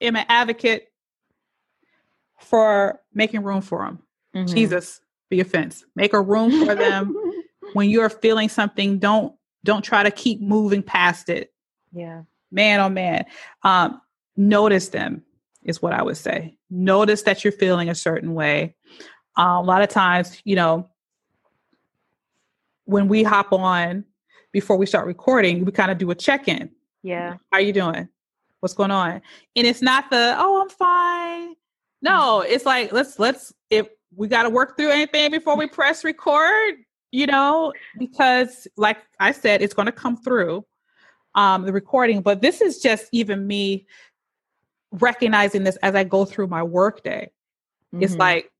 am 0.00 0.16
an 0.16 0.26
advocate 0.28 0.88
for 2.40 3.00
making 3.14 3.42
room 3.42 3.60
for 3.60 3.84
them. 3.84 3.98
Mm-hmm. 4.34 4.54
Jesus, 4.54 5.00
the 5.30 5.40
offense. 5.40 5.84
Make 5.94 6.12
a 6.12 6.20
room 6.20 6.66
for 6.66 6.74
them 6.74 7.16
when 7.72 7.90
you're 7.90 8.10
feeling 8.10 8.48
something. 8.48 8.98
Don't 8.98 9.34
don't 9.64 9.82
try 9.82 10.02
to 10.02 10.10
keep 10.10 10.40
moving 10.40 10.82
past 10.82 11.28
it. 11.28 11.52
Yeah, 11.92 12.22
man, 12.50 12.80
oh 12.80 12.88
man. 12.88 13.24
Um, 13.62 14.00
notice 14.36 14.88
them 14.88 15.22
is 15.66 15.82
what 15.82 15.92
I 15.92 16.02
would 16.02 16.16
say. 16.16 16.56
Notice 16.70 17.22
that 17.22 17.44
you're 17.44 17.52
feeling 17.52 17.90
a 17.90 17.94
certain 17.94 18.34
way. 18.34 18.74
Uh, 19.38 19.58
a 19.58 19.62
lot 19.62 19.82
of 19.82 19.88
times, 19.88 20.40
you 20.44 20.56
know, 20.56 20.88
when 22.84 23.08
we 23.08 23.22
hop 23.22 23.52
on 23.52 24.04
before 24.52 24.76
we 24.76 24.86
start 24.86 25.06
recording, 25.06 25.64
we 25.64 25.72
kind 25.72 25.90
of 25.90 25.98
do 25.98 26.10
a 26.10 26.14
check 26.14 26.48
in. 26.48 26.70
Yeah. 27.02 27.32
How 27.50 27.58
are 27.58 27.60
you 27.60 27.72
doing? 27.72 28.08
What's 28.60 28.74
going 28.74 28.92
on? 28.92 29.20
And 29.54 29.66
it's 29.66 29.82
not 29.82 30.08
the, 30.10 30.34
oh, 30.38 30.62
I'm 30.62 30.70
fine. 30.70 31.56
No, 32.00 32.42
mm-hmm. 32.42 32.52
it's 32.52 32.64
like, 32.64 32.92
let's, 32.92 33.18
let's, 33.18 33.52
if 33.68 33.88
we 34.14 34.28
got 34.28 34.44
to 34.44 34.50
work 34.50 34.76
through 34.76 34.90
anything 34.90 35.30
before 35.30 35.56
we 35.56 35.66
press 35.66 36.04
record, 36.04 36.76
you 37.10 37.26
know, 37.26 37.72
because 37.98 38.68
like 38.76 38.98
I 39.20 39.32
said, 39.32 39.62
it's 39.62 39.74
going 39.74 39.86
to 39.86 39.92
come 39.92 40.16
through 40.16 40.64
um, 41.34 41.66
the 41.66 41.72
recording. 41.72 42.22
But 42.22 42.40
this 42.40 42.60
is 42.60 42.80
just 42.80 43.08
even 43.12 43.46
me 43.46 43.86
recognizing 44.92 45.64
this 45.64 45.76
as 45.76 45.94
I 45.94 46.04
go 46.04 46.24
through 46.24 46.48
my 46.48 46.62
workday. 46.62 47.30
Mm-hmm. 47.94 48.04
It's 48.04 48.16
like 48.16 48.50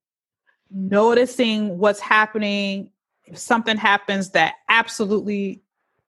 noticing 0.71 1.79
what's 1.79 2.01
happening. 2.01 2.91
If 3.25 3.39
something 3.39 3.77
happens 3.77 4.31
that 4.31 4.55
absolutely 4.69 5.63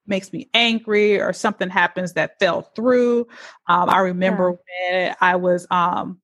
makes 0.09 0.33
me 0.33 0.49
angry 0.55 1.21
or 1.21 1.33
something 1.33 1.69
happens 1.69 2.15
that 2.15 2.39
fell 2.39 2.63
through. 2.63 3.29
Um, 3.67 3.91
I 3.91 3.99
remember 3.99 4.59
yeah. 4.81 5.09
when 5.09 5.17
I 5.21 5.37
was 5.37 5.67
um, 5.71 6.21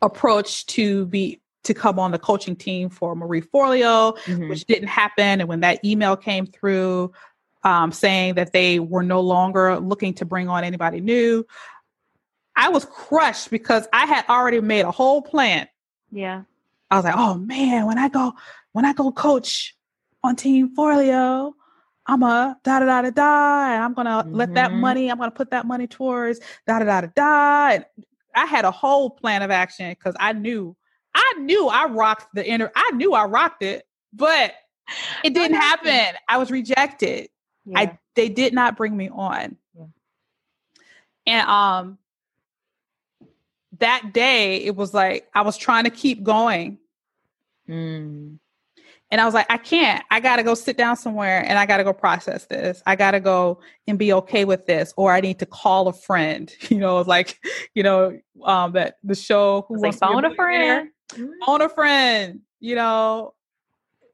approached 0.00 0.68
to 0.70 1.06
be 1.06 1.40
to 1.64 1.74
come 1.74 1.98
on 1.98 2.12
the 2.12 2.18
coaching 2.18 2.54
team 2.54 2.88
for 2.88 3.16
Marie 3.16 3.42
Forleo, 3.42 4.16
mm-hmm. 4.18 4.48
which 4.48 4.64
didn't 4.66 4.88
happen. 4.88 5.40
And 5.40 5.48
when 5.48 5.60
that 5.60 5.84
email 5.84 6.16
came 6.16 6.46
through 6.46 7.12
um, 7.64 7.90
saying 7.90 8.34
that 8.34 8.52
they 8.52 8.78
were 8.78 9.02
no 9.02 9.20
longer 9.20 9.80
looking 9.80 10.14
to 10.14 10.24
bring 10.24 10.48
on 10.48 10.62
anybody 10.62 11.00
new, 11.00 11.44
I 12.56 12.70
was 12.70 12.84
crushed 12.86 13.50
because 13.50 13.86
I 13.92 14.06
had 14.06 14.24
already 14.28 14.60
made 14.60 14.84
a 14.84 14.90
whole 14.90 15.22
plan. 15.22 15.68
Yeah. 16.10 16.42
I 16.90 16.96
was 16.96 17.04
like, 17.04 17.14
oh 17.16 17.34
man, 17.34 17.86
when 17.86 17.98
I 17.98 18.08
go, 18.08 18.32
when 18.72 18.84
I 18.84 18.92
go 18.92 19.12
coach 19.12 19.76
on 20.22 20.36
Team 20.36 20.74
Forleo, 20.74 21.52
I'm 22.06 22.22
a 22.22 22.56
da 22.62 22.78
da 22.78 22.86
da 22.86 23.02
da 23.02 23.10
da, 23.10 23.74
and 23.74 23.84
I'm 23.84 23.92
gonna 23.92 24.22
mm-hmm. 24.24 24.34
let 24.34 24.54
that 24.54 24.70
mm-hmm. 24.70 24.80
money, 24.80 25.10
I'm 25.10 25.18
gonna 25.18 25.30
put 25.32 25.50
that 25.50 25.66
money 25.66 25.86
towards 25.86 26.40
da 26.66 26.78
da 26.78 26.84
da 26.84 27.00
da 27.02 27.08
da. 27.14 27.74
And 27.74 27.84
I 28.34 28.46
had 28.46 28.64
a 28.64 28.70
whole 28.70 29.10
plan 29.10 29.42
of 29.42 29.50
action 29.50 29.90
because 29.90 30.14
I 30.18 30.32
knew, 30.32 30.76
I 31.14 31.34
knew 31.38 31.68
I 31.68 31.86
rocked 31.86 32.34
the 32.34 32.46
inner, 32.46 32.70
I 32.76 32.92
knew 32.92 33.12
I 33.12 33.24
rocked 33.24 33.62
it, 33.62 33.86
but 34.12 34.54
it 35.24 35.34
didn't 35.34 35.56
happen. 35.56 36.16
I 36.28 36.38
was 36.38 36.50
rejected. 36.50 37.28
Yeah. 37.64 37.78
I 37.78 37.98
they 38.14 38.28
did 38.28 38.54
not 38.54 38.76
bring 38.76 38.96
me 38.96 39.10
on. 39.10 39.56
Yeah. 39.76 39.86
And 41.26 41.48
um 41.48 41.98
that 43.80 44.12
day 44.12 44.56
it 44.56 44.76
was 44.76 44.94
like 44.94 45.28
I 45.34 45.42
was 45.42 45.56
trying 45.56 45.84
to 45.84 45.90
keep 45.90 46.22
going. 46.22 46.78
Mm. 47.68 48.38
And 49.10 49.20
I 49.20 49.24
was 49.24 49.34
like, 49.34 49.46
I 49.48 49.56
can't. 49.56 50.04
I 50.10 50.18
got 50.18 50.36
to 50.36 50.42
go 50.42 50.54
sit 50.54 50.76
down 50.76 50.96
somewhere 50.96 51.44
and 51.46 51.58
I 51.58 51.66
got 51.66 51.76
to 51.76 51.84
go 51.84 51.92
process 51.92 52.46
this. 52.46 52.82
I 52.86 52.96
got 52.96 53.12
to 53.12 53.20
go 53.20 53.60
and 53.86 53.98
be 53.98 54.12
okay 54.12 54.44
with 54.44 54.66
this, 54.66 54.92
or 54.96 55.12
I 55.12 55.20
need 55.20 55.38
to 55.38 55.46
call 55.46 55.88
a 55.88 55.92
friend. 55.92 56.52
You 56.68 56.78
know, 56.78 57.00
like, 57.02 57.38
you 57.74 57.82
know, 57.82 58.18
um, 58.42 58.72
that 58.72 58.96
the 59.04 59.14
show 59.14 59.64
who 59.68 59.80
wants 59.80 59.98
phone 59.98 60.24
a 60.24 60.34
friend, 60.34 60.90
phone 61.46 61.62
a 61.62 61.68
friend. 61.68 62.40
You 62.58 62.74
know, 62.74 63.34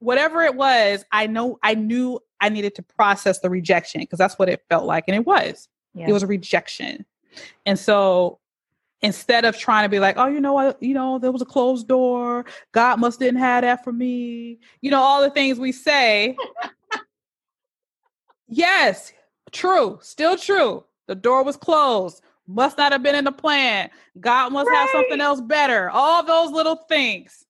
whatever 0.00 0.42
it 0.42 0.54
was, 0.54 1.04
I 1.10 1.26
know 1.26 1.58
I 1.62 1.74
knew 1.74 2.20
I 2.40 2.50
needed 2.50 2.74
to 2.74 2.82
process 2.82 3.40
the 3.40 3.48
rejection 3.48 4.02
because 4.02 4.18
that's 4.18 4.38
what 4.38 4.48
it 4.48 4.62
felt 4.68 4.84
like, 4.84 5.04
and 5.08 5.16
it 5.16 5.26
was. 5.26 5.68
Yeah. 5.94 6.08
It 6.08 6.12
was 6.12 6.22
a 6.22 6.26
rejection, 6.26 7.06
and 7.64 7.78
so 7.78 8.38
instead 9.02 9.44
of 9.44 9.58
trying 9.58 9.84
to 9.84 9.88
be 9.88 9.98
like, 9.98 10.16
oh, 10.16 10.26
you 10.26 10.40
know 10.40 10.52
what, 10.52 10.82
you 10.82 10.94
know, 10.94 11.18
there 11.18 11.32
was 11.32 11.42
a 11.42 11.46
closed 11.46 11.88
door. 11.88 12.44
God 12.72 13.00
must 13.00 13.18
didn't 13.18 13.40
have 13.40 13.62
that 13.62 13.84
for 13.84 13.92
me. 13.92 14.58
You 14.80 14.90
know, 14.90 15.00
all 15.00 15.22
the 15.22 15.30
things 15.30 15.58
we 15.58 15.72
say. 15.72 16.36
yes, 18.48 19.12
true, 19.50 19.98
still 20.02 20.36
true. 20.36 20.84
The 21.08 21.14
door 21.14 21.42
was 21.42 21.56
closed. 21.56 22.22
Must 22.46 22.78
not 22.78 22.92
have 22.92 23.02
been 23.02 23.14
in 23.14 23.24
the 23.24 23.32
plan. 23.32 23.90
God 24.20 24.52
must 24.52 24.68
right. 24.68 24.76
have 24.76 24.90
something 24.90 25.20
else 25.20 25.40
better. 25.40 25.90
All 25.90 26.24
those 26.24 26.50
little 26.50 26.76
things. 26.88 27.44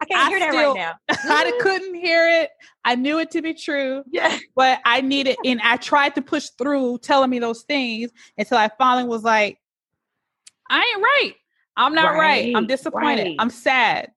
I 0.00 0.04
can't 0.04 0.26
I 0.26 0.28
hear 0.28 0.52
still, 0.52 0.74
that 0.74 0.98
right 1.08 1.18
now. 1.18 1.34
I 1.34 1.52
couldn't 1.60 1.94
hear 1.94 2.28
it. 2.42 2.50
I 2.84 2.94
knew 2.94 3.18
it 3.18 3.30
to 3.32 3.42
be 3.42 3.54
true. 3.54 4.04
Yeah. 4.10 4.38
But 4.54 4.80
I 4.84 5.00
needed, 5.00 5.36
and 5.44 5.60
I 5.62 5.76
tried 5.76 6.14
to 6.14 6.22
push 6.22 6.48
through 6.58 6.98
telling 6.98 7.30
me 7.30 7.38
those 7.38 7.62
things 7.62 8.10
until 8.36 8.58
I 8.58 8.70
finally 8.78 9.08
was 9.08 9.22
like, 9.22 9.58
I 10.70 10.78
ain't 10.78 11.02
right. 11.02 11.34
I'm 11.76 11.94
not 11.94 12.14
right. 12.14 12.18
right. 12.18 12.56
I'm 12.56 12.66
disappointed. 12.66 13.24
Right. 13.24 13.36
I'm 13.38 13.50
sad. 13.50 14.12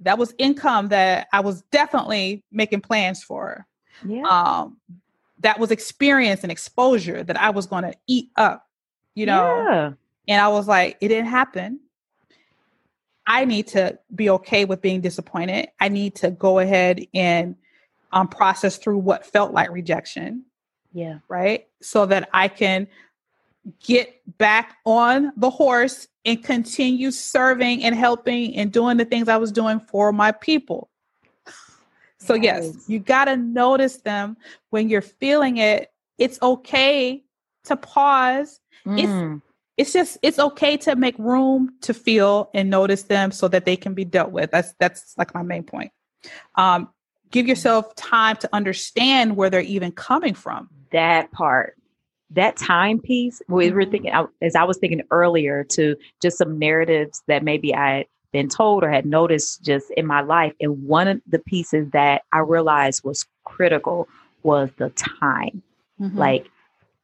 That 0.00 0.18
was 0.18 0.34
income 0.38 0.88
that 0.88 1.28
I 1.32 1.40
was 1.40 1.62
definitely 1.70 2.44
making 2.52 2.82
plans 2.82 3.22
for. 3.22 3.66
Yeah. 4.06 4.22
Um, 4.22 4.76
that 5.40 5.58
was 5.58 5.70
experience 5.70 6.42
and 6.42 6.52
exposure 6.52 7.22
that 7.22 7.40
I 7.40 7.50
was 7.50 7.66
going 7.66 7.84
to 7.84 7.94
eat 8.06 8.30
up, 8.36 8.66
you 9.14 9.26
know? 9.26 9.66
Yeah. 9.68 9.92
And 10.28 10.40
I 10.40 10.48
was 10.48 10.68
like, 10.68 10.96
it 11.00 11.08
didn't 11.08 11.26
happen. 11.26 11.80
I 13.26 13.44
need 13.44 13.66
to 13.68 13.98
be 14.14 14.28
okay 14.30 14.64
with 14.64 14.82
being 14.82 15.00
disappointed. 15.00 15.68
I 15.80 15.88
need 15.88 16.14
to 16.16 16.30
go 16.30 16.58
ahead 16.58 17.06
and 17.14 17.56
um, 18.12 18.28
process 18.28 18.76
through 18.76 18.98
what 18.98 19.24
felt 19.24 19.52
like 19.52 19.70
rejection. 19.70 20.44
Yeah. 20.92 21.18
Right. 21.28 21.66
So 21.80 22.06
that 22.06 22.28
I 22.32 22.48
can 22.48 22.86
get 23.80 24.20
back 24.38 24.76
on 24.84 25.32
the 25.36 25.50
horse 25.50 26.08
and 26.24 26.42
continue 26.42 27.10
serving 27.10 27.84
and 27.84 27.94
helping 27.94 28.54
and 28.56 28.72
doing 28.72 28.96
the 28.96 29.04
things 29.04 29.28
I 29.28 29.36
was 29.36 29.52
doing 29.52 29.80
for 29.80 30.12
my 30.12 30.32
people. 30.32 30.90
So, 32.18 32.34
yes, 32.34 32.64
yes 32.64 32.88
you 32.88 32.98
got 32.98 33.26
to 33.26 33.36
notice 33.36 33.98
them 33.98 34.36
when 34.70 34.88
you're 34.88 35.02
feeling 35.02 35.58
it. 35.58 35.90
It's 36.18 36.40
okay 36.40 37.24
to 37.64 37.76
pause. 37.76 38.60
Mm. 38.86 38.98
It's 38.98 39.42
it's 39.76 39.92
just 39.92 40.18
it's 40.22 40.38
okay 40.38 40.76
to 40.78 40.94
make 40.94 41.18
room 41.18 41.74
to 41.82 41.92
feel 41.92 42.50
and 42.54 42.70
notice 42.70 43.02
them 43.02 43.32
so 43.32 43.48
that 43.48 43.64
they 43.64 43.76
can 43.76 43.94
be 43.94 44.04
dealt 44.04 44.30
with. 44.30 44.50
That's 44.50 44.72
that's 44.78 45.14
like 45.18 45.34
my 45.34 45.42
main 45.42 45.64
point. 45.64 45.90
Um, 46.54 46.88
give 47.30 47.48
yourself 47.48 47.94
time 47.96 48.36
to 48.36 48.48
understand 48.52 49.36
where 49.36 49.50
they're 49.50 49.60
even 49.60 49.90
coming 49.90 50.34
from. 50.34 50.70
That 50.92 51.32
part 51.32 51.76
that 52.34 52.56
time 52.56 53.00
piece, 53.00 53.40
we 53.48 53.70
were 53.70 53.82
mm-hmm. 53.82 53.90
thinking, 53.90 54.12
as 54.42 54.54
I 54.54 54.64
was 54.64 54.78
thinking 54.78 55.02
earlier, 55.10 55.64
to 55.70 55.96
just 56.22 56.38
some 56.38 56.58
narratives 56.58 57.22
that 57.26 57.42
maybe 57.42 57.74
I 57.74 57.96
had 57.98 58.06
been 58.32 58.48
told 58.48 58.82
or 58.82 58.90
had 58.90 59.06
noticed 59.06 59.62
just 59.62 59.90
in 59.92 60.06
my 60.06 60.20
life. 60.20 60.52
And 60.60 60.84
one 60.84 61.08
of 61.08 61.20
the 61.26 61.38
pieces 61.38 61.90
that 61.92 62.22
I 62.32 62.40
realized 62.40 63.04
was 63.04 63.26
critical 63.44 64.08
was 64.42 64.70
the 64.76 64.90
time. 64.90 65.62
Mm-hmm. 66.00 66.18
Like, 66.18 66.50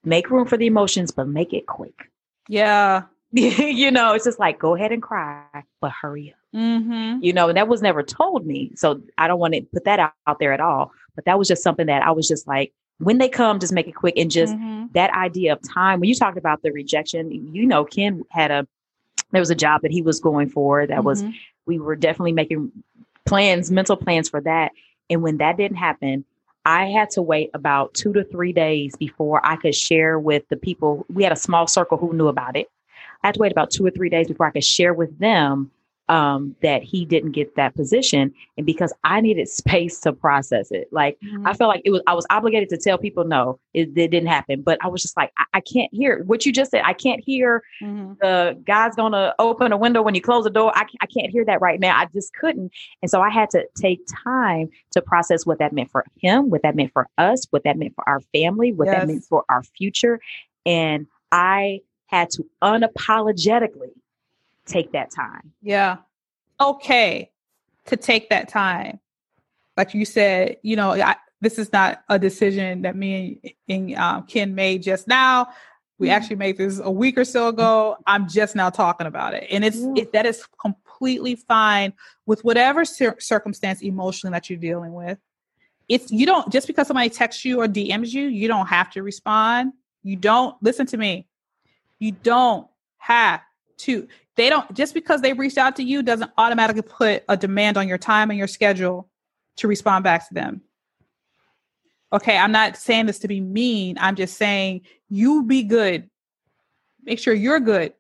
make 0.05 0.31
room 0.31 0.47
for 0.47 0.57
the 0.57 0.67
emotions, 0.67 1.11
but 1.11 1.29
make 1.29 1.53
it 1.53 1.67
quick. 1.67 2.11
Yeah. 2.49 3.05
you 3.33 3.91
know, 3.91 4.15
it's 4.15 4.25
just 4.25 4.41
like, 4.41 4.59
go 4.59 4.75
ahead 4.75 4.93
and 4.93 5.03
cry, 5.03 5.45
but 5.81 5.93
hurry 5.93 6.33
up. 6.33 6.59
Mm-hmm. 6.59 7.23
You 7.23 7.33
know, 7.33 7.49
and 7.49 7.57
that 7.57 7.69
was 7.69 7.81
never 7.81 8.03
told 8.03 8.45
me. 8.45 8.73
So 8.75 9.01
I 9.17 9.29
don't 9.29 9.39
want 9.39 9.55
to 9.55 9.63
put 9.73 9.85
that 9.85 10.01
out, 10.01 10.13
out 10.27 10.41
there 10.41 10.53
at 10.53 10.61
all. 10.61 10.93
But 11.15 11.27
that 11.27 11.39
was 11.39 11.47
just 11.47 11.63
something 11.63 11.87
that 11.87 12.03
I 12.03 12.11
was 12.11 12.27
just 12.27 12.49
like, 12.49 12.73
when 13.01 13.17
they 13.17 13.29
come, 13.29 13.59
just 13.59 13.73
make 13.73 13.89
it 13.89 13.95
quick 13.95 14.15
and 14.17 14.31
just 14.31 14.55
mm-hmm. 14.55 14.87
that 14.93 15.11
idea 15.15 15.55
of 15.55 15.61
time. 15.63 16.01
When 16.01 16.09
you 16.09 16.15
talked 16.15 16.37
about 16.37 16.63
the 16.63 16.71
rejection, 16.71 17.31
you 17.55 17.67
know, 17.67 17.85
Ken 17.85 18.25
had 18.31 18.51
a 18.51 18.69
there 19.33 19.41
was 19.41 19.51
a 19.51 19.55
job 19.55 19.83
that 19.83 19.91
he 19.91 20.03
was 20.03 20.21
going 20.21 20.51
for 20.51 20.87
that 20.87 20.99
mm-hmm. 20.99 21.07
was 21.07 21.25
we 21.67 21.79
were 21.79 21.97
definitely 21.97 22.33
making 22.33 22.71
plans, 23.25 23.71
mental 23.71 23.97
plans 23.97 24.29
for 24.29 24.41
that. 24.43 24.73
And 25.09 25.23
when 25.23 25.39
that 25.39 25.57
didn't 25.57 25.79
happen, 25.79 26.25
I 26.67 26.87
had 26.87 27.11
to 27.11 27.23
wait 27.23 27.51
about 27.55 27.95
two 27.95 28.13
to 28.13 28.25
three 28.25 28.53
days 28.53 28.95
before 28.97 29.45
I 29.45 29.57
could 29.57 29.75
share 29.75 30.19
with 30.19 30.47
the 30.49 30.57
people. 30.57 31.07
We 31.09 31.23
had 31.23 31.33
a 31.33 31.37
small 31.37 31.67
circle 31.67 31.97
who 31.97 32.13
knew 32.13 32.29
about 32.29 32.57
it. 32.57 32.69
I 33.23 33.29
had 33.29 33.35
to 33.35 33.41
wait 33.41 33.53
about 33.53 33.71
two 33.71 33.87
or 33.87 33.91
three 33.91 34.11
days 34.11 34.29
before 34.29 34.47
I 34.47 34.51
could 34.51 34.65
share 34.65 34.93
with 34.93 35.19
them 35.19 35.71
um, 36.11 36.57
that 36.61 36.83
he 36.83 37.05
didn't 37.05 37.31
get 37.31 37.55
that 37.55 37.77
position, 37.77 38.35
and 38.57 38.67
because 38.67 38.93
I 39.05 39.21
needed 39.21 39.49
space 39.49 40.01
to 40.01 40.13
process 40.13 40.73
it. 40.73 40.89
Like 40.91 41.17
mm-hmm. 41.25 41.47
I 41.47 41.55
felt 41.55 41.69
like 41.69 41.83
it 41.85 41.91
was 41.91 42.03
I 42.09 42.15
was 42.15 42.27
obligated 42.31 42.69
to 42.71 42.77
tell 42.77 42.99
people 42.99 43.25
no, 43.25 43.61
it, 43.75 43.91
it 43.97 44.11
didn't 44.11 44.27
happen. 44.27 44.63
But 44.63 44.79
I 44.83 44.89
was 44.89 45.03
just 45.03 45.17
like, 45.17 45.33
I, 45.39 45.45
I, 45.55 45.61
can't 45.61 45.89
hear 45.95 46.25
what 46.25 46.45
you 46.45 46.53
just 46.53 46.73
said. 46.73 46.83
I 46.85 46.95
can't 46.95 47.23
hear 47.25 47.63
mm-hmm. 47.81 48.15
the 48.21 48.61
guy's 48.67 48.97
gonna 48.97 49.35
open 49.39 49.71
a 49.71 49.77
window 49.77 50.03
when 50.03 50.17
you 50.17 50.21
close 50.21 50.43
the 50.43 50.51
door. 50.51 50.73
I, 50.75 50.85
I 51.01 51.07
can't 51.07 51.31
hear 51.31 51.45
that 51.45 51.61
right 51.61 51.79
now. 51.79 51.97
I 51.97 52.07
just 52.13 52.35
couldn't, 52.35 52.73
and 53.03 53.11
so 53.11 53.23
I 53.23 53.31
had 53.31 53.49
to 53.51 53.65
take 53.77 54.01
time 54.25 54.69
to 54.91 55.01
process 55.01 55.47
what 55.47 55.61
that 55.61 55.73
meant 55.73 55.93
for 55.93 56.05
him, 56.21 56.51
what 56.51 56.63
that 56.63 56.75
meant 56.75 56.93
for 56.93 57.09
us, 57.19 57.47
what 57.51 57.63
that 57.63 57.79
meant 57.79 57.95
for 57.95 58.07
our 58.09 58.21
family, 58.35 58.73
what 58.73 58.87
yes. 58.87 58.97
that 58.97 59.07
meant 59.07 59.25
for 59.25 59.45
our 59.49 59.63
future, 59.63 60.19
and 60.67 61.07
I 61.31 61.83
had 62.07 62.31
to 62.31 62.45
unapologetically 62.65 63.93
take 64.67 64.93
that 64.93 65.11
time. 65.11 65.53
Yeah. 65.63 65.99
Okay 66.61 67.31
to 67.87 67.97
take 67.97 68.31
that 68.31 68.49
time. 68.49 69.01
Like 69.77 69.95
you 69.95 70.05
said, 70.05 70.57
you 70.63 70.77
know, 70.77 70.93
I, 70.93 71.17
this 71.41 71.59
is 71.59 71.73
not 71.73 72.03
a 72.09 72.19
decision 72.19 72.83
that 72.83 72.97
me 72.97 73.41
and, 73.69 73.91
and 73.91 73.99
um, 73.99 74.27
Ken 74.27 74.55
made 74.55 74.83
just 74.83 75.09
now. 75.09 75.49
We 75.99 76.07
mm-hmm. 76.07 76.17
actually 76.17 76.37
made 76.37 76.57
this 76.57 76.81
a 76.83 76.91
week 76.91 77.19
or 77.19 77.25
so 77.25 77.49
ago. 77.49 77.97
I'm 78.07 78.29
just 78.29 78.57
now 78.57 78.71
talking 78.71 79.07
about 79.07 79.35
it. 79.35 79.47
And 79.51 79.65
it's 79.65 79.79
mm-hmm. 79.79 79.97
it, 79.97 80.13
that 80.13 80.27
is 80.27 80.47
completely 80.61 81.37
fine 81.37 81.93
with 82.27 82.45
whatever 82.45 82.85
cir- 82.85 83.17
circumstance 83.19 83.83
emotionally 83.83 84.33
that 84.33 84.49
you're 84.49 84.59
dealing 84.59 84.93
with. 84.93 85.19
It's 85.89 86.11
you 86.11 86.27
don't 86.27 86.51
just 86.53 86.67
because 86.67 86.87
somebody 86.87 87.11
texts 87.11 87.45
you 87.45 87.61
or 87.61 87.67
DMs 87.67 88.13
you, 88.13 88.29
you 88.29 88.49
don't 88.49 88.67
have 88.67 88.91
to 88.93 89.03
respond. 89.03 89.73
You 90.03 90.17
don't 90.17 90.57
listen 90.63 90.87
to 90.87 90.97
me. 90.97 91.27
You 91.99 92.13
don't 92.13 92.67
have 92.99 93.41
to 93.83 94.07
they 94.37 94.49
don't 94.49 94.73
just 94.75 94.95
because 94.95 95.21
they 95.21 95.33
reached 95.33 95.59
out 95.59 95.77
to 95.77 95.83
you 95.83 96.03
doesn't 96.03 96.31
automatically 96.39 96.83
put 96.83 97.25
a 97.29 97.37
demand 97.37 97.77
on 97.77 97.89
your 97.89 97.99
time 97.99 98.31
and 98.31 98.39
your 98.39 98.49
schedule 98.49 99.09
to 99.57 99.69
respond 99.69 100.05
back 100.05 100.27
to 100.29 100.35
them. 100.35 100.63
Okay, 102.13 102.37
I'm 102.37 102.53
not 102.53 102.77
saying 102.77 103.07
this 103.07 103.21
to 103.21 103.29
be 103.29 103.41
mean. 103.41 103.97
I'm 104.01 104.17
just 104.17 104.37
saying 104.37 104.83
you 105.09 105.45
be 105.45 105.63
good. 105.63 106.09
Make 107.05 107.19
sure 107.19 107.35
you're 107.35 107.61
good. 107.61 107.93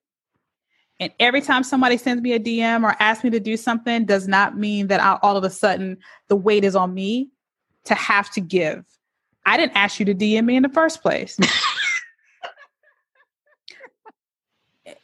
And 0.98 1.12
every 1.18 1.40
time 1.40 1.62
somebody 1.62 1.96
sends 1.96 2.22
me 2.22 2.32
a 2.32 2.40
DM 2.40 2.84
or 2.84 2.94
asks 3.00 3.24
me 3.24 3.30
to 3.30 3.40
do 3.40 3.56
something, 3.56 4.04
does 4.04 4.28
not 4.28 4.58
mean 4.58 4.88
that 4.88 5.00
I, 5.00 5.18
all 5.22 5.36
of 5.36 5.44
a 5.44 5.50
sudden 5.50 5.96
the 6.28 6.36
weight 6.36 6.64
is 6.64 6.76
on 6.76 6.92
me 6.92 7.30
to 7.84 7.94
have 7.94 8.30
to 8.32 8.40
give. 8.40 8.84
I 9.46 9.56
didn't 9.56 9.76
ask 9.76 9.98
you 9.98 10.06
to 10.06 10.14
DM 10.14 10.44
me 10.44 10.56
in 10.56 10.62
the 10.62 10.68
first 10.68 11.00
place. 11.00 11.38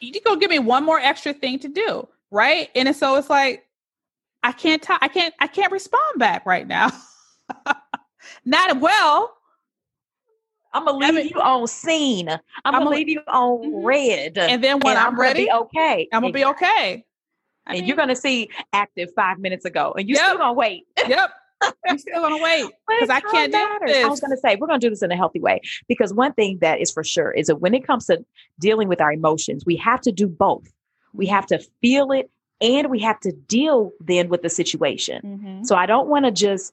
you 0.01 0.21
go 0.21 0.37
give 0.37 0.51
me 0.51 0.59
one 0.59 0.85
more 0.85 1.01
extra 1.01 1.33
thing 1.33 1.59
to 1.61 1.69
do, 1.69 2.07
right? 2.31 2.71
And 2.75 2.95
so 2.95 3.17
it's 3.17 3.31
like 3.31 3.65
I 4.43 4.53
can't 4.53 4.83
t- 4.83 4.95
I 5.01 5.09
can't 5.09 5.35
I 5.41 5.47
can't 5.47 5.73
respond 5.73 6.19
back 6.19 6.47
right 6.47 6.67
now. 6.67 6.91
Not 8.45 8.81
well. 8.81 9.33
I'm 10.73 10.85
gonna 10.85 10.99
leave 10.99 11.09
I 11.09 11.13
mean, 11.13 11.29
you 11.29 11.41
on 11.41 11.67
seen. 11.67 12.29
I'm, 12.29 12.41
I'm 12.65 12.73
gonna, 12.83 12.91
leave 12.91 13.09
you 13.09 13.23
on 13.29 13.63
mm-hmm. 13.63 13.87
read. 13.87 14.37
And 14.37 14.63
then 14.63 14.79
when 14.81 14.97
I'm, 14.97 15.09
I'm 15.09 15.21
ready, 15.21 15.51
okay. 15.51 16.07
I'm 16.13 16.21
gonna 16.21 16.33
be 16.33 16.45
okay. 16.45 17.05
I 17.67 17.71
and 17.71 17.81
mean, 17.81 17.87
you're 17.87 17.97
gonna 17.97 18.17
see 18.17 18.51
active 18.73 19.09
five 19.17 19.39
minutes 19.39 19.65
ago, 19.65 19.95
and 19.97 20.09
you're 20.09 20.17
yep. 20.17 20.27
still 20.27 20.39
gonna 20.39 20.53
wait. 20.53 20.85
Yep. 21.09 21.31
I'm 21.89 21.99
still 21.99 22.21
gonna 22.23 22.43
wait 22.43 22.67
because 22.89 23.11
I 23.11 23.21
can't 23.21 23.53
do 23.53 23.87
this. 23.87 24.05
I 24.05 24.09
was 24.09 24.21
gonna 24.21 24.37
say 24.37 24.57
we're 24.57 24.67
gonna 24.67 24.79
do 24.79 24.91
this 24.91 25.03
in 25.03 25.11
a 25.11 25.17
healthy 25.17 25.41
way 25.41 25.61
because 25.89 26.13
one 26.13 26.33
thing 26.35 26.59
that 26.61 26.81
is 26.81 26.91
for 26.91 27.05
sure 27.05 27.31
is 27.31 27.47
that 27.47 27.57
when 27.57 27.75
it 27.75 27.87
comes 27.87 28.07
to 28.07 28.25
dealing 28.61 28.89
with 28.89 29.01
our 29.01 29.13
emotions, 29.13 29.65
we 29.65 29.77
have 29.77 30.01
to 30.03 30.13
do 30.13 30.27
both. 30.27 30.71
We 31.13 31.27
have 31.27 31.47
to 31.47 31.59
feel 31.81 32.13
it 32.13 32.31
and 32.61 32.91
we 32.91 32.99
have 33.01 33.21
to 33.21 33.33
deal 33.33 33.93
then 34.01 34.29
with 34.29 34.43
the 34.43 34.51
situation. 34.51 35.23
Mm-hmm. 35.25 35.65
So 35.65 35.77
I 35.77 35.87
don't 35.87 36.09
want 36.09 36.25
to 36.27 36.31
just 36.31 36.73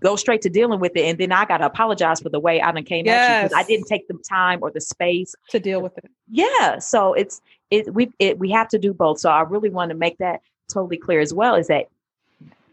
go 0.00 0.16
straight 0.16 0.42
to 0.42 0.48
dealing 0.48 0.78
with 0.78 0.92
it 0.94 1.02
and 1.02 1.18
then 1.18 1.32
I 1.32 1.44
gotta 1.44 1.66
apologize 1.66 2.20
for 2.20 2.28
the 2.28 2.38
way 2.38 2.60
I 2.60 2.70
done 2.70 2.84
came 2.84 3.06
yes. 3.06 3.14
at 3.14 3.36
you 3.36 3.48
because 3.48 3.64
I 3.64 3.66
didn't 3.66 3.86
take 3.86 4.06
the 4.08 4.18
time 4.28 4.60
or 4.62 4.70
the 4.70 4.80
space 4.80 5.34
to 5.50 5.58
deal 5.58 5.82
with 5.82 5.96
it. 5.98 6.10
Yeah. 6.30 6.78
So 6.78 7.14
it's 7.14 7.40
it 7.70 7.92
we 7.94 8.10
it 8.18 8.38
we 8.38 8.50
have 8.50 8.68
to 8.68 8.78
do 8.78 8.92
both. 8.92 9.20
So 9.20 9.30
I 9.30 9.42
really 9.42 9.70
want 9.70 9.90
to 9.90 9.96
make 9.96 10.18
that 10.18 10.40
totally 10.72 10.98
clear 10.98 11.20
as 11.20 11.32
well 11.32 11.54
is 11.54 11.68
that 11.68 11.86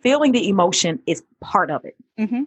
feeling 0.05 0.33
the 0.33 0.47
emotion 0.47 0.99
is 1.07 1.23
part 1.41 1.71
of 1.71 1.83
it. 1.83 1.95
Mm-hmm. 2.19 2.43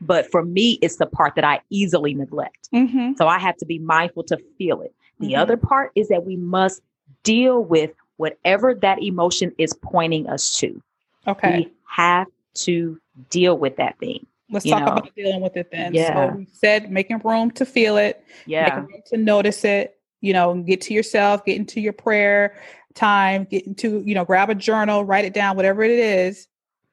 But 0.00 0.30
for 0.30 0.42
me, 0.42 0.78
it's 0.80 0.96
the 0.96 1.04
part 1.04 1.34
that 1.34 1.44
I 1.44 1.60
easily 1.68 2.14
neglect. 2.14 2.70
Mm-hmm. 2.74 3.12
So 3.18 3.28
I 3.28 3.38
have 3.38 3.56
to 3.58 3.66
be 3.66 3.78
mindful 3.78 4.24
to 4.24 4.38
feel 4.56 4.80
it. 4.80 4.94
The 5.20 5.32
mm-hmm. 5.32 5.42
other 5.42 5.58
part 5.58 5.92
is 5.94 6.08
that 6.08 6.24
we 6.24 6.36
must 6.36 6.80
deal 7.22 7.62
with 7.62 7.90
whatever 8.16 8.74
that 8.76 9.02
emotion 9.02 9.52
is 9.58 9.74
pointing 9.74 10.26
us 10.26 10.56
to. 10.56 10.82
Okay. 11.28 11.58
We 11.58 11.72
have 11.86 12.28
to 12.54 12.98
deal 13.28 13.58
with 13.58 13.76
that 13.76 13.98
thing. 13.98 14.26
Let's 14.50 14.64
talk 14.66 14.80
know? 14.80 14.92
about 14.92 15.14
dealing 15.14 15.42
with 15.42 15.56
it 15.58 15.70
then. 15.70 15.92
Yeah. 15.92 16.30
So 16.30 16.36
we 16.36 16.46
said 16.50 16.90
making 16.90 17.18
room 17.18 17.50
to 17.52 17.66
feel 17.66 17.98
it. 17.98 18.24
Yeah. 18.46 18.86
to 19.08 19.18
notice 19.18 19.64
it. 19.64 19.98
You 20.22 20.32
know, 20.32 20.54
get 20.62 20.80
to 20.82 20.94
yourself, 20.94 21.44
get 21.44 21.56
into 21.56 21.80
your 21.80 21.92
prayer 21.92 22.56
time, 22.94 23.44
get 23.44 23.66
into, 23.66 24.02
you 24.06 24.14
know, 24.14 24.24
grab 24.24 24.48
a 24.48 24.54
journal, 24.54 25.04
write 25.04 25.26
it 25.26 25.34
down, 25.34 25.56
whatever 25.56 25.82
it 25.82 25.90
is 25.90 26.48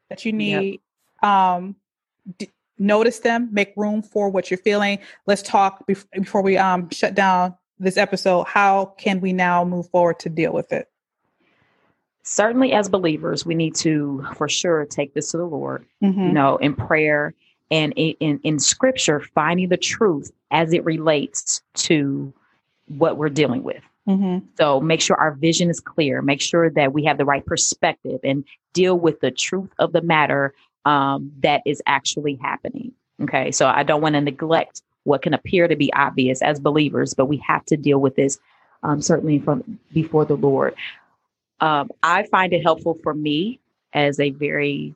that 0.10 0.26
you 0.26 0.34
need. 0.34 0.82
Yep. 1.22 1.32
Um, 1.32 1.76
d- 2.38 2.49
notice 2.78 3.20
them, 3.20 3.49
make 3.51 3.74
room 3.76 4.01
for 4.01 4.30
what 4.30 4.49
you're 4.49 4.57
feeling. 4.57 4.99
Let's 5.26 5.41
talk 5.41 5.88
bef- 5.88 6.05
before 6.12 6.41
we 6.41 6.57
um, 6.57 6.89
shut 6.91 7.16
down 7.16 7.55
this 7.80 7.97
episode. 7.97 8.45
How 8.45 8.93
can 8.97 9.22
we 9.22 9.34
now 9.34 9.64
move 9.64 9.89
forward 9.89 10.20
to 10.20 10.30
deal 10.30 10.53
with 10.53 10.72
it? 10.72 10.89
Certainly, 12.24 12.74
as 12.74 12.89
believers, 12.89 13.45
we 13.45 13.55
need 13.55 13.76
to, 13.76 14.26
for 14.36 14.47
sure, 14.47 14.86
take 14.86 15.14
this 15.14 15.32
to 15.32 15.38
the 15.38 15.45
Lord. 15.45 15.86
Mm-hmm. 16.03 16.20
You 16.20 16.32
know, 16.32 16.57
in 16.57 16.76
prayer 16.76 17.34
and 17.72 17.93
in, 17.95 18.16
in, 18.20 18.39
in 18.43 18.60
Scripture, 18.60 19.22
finding 19.34 19.70
the 19.70 19.78
truth 19.78 20.32
as 20.51 20.74
it 20.74 20.84
relates 20.86 21.62
to 21.74 22.34
what 22.88 23.18
we're 23.18 23.30
dealing 23.30 23.64
with. 23.64 23.82
Mm-hmm. 24.10 24.45
So 24.57 24.80
make 24.80 25.01
sure 25.01 25.16
our 25.18 25.34
vision 25.34 25.70
is 25.70 25.80
clear. 25.80 26.22
Make 26.22 26.41
sure 26.41 26.70
that 26.72 26.93
we 26.93 27.05
have 27.05 27.18
the 27.18 27.26
right 27.26 27.45
perspective 27.45 28.20
and 28.24 28.43
deal 28.74 28.97
with 28.97 29.20
the 29.20 29.30
truth 29.30 29.70
of 29.78 29.91
the 29.91 30.01
matter 30.01 30.53
um, 30.86 31.32
that 31.41 31.62
is 31.66 31.82
actually 31.86 32.36
happening. 32.41 32.91
Okay. 33.22 33.51
So 33.51 33.68
I 33.68 33.84
don't 33.84 34.01
want 34.01 34.16
to 34.16 34.22
neglect 34.22 34.82
what 35.03 35.22
can 35.22 35.34
appear 35.34 35.68
to 35.68 35.76
be 35.76 35.93
obvious 35.93 36.41
as 36.41 36.60
believers, 36.60 37.14
but 37.14 37.26
we 37.26 37.38
have 37.38 37.64
to 37.66 37.78
deal 37.78 37.99
with 37.99 38.16
this 38.16 38.39
um, 38.82 39.01
certainly 39.01 39.39
from 39.39 39.80
before 39.93 40.26
the 40.26 40.38
Lord. 40.38 40.74
Um, 41.62 41.89
I 42.01 42.24
find 42.28 42.53
it 42.53 42.64
helpful 42.64 42.97
for 43.03 43.14
me 43.14 43.60
as 43.93 44.20
a 44.20 44.30
very 44.32 44.95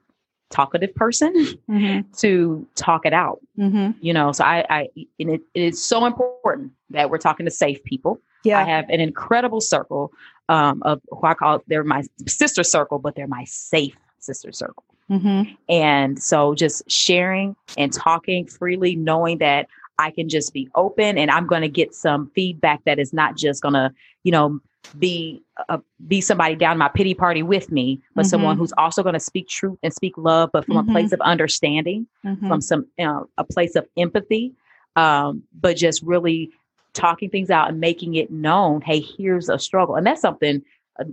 talkative 0.50 0.96
person 0.96 1.34
mm-hmm. 1.70 2.02
to 2.18 2.68
talk 2.76 3.06
it 3.06 3.14
out. 3.14 3.42
Mm-hmm. 3.60 3.92
You 4.02 4.14
know, 4.14 4.32
so 4.32 4.44
I, 4.44 4.66
I 4.70 4.90
and 5.20 5.32
it, 5.32 5.42
it 5.54 5.62
is 5.62 5.84
so 5.84 6.06
important 6.06 6.72
that 6.92 7.10
we're 7.10 7.18
talking 7.18 7.46
to 7.46 7.52
safe 7.52 7.84
people 7.84 8.22
yeah. 8.44 8.60
I 8.60 8.64
have 8.64 8.90
an 8.90 9.00
incredible 9.00 9.62
circle 9.62 10.12
um, 10.50 10.82
of 10.84 11.02
who 11.10 11.26
I 11.26 11.34
call 11.34 11.64
they're 11.68 11.84
my 11.84 12.04
sister 12.28 12.64
circle, 12.64 13.00
but 13.00 13.16
they're 13.16 13.28
my 13.28 13.46
safe 13.46 13.96
sister 14.20 14.52
circle. 14.52 14.84
Mm-hmm. 15.10 15.54
And 15.70 16.22
so 16.22 16.56
just 16.56 16.90
sharing 16.90 17.56
and 17.78 17.92
talking 17.92 18.48
freely, 18.48 18.96
knowing 18.96 19.40
that 19.40 19.68
I 20.00 20.12
can 20.12 20.30
just 20.30 20.54
be 20.54 20.70
open 20.76 21.18
and 21.18 21.30
I'm 21.30 21.46
going 21.46 21.62
to 21.62 21.70
get 21.70 21.94
some 21.94 22.32
feedback 22.34 22.84
that 22.86 23.00
is 23.00 23.14
not 23.14 23.36
just 23.36 23.62
going 23.62 23.74
to, 23.74 23.94
you 24.24 24.32
know, 24.32 24.60
be 25.00 25.42
a, 25.70 25.80
be 26.08 26.20
somebody 26.20 26.56
down 26.56 26.78
my 26.78 26.90
pity 26.90 27.14
party 27.14 27.44
with 27.44 27.72
me, 27.72 28.02
but 28.16 28.22
mm-hmm. 28.22 28.30
someone 28.30 28.58
who's 28.58 28.74
also 28.78 29.04
going 29.04 29.14
to 29.14 29.20
speak 29.20 29.48
truth 29.48 29.78
and 29.84 29.94
speak 29.94 30.18
love, 30.18 30.50
but 30.52 30.66
from 30.66 30.76
mm-hmm. 30.76 30.90
a 30.90 30.94
place 30.94 31.12
of 31.12 31.22
understanding, 31.22 32.08
mm-hmm. 32.26 32.48
from 32.48 32.60
some 32.60 32.86
you 32.98 33.06
know, 33.06 33.30
a 33.38 33.44
place 33.44 33.76
of 33.76 33.88
empathy, 33.98 34.54
um, 34.96 35.44
but 35.60 35.78
just 35.78 36.02
really 36.02 36.52
talking 36.94 37.30
things 37.30 37.50
out 37.50 37.70
and 37.70 37.80
making 37.80 38.16
it 38.16 38.32
known 38.32 38.82
hey 38.82 39.00
here's 39.00 39.50
a 39.50 39.60
struggle. 39.60 39.96
And 39.96 40.06
that's 40.06 40.22
something 40.22 40.64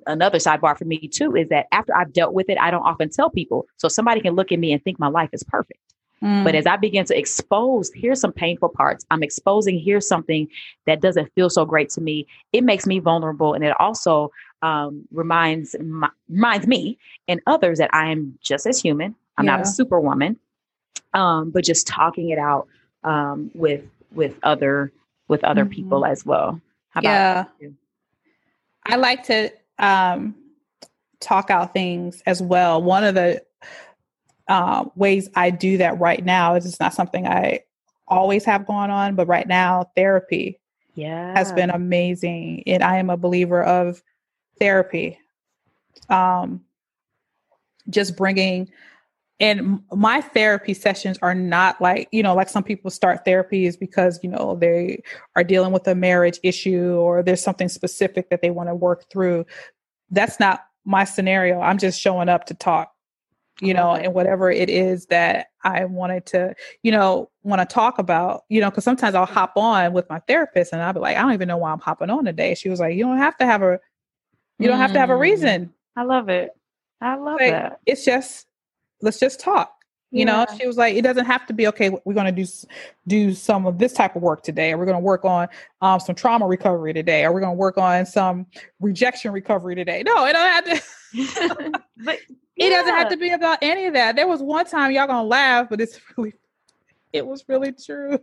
another 0.06 0.38
sidebar 0.38 0.76
for 0.76 0.84
me 0.84 1.08
too 1.08 1.34
is 1.34 1.48
that 1.48 1.66
after 1.72 1.96
i've 1.96 2.12
dealt 2.12 2.34
with 2.34 2.50
it 2.50 2.58
i 2.60 2.70
don't 2.70 2.82
often 2.82 3.08
tell 3.08 3.30
people. 3.30 3.66
So 3.76 3.88
somebody 3.88 4.20
can 4.20 4.34
look 4.34 4.52
at 4.52 4.58
me 4.58 4.72
and 4.72 4.82
think 4.82 4.98
my 4.98 5.08
life 5.08 5.30
is 5.32 5.42
perfect. 5.42 5.80
Mm. 6.22 6.44
but 6.44 6.54
as 6.54 6.66
i 6.66 6.76
begin 6.76 7.06
to 7.06 7.18
expose 7.18 7.90
here's 7.94 8.20
some 8.20 8.32
painful 8.32 8.68
parts. 8.68 9.06
I'm 9.10 9.22
exposing 9.22 9.78
here's 9.78 10.06
something 10.06 10.48
that 10.86 11.00
doesn't 11.00 11.32
feel 11.34 11.48
so 11.48 11.64
great 11.64 11.88
to 11.90 12.00
me. 12.00 12.26
It 12.52 12.62
makes 12.62 12.86
me 12.86 12.98
vulnerable 12.98 13.54
and 13.54 13.64
it 13.64 13.74
also 13.80 14.30
um, 14.62 15.08
reminds 15.10 15.74
my, 15.80 16.10
reminds 16.28 16.66
me 16.66 16.98
and 17.26 17.40
others 17.46 17.78
that 17.78 17.88
i 17.94 18.10
am 18.10 18.38
just 18.42 18.66
as 18.66 18.80
human. 18.80 19.14
I'm 19.38 19.46
yeah. 19.46 19.56
not 19.56 19.62
a 19.62 19.66
superwoman 19.66 20.38
um, 21.14 21.50
but 21.50 21.64
just 21.64 21.86
talking 21.86 22.30
it 22.30 22.38
out 22.38 22.68
um, 23.04 23.50
with 23.54 23.82
with 24.12 24.36
other 24.42 24.92
with 25.30 25.42
other 25.44 25.64
mm-hmm. 25.64 25.72
people 25.72 26.04
as 26.04 26.26
well. 26.26 26.60
How 26.90 27.00
about 27.00 27.10
yeah. 27.10 27.44
you? 27.60 27.76
I 28.84 28.96
like 28.96 29.22
to 29.24 29.50
um, 29.78 30.34
talk 31.20 31.50
out 31.50 31.72
things 31.72 32.22
as 32.26 32.42
well. 32.42 32.82
One 32.82 33.04
of 33.04 33.14
the 33.14 33.42
uh, 34.48 34.84
ways 34.96 35.30
I 35.34 35.50
do 35.50 35.78
that 35.78 35.98
right 35.98 36.24
now 36.24 36.56
is 36.56 36.66
it's 36.66 36.80
not 36.80 36.92
something 36.92 37.26
I 37.26 37.60
always 38.08 38.44
have 38.44 38.66
going 38.66 38.90
on, 38.90 39.14
but 39.14 39.28
right 39.28 39.46
now, 39.46 39.90
therapy 39.96 40.60
yeah 40.94 41.32
has 41.34 41.52
been 41.52 41.70
amazing 41.70 42.62
and 42.66 42.82
i 42.82 42.96
am 42.96 43.10
a 43.10 43.16
believer 43.16 43.62
of 43.62 44.02
therapy 44.58 45.18
um 46.08 46.60
just 47.88 48.16
bringing 48.16 48.68
and 49.40 49.80
my 49.92 50.20
therapy 50.20 50.74
sessions 50.74 51.18
are 51.22 51.34
not 51.34 51.80
like 51.80 52.08
you 52.12 52.22
know 52.22 52.34
like 52.34 52.48
some 52.48 52.62
people 52.62 52.90
start 52.90 53.24
therapy 53.24 53.66
is 53.66 53.76
because 53.76 54.20
you 54.22 54.30
know 54.30 54.56
they 54.60 55.02
are 55.36 55.44
dealing 55.44 55.72
with 55.72 55.86
a 55.88 55.94
marriage 55.94 56.38
issue 56.42 56.92
or 56.94 57.22
there's 57.22 57.42
something 57.42 57.68
specific 57.68 58.30
that 58.30 58.42
they 58.42 58.50
want 58.50 58.68
to 58.68 58.74
work 58.74 59.10
through. 59.10 59.44
That's 60.10 60.38
not 60.38 60.64
my 60.84 61.04
scenario. 61.04 61.60
I'm 61.60 61.78
just 61.78 62.00
showing 62.00 62.28
up 62.28 62.46
to 62.46 62.54
talk 62.54 62.92
you 63.62 63.74
know 63.74 63.94
and 63.94 64.14
whatever 64.14 64.50
it 64.50 64.70
is 64.70 65.06
that 65.06 65.48
i 65.64 65.84
wanted 65.84 66.24
to 66.24 66.54
you 66.82 66.90
know 66.90 67.28
want 67.42 67.60
to 67.60 67.66
talk 67.74 67.98
about 67.98 68.42
you 68.48 68.58
know 68.58 68.70
because 68.70 68.84
sometimes 68.84 69.14
i'll 69.14 69.26
hop 69.26 69.52
on 69.56 69.92
with 69.92 70.08
my 70.08 70.18
therapist 70.20 70.72
and 70.72 70.80
i'll 70.80 70.94
be 70.94 71.00
like 71.00 71.16
i 71.16 71.20
don't 71.20 71.34
even 71.34 71.48
know 71.48 71.58
why 71.58 71.70
i'm 71.70 71.80
hopping 71.80 72.08
on 72.08 72.24
today. 72.24 72.54
She 72.54 72.70
was 72.70 72.80
like 72.80 72.94
you 72.96 73.04
don't 73.04 73.18
have 73.18 73.36
to 73.36 73.44
have 73.44 73.62
a 73.62 73.78
you 74.60 74.68
don't 74.68 74.78
have 74.78 74.92
to 74.92 74.98
have 74.98 75.10
a 75.10 75.14
mm. 75.14 75.20
reason. 75.20 75.72
I 75.96 76.04
love 76.04 76.28
it. 76.28 76.50
I 77.00 77.16
love 77.16 77.40
like, 77.40 77.52
that. 77.52 77.80
it's 77.86 78.04
just 78.04 78.46
let's 79.02 79.18
just 79.18 79.40
talk. 79.40 79.74
You 80.10 80.26
yeah. 80.26 80.44
know 80.44 80.46
she 80.58 80.66
was 80.66 80.76
like 80.76 80.96
it 80.96 81.02
doesn't 81.02 81.26
have 81.26 81.46
to 81.46 81.52
be 81.52 81.68
okay 81.68 81.90
we're 82.04 82.14
going 82.14 82.26
to 82.26 82.32
do 82.32 82.50
do 83.06 83.32
some 83.32 83.64
of 83.64 83.78
this 83.78 83.92
type 83.92 84.16
of 84.16 84.22
work 84.22 84.42
today. 84.42 84.72
Or 84.72 84.78
we're 84.78 84.84
going 84.84 84.96
to 84.96 85.04
work 85.04 85.24
on 85.24 85.48
um, 85.82 86.00
some 86.00 86.16
trauma 86.16 86.48
recovery 86.48 86.92
today? 86.92 87.24
Or 87.24 87.32
we're 87.32 87.40
going 87.40 87.52
to 87.52 87.58
work 87.58 87.78
on 87.78 88.06
some 88.06 88.46
rejection 88.80 89.30
recovery 89.32 89.76
today? 89.76 90.02
No 90.04 90.26
it 90.26 90.32
don't 90.32 90.48
have 90.48 90.64
to 90.64 90.82
but 92.04 92.18
yeah. 92.56 92.66
it 92.66 92.70
doesn't 92.70 92.94
have 92.94 93.08
to 93.10 93.16
be 93.16 93.30
about 93.30 93.58
any 93.62 93.86
of 93.86 93.94
that. 93.94 94.16
There 94.16 94.26
was 94.26 94.42
one 94.42 94.66
time 94.66 94.90
y'all 94.90 95.06
gonna 95.06 95.22
laugh 95.22 95.68
but 95.70 95.80
it's 95.80 96.00
really 96.16 96.34
it 97.12 97.24
was 97.24 97.44
really 97.48 97.72
true. 97.72 98.18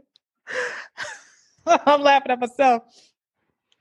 I'm 1.68 2.02
laughing 2.02 2.32
at 2.32 2.40
myself. 2.40 2.84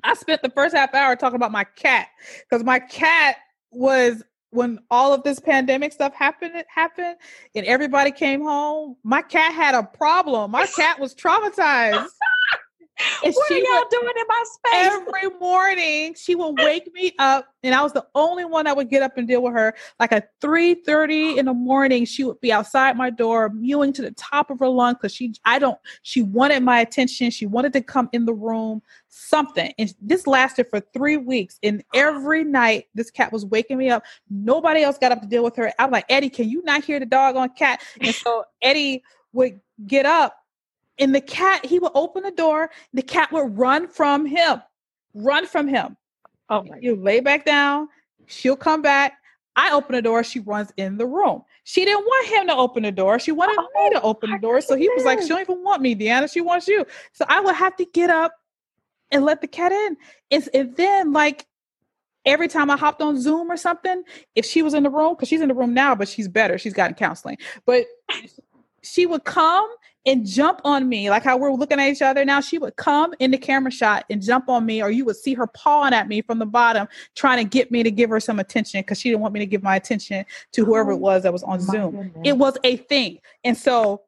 I 0.04 0.14
spent 0.14 0.42
the 0.42 0.50
first 0.50 0.76
half 0.76 0.94
hour 0.94 1.16
talking 1.16 1.36
about 1.36 1.50
my 1.50 1.64
cat 1.64 2.08
because 2.48 2.64
my 2.64 2.78
cat 2.78 3.36
was 3.72 4.22
when 4.50 4.78
all 4.90 5.12
of 5.12 5.22
this 5.22 5.40
pandemic 5.40 5.92
stuff 5.92 6.14
happened 6.14 6.54
it 6.54 6.66
happened 6.68 7.16
and 7.54 7.66
everybody 7.66 8.10
came 8.10 8.42
home, 8.42 8.96
my 9.02 9.22
cat 9.22 9.52
had 9.52 9.74
a 9.74 9.82
problem. 9.82 10.50
My 10.50 10.66
cat 10.66 10.98
was 10.98 11.14
traumatized. 11.14 12.08
What 13.22 13.50
are 13.50 13.54
y'all 13.56 13.78
would, 13.78 13.88
doing 13.90 14.12
in 14.16 14.24
my 14.28 14.44
space? 14.52 14.72
Every 14.74 15.38
morning, 15.38 16.14
she 16.14 16.34
would 16.34 16.58
wake 16.62 16.92
me 16.94 17.12
up, 17.18 17.46
and 17.62 17.74
I 17.74 17.82
was 17.82 17.92
the 17.92 18.06
only 18.14 18.44
one 18.44 18.64
that 18.64 18.76
would 18.76 18.88
get 18.88 19.02
up 19.02 19.18
and 19.18 19.28
deal 19.28 19.42
with 19.42 19.52
her. 19.52 19.74
Like 20.00 20.12
at 20.12 20.30
three 20.40 20.74
thirty 20.74 21.38
in 21.38 21.46
the 21.46 21.54
morning, 21.54 22.04
she 22.06 22.24
would 22.24 22.40
be 22.40 22.52
outside 22.52 22.96
my 22.96 23.10
door, 23.10 23.50
mewing 23.50 23.92
to 23.94 24.02
the 24.02 24.12
top 24.12 24.50
of 24.50 24.58
her 24.60 24.68
lungs 24.68 24.96
because 24.96 25.14
she, 25.14 25.34
I 25.44 25.58
don't, 25.58 25.78
she 26.02 26.22
wanted 26.22 26.62
my 26.62 26.80
attention. 26.80 27.30
She 27.30 27.46
wanted 27.46 27.72
to 27.74 27.82
come 27.82 28.08
in 28.12 28.24
the 28.24 28.34
room, 28.34 28.80
something. 29.08 29.74
And 29.78 29.94
this 30.00 30.26
lasted 30.26 30.68
for 30.70 30.80
three 30.80 31.18
weeks. 31.18 31.58
And 31.62 31.84
every 31.94 32.44
night, 32.44 32.86
this 32.94 33.10
cat 33.10 33.32
was 33.32 33.44
waking 33.44 33.76
me 33.76 33.90
up. 33.90 34.04
Nobody 34.30 34.82
else 34.82 34.96
got 34.96 35.12
up 35.12 35.20
to 35.20 35.26
deal 35.26 35.44
with 35.44 35.56
her. 35.56 35.72
I'm 35.78 35.90
like, 35.90 36.06
Eddie, 36.08 36.30
can 36.30 36.48
you 36.48 36.62
not 36.62 36.84
hear 36.84 36.98
the 36.98 37.06
dog 37.06 37.36
on 37.36 37.50
cat? 37.50 37.82
And 38.00 38.14
so 38.14 38.44
Eddie 38.62 39.02
would 39.32 39.60
get 39.86 40.06
up 40.06 40.36
and 40.98 41.14
the 41.14 41.20
cat, 41.20 41.64
he 41.64 41.78
would 41.78 41.92
open 41.94 42.22
the 42.22 42.30
door, 42.30 42.70
the 42.92 43.02
cat 43.02 43.30
would 43.32 43.58
run 43.58 43.88
from 43.88 44.26
him, 44.26 44.62
run 45.14 45.46
from 45.46 45.68
him. 45.68 45.96
Oh 46.48 46.62
my. 46.62 46.78
You 46.80 46.96
lay 46.96 47.20
back 47.20 47.44
down, 47.44 47.88
she'll 48.26 48.56
come 48.56 48.82
back. 48.82 49.14
I 49.56 49.72
open 49.72 49.94
the 49.94 50.02
door, 50.02 50.22
she 50.22 50.40
runs 50.40 50.70
in 50.76 50.98
the 50.98 51.06
room. 51.06 51.42
She 51.64 51.84
didn't 51.84 52.04
want 52.04 52.28
him 52.28 52.46
to 52.48 52.54
open 52.54 52.82
the 52.84 52.92
door. 52.92 53.18
She 53.18 53.32
wanted 53.32 53.56
oh, 53.58 53.84
me 53.84 53.90
to 53.94 54.02
open 54.02 54.30
the 54.30 54.38
door. 54.38 54.60
So 54.60 54.76
he 54.76 54.88
was 54.90 55.04
like, 55.04 55.20
She 55.20 55.28
don't 55.28 55.40
even 55.40 55.64
want 55.64 55.82
me, 55.82 55.96
Deanna. 55.96 56.32
She 56.32 56.40
wants 56.40 56.68
you. 56.68 56.86
So 57.12 57.24
I 57.28 57.40
would 57.40 57.56
have 57.56 57.74
to 57.76 57.86
get 57.86 58.10
up 58.10 58.32
and 59.10 59.24
let 59.24 59.40
the 59.40 59.48
cat 59.48 59.72
in. 59.72 59.96
And, 60.30 60.48
and 60.54 60.76
then, 60.76 61.12
like, 61.12 61.46
every 62.24 62.48
time 62.48 62.70
I 62.70 62.76
hopped 62.76 63.00
on 63.00 63.20
Zoom 63.20 63.50
or 63.50 63.56
something, 63.56 64.02
if 64.34 64.44
she 64.44 64.62
was 64.62 64.74
in 64.74 64.82
the 64.82 64.90
room, 64.90 65.14
because 65.14 65.28
she's 65.28 65.40
in 65.40 65.48
the 65.48 65.54
room 65.54 65.72
now, 65.72 65.94
but 65.94 66.08
she's 66.08 66.28
better, 66.28 66.58
she's 66.58 66.74
gotten 66.74 66.94
counseling. 66.94 67.38
But 67.64 67.86
she 68.82 69.06
would 69.06 69.24
come 69.24 69.68
and 70.06 70.24
jump 70.24 70.60
on 70.64 70.88
me, 70.88 71.10
like 71.10 71.24
how 71.24 71.36
we're 71.36 71.52
looking 71.52 71.80
at 71.80 71.88
each 71.88 72.00
other 72.00 72.24
now. 72.24 72.40
She 72.40 72.58
would 72.58 72.76
come 72.76 73.12
in 73.18 73.32
the 73.32 73.38
camera 73.38 73.72
shot 73.72 74.04
and 74.08 74.22
jump 74.22 74.48
on 74.48 74.64
me, 74.64 74.80
or 74.80 74.90
you 74.90 75.04
would 75.04 75.16
see 75.16 75.34
her 75.34 75.48
pawing 75.48 75.92
at 75.92 76.06
me 76.06 76.22
from 76.22 76.38
the 76.38 76.46
bottom, 76.46 76.86
trying 77.16 77.38
to 77.38 77.44
get 77.44 77.72
me 77.72 77.82
to 77.82 77.90
give 77.90 78.08
her 78.10 78.20
some 78.20 78.38
attention 78.38 78.80
because 78.80 79.00
she 79.00 79.10
didn't 79.10 79.20
want 79.20 79.34
me 79.34 79.40
to 79.40 79.46
give 79.46 79.62
my 79.62 79.74
attention 79.74 80.24
to 80.52 80.64
whoever 80.64 80.92
it 80.92 80.96
oh 80.96 80.98
was 80.98 81.24
that 81.24 81.32
was 81.32 81.42
on 81.42 81.60
Zoom. 81.60 81.90
Goodness. 81.90 82.22
It 82.24 82.38
was 82.38 82.56
a 82.62 82.76
thing. 82.76 83.18
And 83.42 83.56
so 83.56 84.02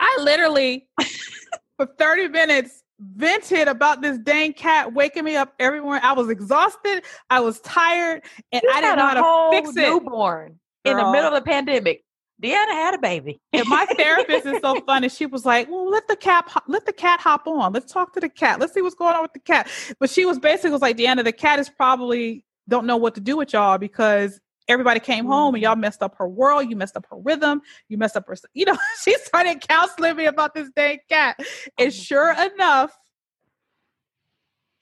I 0.00 0.18
literally, 0.22 0.88
for 1.76 1.86
30 1.86 2.28
minutes, 2.28 2.82
vented 2.98 3.68
about 3.68 4.00
this 4.00 4.18
dang 4.18 4.54
cat 4.54 4.94
waking 4.94 5.24
me 5.24 5.36
up 5.36 5.52
every 5.58 5.80
morning. 5.80 6.02
I 6.04 6.12
was 6.12 6.30
exhausted, 6.30 7.02
I 7.28 7.40
was 7.40 7.60
tired, 7.60 8.22
and 8.50 8.62
you 8.62 8.70
I 8.72 8.80
didn't 8.80 8.96
know 8.96 9.06
how 9.06 9.50
to 9.50 9.56
fix 9.56 9.76
it. 9.76 9.88
Newborn 9.88 10.58
Girl. 10.84 10.92
in 10.92 10.96
the 10.96 11.12
middle 11.12 11.28
of 11.28 11.34
the 11.34 11.48
pandemic. 11.48 12.04
Deanna 12.42 12.72
had 12.72 12.94
a 12.94 12.98
baby. 12.98 13.40
and 13.52 13.68
my 13.68 13.86
therapist 13.96 14.46
is 14.46 14.60
so 14.60 14.80
funny. 14.86 15.08
She 15.08 15.26
was 15.26 15.46
like, 15.46 15.70
"Well, 15.70 15.88
let 15.88 16.08
the 16.08 16.16
cat 16.16 16.50
let 16.66 16.86
the 16.86 16.92
cat 16.92 17.20
hop 17.20 17.46
on. 17.46 17.72
Let's 17.72 17.92
talk 17.92 18.12
to 18.14 18.20
the 18.20 18.28
cat. 18.28 18.58
Let's 18.58 18.74
see 18.74 18.82
what's 18.82 18.94
going 18.96 19.14
on 19.14 19.22
with 19.22 19.32
the 19.32 19.40
cat." 19.40 19.68
But 20.00 20.10
she 20.10 20.24
was 20.24 20.38
basically 20.38 20.70
was 20.70 20.82
like, 20.82 20.96
"Deanna, 20.96 21.24
the 21.24 21.32
cat 21.32 21.58
is 21.58 21.68
probably 21.70 22.44
don't 22.68 22.86
know 22.86 22.96
what 22.96 23.14
to 23.14 23.20
do 23.20 23.36
with 23.36 23.52
y'all 23.52 23.78
because 23.78 24.40
everybody 24.68 25.00
came 25.00 25.26
home 25.26 25.54
and 25.54 25.62
y'all 25.62 25.76
messed 25.76 26.02
up 26.02 26.16
her 26.16 26.28
world. 26.28 26.68
You 26.68 26.76
messed 26.76 26.96
up 26.96 27.06
her 27.10 27.16
rhythm. 27.16 27.62
You 27.88 27.98
messed 27.98 28.16
up 28.16 28.26
her. 28.26 28.36
You 28.54 28.64
know, 28.64 28.76
she 29.02 29.14
started 29.18 29.60
counseling 29.60 30.16
me 30.16 30.26
about 30.26 30.54
this 30.54 30.68
dang 30.74 30.98
cat, 31.08 31.36
and 31.78 31.88
oh 31.88 31.90
sure 31.90 32.32
enough, 32.32 32.96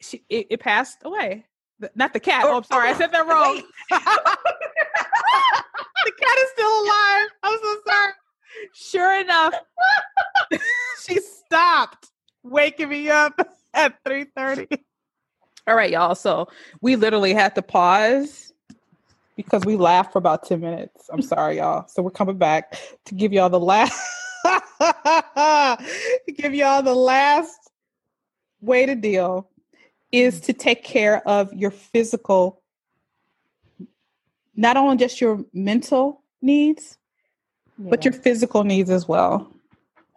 she 0.01 0.25
it, 0.29 0.47
it 0.51 0.61
passed 0.61 0.99
away. 1.05 1.45
Not 1.95 2.13
the 2.13 2.21
cat. 2.21 2.45
Oh, 2.47 2.59
I'm 2.59 2.65
sorry, 2.65 2.91
I 2.91 2.95
said 2.95 3.13
that 3.13 3.27
wrong. 3.27 3.63
the 6.05 6.13
cat 6.13 6.39
is 6.39 6.51
still 6.51 6.83
alive. 6.83 7.29
I'm 7.43 7.59
so 7.63 7.77
sorry. 7.87 8.13
Sure 8.73 9.21
enough, 9.21 9.55
she 11.07 11.21
stopped 11.21 12.09
waking 12.43 12.89
me 12.89 13.09
up 13.09 13.39
at 13.75 14.03
3:30. 14.05 14.79
All 15.67 15.77
right, 15.77 15.91
y'all. 15.91 16.15
So 16.15 16.49
we 16.81 16.97
literally 16.97 17.35
had 17.35 17.55
to 17.55 17.63
pause 17.63 18.53
because 19.37 19.65
we 19.65 19.77
laughed 19.77 20.13
for 20.13 20.19
about 20.19 20.45
10 20.47 20.61
minutes. 20.61 21.09
I'm 21.13 21.23
sorry, 21.23 21.59
y'all. 21.59 21.87
So 21.89 22.03
we're 22.03 22.11
coming 22.11 22.39
back 22.39 22.79
to 23.07 23.15
give 23.15 23.33
y'all 23.33 23.51
the 23.51 23.61
last 23.61 23.99
give 26.37 26.55
y'all 26.55 26.83
the 26.83 26.95
last 26.95 27.71
way 28.61 28.87
to 28.87 28.95
deal 28.95 29.49
is 30.13 30.41
to 30.41 30.53
take 30.53 30.83
care 30.85 31.27
of 31.29 31.53
your 31.53 31.71
physical 31.71 32.60
not 34.61 34.77
only 34.77 34.99
just 34.99 35.23
your 35.23 35.43
mental 35.55 36.23
needs, 36.43 36.99
yeah. 37.79 37.89
but 37.89 38.05
your 38.05 38.13
physical 38.13 38.63
needs 38.63 38.91
as 38.91 39.09
well. 39.09 39.51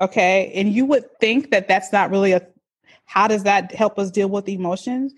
Okay. 0.02 0.52
And 0.54 0.74
you 0.74 0.86
would 0.86 1.06
think 1.22 1.50
that 1.52 1.70
that's 1.70 1.94
not 1.94 2.12
really 2.12 2.34
a, 2.34 2.46
how 3.06 3.28
does 3.28 3.44
that 3.44 3.74
help 3.74 3.98
us 3.98 4.12
deal 4.12 4.28
with 4.28 4.50
emotions? 4.50 5.14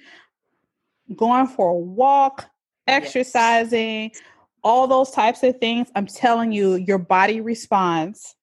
Going 1.15 1.47
for 1.47 1.69
a 1.69 1.76
walk, 1.76 2.45
exercising, 2.88 4.11
yes. 4.13 4.21
all 4.63 4.86
those 4.86 5.09
types 5.09 5.41
of 5.41 5.57
things. 5.59 5.88
I'm 5.95 6.05
telling 6.05 6.51
you, 6.51 6.76
your 6.76 6.99
body 6.99 7.41
responds. 7.41 8.36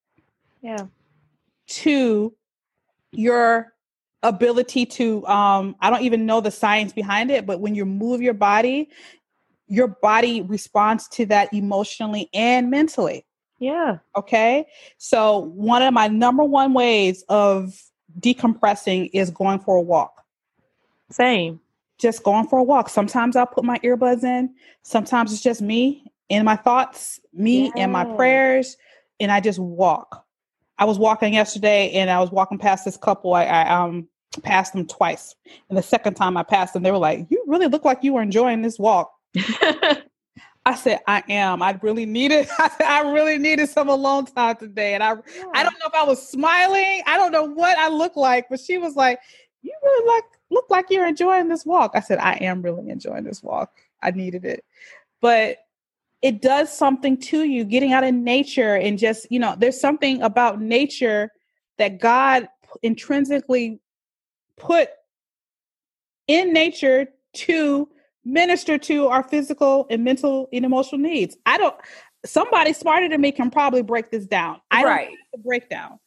Yeah. 0.62 0.86
To 1.68 2.34
your 3.12 3.72
ability 4.24 4.86
to 4.86 5.26
um 5.26 5.74
i 5.80 5.90
don't 5.90 6.02
even 6.02 6.24
know 6.24 6.40
the 6.40 6.50
science 6.50 6.92
behind 6.92 7.28
it 7.28 7.44
but 7.44 7.58
when 7.58 7.74
you 7.74 7.84
move 7.84 8.22
your 8.22 8.32
body 8.32 8.88
your 9.72 9.88
body 9.88 10.42
responds 10.42 11.08
to 11.08 11.24
that 11.24 11.52
emotionally 11.54 12.28
and 12.34 12.70
mentally. 12.70 13.24
Yeah. 13.58 13.98
Okay. 14.14 14.66
So, 14.98 15.38
one 15.38 15.80
of 15.80 15.94
my 15.94 16.08
number 16.08 16.44
one 16.44 16.74
ways 16.74 17.24
of 17.30 17.82
decompressing 18.20 19.08
is 19.14 19.30
going 19.30 19.60
for 19.60 19.76
a 19.76 19.80
walk. 19.80 20.22
Same. 21.10 21.58
Just 21.98 22.22
going 22.22 22.48
for 22.48 22.58
a 22.58 22.62
walk. 22.62 22.90
Sometimes 22.90 23.34
I'll 23.34 23.46
put 23.46 23.64
my 23.64 23.78
earbuds 23.78 24.24
in, 24.24 24.54
sometimes 24.82 25.32
it's 25.32 25.42
just 25.42 25.62
me 25.62 26.04
and 26.28 26.44
my 26.44 26.56
thoughts, 26.56 27.18
me 27.32 27.66
yeah. 27.66 27.84
and 27.84 27.92
my 27.92 28.04
prayers, 28.04 28.76
and 29.20 29.32
I 29.32 29.40
just 29.40 29.58
walk. 29.58 30.26
I 30.76 30.84
was 30.84 30.98
walking 30.98 31.32
yesterday 31.32 31.92
and 31.92 32.10
I 32.10 32.20
was 32.20 32.30
walking 32.30 32.58
past 32.58 32.84
this 32.84 32.98
couple. 32.98 33.32
I, 33.32 33.44
I 33.44 33.70
um 33.70 34.06
passed 34.42 34.74
them 34.74 34.86
twice. 34.86 35.34
And 35.70 35.78
the 35.78 35.82
second 35.82 36.14
time 36.14 36.36
I 36.36 36.42
passed 36.42 36.74
them, 36.74 36.82
they 36.82 36.90
were 36.90 36.98
like, 36.98 37.26
You 37.30 37.42
really 37.46 37.68
look 37.68 37.86
like 37.86 38.04
you 38.04 38.12
were 38.12 38.22
enjoying 38.22 38.60
this 38.60 38.78
walk. 38.78 39.12
I 40.64 40.76
said, 40.76 41.00
I 41.08 41.24
am. 41.28 41.62
I 41.62 41.78
really 41.82 42.06
needed. 42.06 42.48
I 42.58 42.68
said, 42.68 42.86
I 42.86 43.10
really 43.10 43.38
needed 43.38 43.68
some 43.68 43.88
alone 43.88 44.26
time 44.26 44.56
today, 44.56 44.94
and 44.94 45.02
I, 45.02 45.14
yeah. 45.14 45.44
I 45.54 45.62
don't 45.62 45.78
know 45.80 45.86
if 45.86 45.94
I 45.94 46.04
was 46.04 46.26
smiling. 46.26 47.02
I 47.06 47.16
don't 47.16 47.32
know 47.32 47.44
what 47.44 47.76
I 47.78 47.88
look 47.88 48.16
like, 48.16 48.48
but 48.48 48.60
she 48.60 48.78
was 48.78 48.94
like, 48.94 49.18
"You 49.62 49.74
really 49.82 50.14
like 50.14 50.24
look 50.50 50.66
like 50.70 50.86
you're 50.90 51.06
enjoying 51.06 51.48
this 51.48 51.66
walk." 51.66 51.92
I 51.94 52.00
said, 52.00 52.18
"I 52.18 52.34
am 52.34 52.62
really 52.62 52.88
enjoying 52.90 53.24
this 53.24 53.42
walk. 53.42 53.72
I 54.02 54.12
needed 54.12 54.44
it," 54.44 54.64
but 55.20 55.58
it 56.20 56.40
does 56.40 56.72
something 56.72 57.16
to 57.16 57.42
you. 57.42 57.64
Getting 57.64 57.92
out 57.92 58.04
in 58.04 58.22
nature 58.22 58.76
and 58.76 58.98
just 58.98 59.26
you 59.30 59.40
know, 59.40 59.56
there's 59.58 59.80
something 59.80 60.22
about 60.22 60.60
nature 60.60 61.32
that 61.78 61.98
God 61.98 62.48
intrinsically 62.82 63.80
put 64.56 64.90
in 66.28 66.52
nature 66.52 67.08
to 67.32 67.88
minister 68.24 68.78
to 68.78 69.08
our 69.08 69.22
physical 69.22 69.86
and 69.90 70.04
mental 70.04 70.48
and 70.52 70.64
emotional 70.64 71.00
needs. 71.00 71.36
I 71.46 71.58
don't 71.58 71.74
somebody 72.24 72.72
smarter 72.72 73.08
than 73.08 73.20
me 73.20 73.32
can 73.32 73.50
probably 73.50 73.82
break 73.82 74.10
this 74.10 74.26
down. 74.26 74.60
I 74.70 74.84
right. 74.84 75.06
don't 75.06 75.18
the 75.32 75.38
breakdown. 75.38 75.98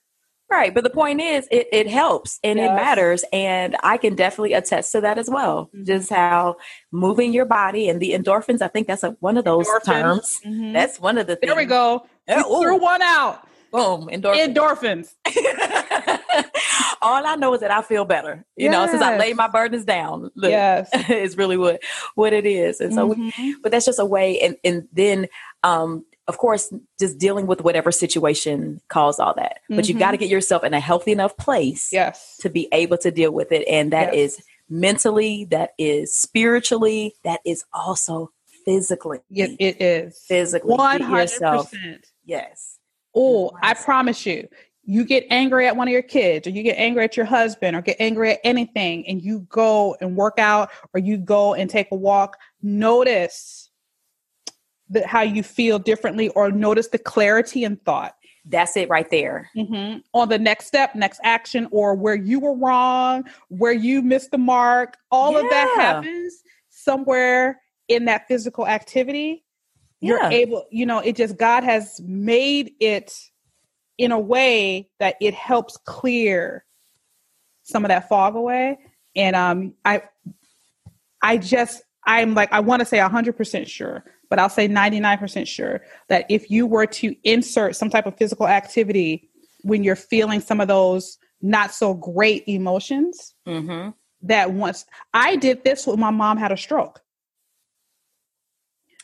Right. 0.49 0.73
But 0.73 0.83
the 0.83 0.91
point 0.91 1.21
is 1.21 1.47
it, 1.49 1.67
it 1.71 1.87
helps 1.87 2.39
and 2.43 2.59
yes. 2.59 2.69
it 2.69 2.75
matters. 2.75 3.25
And 3.33 3.75
I 3.83 3.97
can 3.97 4.15
definitely 4.15 4.53
attest 4.53 4.91
to 4.91 5.01
that 5.01 5.17
as 5.17 5.29
well. 5.29 5.65
Mm-hmm. 5.75 5.85
Just 5.85 6.11
how 6.11 6.57
moving 6.91 7.33
your 7.33 7.45
body 7.45 7.89
and 7.89 7.99
the 7.99 8.11
endorphins, 8.11 8.61
I 8.61 8.67
think 8.67 8.87
that's 8.87 9.03
a, 9.03 9.11
one 9.19 9.37
of 9.37 9.45
those 9.45 9.67
endorphins. 9.67 9.83
terms. 9.85 10.39
Mm-hmm. 10.45 10.73
That's 10.73 10.99
one 10.99 11.17
of 11.17 11.25
the 11.27 11.35
things. 11.35 11.49
There 11.49 11.57
we 11.57 11.65
go. 11.65 12.05
We 12.27 12.35
threw 12.35 12.77
one 12.77 13.01
out. 13.01 13.47
Boom. 13.71 14.07
Endorphins. 14.07 14.53
Endorphins. 14.53 15.15
All 17.05 17.25
I 17.25 17.35
know 17.35 17.53
is 17.53 17.61
that 17.61 17.71
I 17.71 17.81
feel 17.81 18.05
better. 18.05 18.45
You 18.55 18.65
yes. 18.65 18.71
know, 18.71 18.87
since 18.87 19.01
I 19.01 19.17
laid 19.17 19.35
my 19.35 19.47
burdens 19.47 19.85
down. 19.85 20.31
Look, 20.35 20.51
yes. 20.51 20.89
it's 20.93 21.37
really 21.37 21.57
what 21.57 21.81
what 22.15 22.33
it 22.33 22.45
is. 22.45 22.81
And 22.81 22.93
so 22.93 23.09
mm-hmm. 23.09 23.29
we, 23.37 23.55
but 23.61 23.71
that's 23.71 23.85
just 23.85 23.99
a 23.99 24.05
way 24.05 24.39
and 24.39 24.57
and 24.63 24.87
then 24.91 25.27
um 25.63 26.05
of 26.27 26.37
course, 26.39 26.73
just 26.99 27.19
dealing 27.19 27.45
with 27.45 27.61
whatever 27.61 27.91
situation 27.91 28.81
caused 28.87 29.19
all 29.19 29.35
that. 29.35 29.59
Mm-hmm. 29.63 29.75
But 29.75 29.87
you've 29.87 29.99
got 29.99 30.11
to 30.11 30.17
get 30.17 30.29
yourself 30.29 30.63
in 30.63 30.73
a 30.73 30.79
healthy 30.79 31.11
enough 31.11 31.37
place 31.37 31.89
yes. 31.93 32.37
to 32.39 32.49
be 32.49 32.67
able 32.71 32.97
to 32.99 33.11
deal 33.11 33.31
with 33.31 33.51
it. 33.51 33.67
And 33.67 33.93
that 33.93 34.15
yes. 34.15 34.37
is 34.37 34.43
mentally, 34.67 35.45
that 35.51 35.71
is 35.77 36.15
spiritually, 36.15 37.13
that 37.23 37.41
is 37.45 37.63
also 37.73 38.31
physically. 38.65 39.19
It, 39.29 39.55
it 39.59 39.81
is. 39.81 40.19
Physically. 40.27 40.75
100%. 40.75 41.99
Yes. 42.25 42.79
Oh, 43.13 43.51
I 43.61 43.75
promise 43.75 44.25
you, 44.25 44.47
you 44.85 45.03
get 45.03 45.25
angry 45.29 45.67
at 45.67 45.75
one 45.75 45.87
of 45.87 45.91
your 45.91 46.01
kids 46.01 46.45
or 46.47 46.51
you 46.51 46.63
get 46.63 46.77
angry 46.77 47.03
at 47.03 47.17
your 47.17 47.25
husband 47.25 47.75
or 47.75 47.81
get 47.81 47.97
angry 47.99 48.31
at 48.31 48.39
anything 48.43 49.05
and 49.07 49.21
you 49.21 49.39
go 49.49 49.95
and 49.99 50.15
work 50.15 50.37
out 50.37 50.69
or 50.93 50.99
you 50.99 51.17
go 51.17 51.53
and 51.55 51.69
take 51.69 51.87
a 51.91 51.95
walk, 51.95 52.37
notice 52.61 53.69
that 54.89 55.05
how 55.05 55.21
you 55.21 55.41
feel 55.41 55.79
differently 55.79 56.29
or 56.29 56.51
notice 56.51 56.89
the 56.89 56.99
clarity 56.99 57.63
in 57.63 57.77
thought. 57.77 58.15
That's 58.47 58.77
it 58.77 58.87
right 58.89 59.09
there. 59.09 59.49
Mm-hmm. 59.57 60.01
On 60.13 60.29
the 60.29 60.37
next 60.37 60.67
step, 60.67 60.93
next 60.93 61.19
action, 61.23 61.67
or 61.71 61.95
where 61.95 62.13
you 62.13 62.39
were 62.39 62.55
wrong, 62.55 63.23
where 63.47 63.73
you 63.73 64.03
missed 64.03 64.29
the 64.29 64.37
mark, 64.37 64.97
all 65.09 65.31
yeah. 65.31 65.39
of 65.39 65.49
that 65.49 65.73
happens 65.77 66.43
somewhere 66.69 67.59
in 67.87 68.05
that 68.05 68.27
physical 68.27 68.67
activity. 68.67 69.43
Yeah. 69.99 70.09
You're 70.09 70.23
able, 70.25 70.65
you 70.69 70.85
know, 70.85 70.99
it 70.99 71.15
just, 71.15 71.37
God 71.37 71.63
has 71.63 71.99
made 72.05 72.73
it 72.79 73.17
in 73.97 74.11
a 74.11 74.19
way 74.19 74.89
that 74.99 75.15
it 75.21 75.33
helps 75.33 75.77
clear 75.77 76.65
some 77.63 77.85
of 77.85 77.89
that 77.89 78.09
fog 78.09 78.35
away. 78.35 78.77
And 79.15 79.35
um, 79.35 79.73
I, 79.83 80.03
I 81.21 81.37
just, 81.37 81.81
I'm 82.05 82.35
like, 82.35 82.51
I 82.51 82.59
want 82.59 82.81
to 82.81 82.85
say 82.85 82.97
100% 82.97 83.67
sure 83.67 84.03
but 84.29 84.39
I'll 84.39 84.49
say 84.49 84.67
99% 84.67 85.47
sure 85.47 85.81
that 86.09 86.25
if 86.29 86.49
you 86.49 86.67
were 86.67 86.85
to 86.87 87.15
insert 87.23 87.75
some 87.75 87.89
type 87.89 88.05
of 88.05 88.17
physical 88.17 88.47
activity 88.47 89.29
when 89.61 89.83
you're 89.83 89.95
feeling 89.95 90.41
some 90.41 90.61
of 90.61 90.67
those 90.67 91.17
not 91.41 91.73
so 91.73 91.93
great 91.93 92.43
emotions, 92.47 93.33
mm-hmm. 93.47 93.89
that 94.23 94.51
once 94.51 94.85
I 95.13 95.35
did 95.35 95.63
this 95.63 95.85
when 95.85 95.99
my 95.99 96.11
mom 96.11 96.37
had 96.37 96.51
a 96.51 96.57
stroke. 96.57 97.01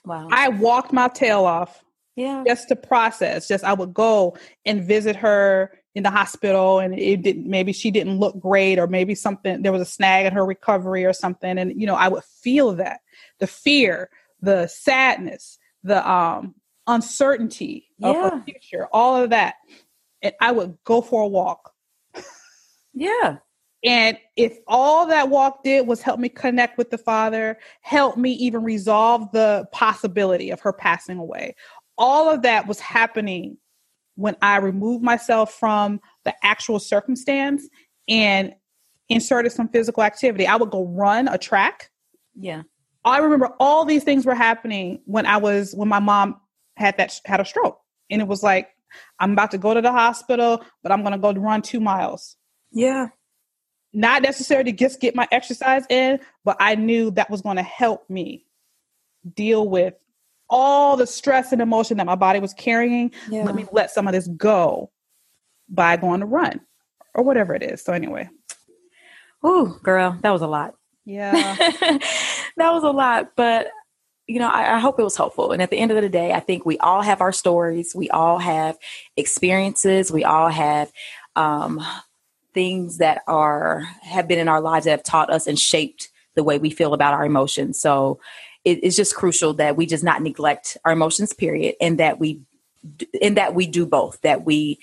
Wow. 0.05 0.29
I 0.31 0.49
walked 0.49 0.91
my 0.91 1.07
tail 1.07 1.45
off. 1.45 1.83
Yeah. 2.15 2.43
Just 2.45 2.67
to 2.69 2.75
process. 2.75 3.47
Just 3.47 3.63
I 3.63 3.73
would 3.73 3.93
go 3.93 4.37
and 4.65 4.83
visit 4.83 5.15
her 5.17 5.71
in 5.95 6.03
the 6.03 6.09
hospital 6.09 6.79
and 6.79 6.97
it 6.97 7.21
didn't 7.21 7.47
maybe 7.47 7.73
she 7.73 7.91
didn't 7.91 8.17
look 8.17 8.39
great 8.39 8.79
or 8.79 8.87
maybe 8.87 9.13
something 9.13 9.61
there 9.61 9.73
was 9.73 9.81
a 9.81 9.85
snag 9.85 10.25
in 10.25 10.31
her 10.31 10.45
recovery 10.45 11.03
or 11.03 11.11
something 11.11 11.57
and 11.57 11.81
you 11.81 11.85
know 11.85 11.95
I 11.95 12.07
would 12.07 12.23
feel 12.23 12.71
that 12.75 13.01
the 13.39 13.47
fear 13.47 14.09
the 14.41 14.67
sadness, 14.67 15.57
the 15.83 16.07
um, 16.09 16.55
uncertainty 16.87 17.87
yeah. 17.97 18.09
of 18.09 18.15
her 18.15 18.43
future, 18.43 18.87
all 18.91 19.23
of 19.23 19.29
that. 19.29 19.55
And 20.21 20.33
I 20.41 20.51
would 20.51 20.77
go 20.83 21.01
for 21.01 21.23
a 21.23 21.27
walk. 21.27 21.71
yeah. 22.93 23.37
And 23.83 24.19
if 24.35 24.57
all 24.67 25.07
that 25.07 25.29
walk 25.29 25.63
did 25.63 25.87
was 25.87 26.03
help 26.03 26.19
me 26.19 26.29
connect 26.29 26.77
with 26.77 26.91
the 26.91 26.99
Father, 26.99 27.57
help 27.81 28.15
me 28.15 28.33
even 28.33 28.63
resolve 28.63 29.31
the 29.31 29.65
possibility 29.71 30.51
of 30.51 30.59
her 30.59 30.71
passing 30.71 31.17
away, 31.17 31.55
all 32.01 32.29
of 32.29 32.41
that 32.41 32.67
was 32.67 32.79
happening 32.79 33.57
when 34.15 34.35
I 34.41 34.57
removed 34.57 35.03
myself 35.03 35.53
from 35.53 36.01
the 36.25 36.33
actual 36.43 36.79
circumstance 36.79 37.69
and 38.09 38.53
inserted 39.07 39.51
some 39.51 39.69
physical 39.69 40.03
activity. 40.03 40.47
I 40.47 40.55
would 40.55 40.71
go 40.71 40.85
run 40.85 41.27
a 41.27 41.37
track. 41.37 41.91
Yeah. 42.35 42.63
I 43.05 43.19
remember 43.19 43.51
all 43.59 43.85
these 43.85 44.03
things 44.03 44.25
were 44.25 44.35
happening 44.35 45.01
when 45.05 45.25
I 45.25 45.37
was 45.37 45.73
when 45.73 45.87
my 45.87 45.99
mom 45.99 46.41
had 46.75 46.97
that 46.97 47.19
had 47.25 47.39
a 47.39 47.45
stroke, 47.45 47.79
and 48.09 48.21
it 48.21 48.27
was 48.27 48.43
like 48.43 48.69
I'm 49.19 49.33
about 49.33 49.51
to 49.51 49.57
go 49.57 49.73
to 49.73 49.81
the 49.81 49.91
hospital, 49.91 50.63
but 50.83 50.91
I'm 50.91 51.01
going 51.01 51.13
to 51.13 51.17
go 51.17 51.33
run 51.33 51.61
two 51.61 51.79
miles. 51.79 52.35
Yeah, 52.71 53.07
not 53.93 54.21
necessarily 54.21 54.71
to 54.71 54.77
just 54.77 54.99
get 54.99 55.15
my 55.15 55.27
exercise 55.31 55.85
in, 55.89 56.19
but 56.45 56.57
I 56.59 56.75
knew 56.75 57.11
that 57.11 57.29
was 57.29 57.41
going 57.41 57.57
to 57.57 57.63
help 57.63 58.07
me 58.09 58.45
deal 59.35 59.67
with 59.67 59.95
all 60.51 60.97
the 60.97 61.07
stress 61.07 61.51
and 61.51 61.61
emotion 61.61 61.97
that 61.97 62.05
my 62.05 62.15
body 62.15 62.39
was 62.39 62.53
carrying. 62.53 63.11
Yeah. 63.29 63.43
Let 63.43 63.55
me 63.55 63.65
let 63.71 63.89
some 63.89 64.05
of 64.07 64.13
this 64.13 64.27
go 64.27 64.91
by 65.69 65.95
going 65.95 66.19
to 66.19 66.25
run 66.25 66.59
or 67.15 67.23
whatever 67.23 67.55
it 67.55 67.63
is. 67.63 67.81
So 67.81 67.93
anyway. 67.93 68.29
Oh, 69.41 69.79
girl, 69.81 70.17
that 70.21 70.29
was 70.29 70.41
a 70.41 70.47
lot. 70.47 70.75
Yeah. 71.05 71.31
that 71.57 71.99
was 72.57 72.83
a 72.83 72.91
lot, 72.91 73.31
but 73.35 73.69
you 74.27 74.39
know, 74.39 74.49
I, 74.49 74.75
I, 74.75 74.79
hope 74.79 74.99
it 74.99 75.03
was 75.03 75.17
helpful. 75.17 75.51
And 75.51 75.61
at 75.61 75.71
the 75.71 75.77
end 75.77 75.91
of 75.91 76.01
the 76.01 76.07
day, 76.07 76.31
I 76.31 76.39
think 76.39 76.65
we 76.65 76.77
all 76.77 77.01
have 77.01 77.19
our 77.19 77.33
stories. 77.33 77.93
We 77.93 78.09
all 78.11 78.37
have 78.37 78.77
experiences. 79.17 80.11
We 80.11 80.23
all 80.23 80.47
have 80.47 80.89
um, 81.35 81.81
things 82.53 82.99
that 82.99 83.23
are 83.27 83.81
have 84.03 84.27
been 84.27 84.39
in 84.39 84.47
our 84.47 84.61
lives 84.61 84.85
that 84.85 84.91
have 84.91 85.03
taught 85.03 85.31
us 85.31 85.47
and 85.47 85.59
shaped 85.59 86.09
the 86.35 86.43
way 86.43 86.59
we 86.59 86.69
feel 86.69 86.93
about 86.93 87.13
our 87.13 87.25
emotions. 87.25 87.81
So 87.81 88.19
it, 88.63 88.79
it's 88.83 88.95
just 88.95 89.15
crucial 89.15 89.53
that 89.55 89.75
we 89.75 89.85
just 89.85 90.03
not 90.03 90.21
neglect 90.21 90.77
our 90.85 90.91
emotions, 90.91 91.33
period, 91.33 91.75
and 91.81 91.99
that 91.99 92.19
we 92.19 92.41
and 93.21 93.37
that 93.37 93.53
we 93.53 93.67
do 93.67 93.85
both. 93.85 94.19
That 94.21 94.45
we 94.45 94.79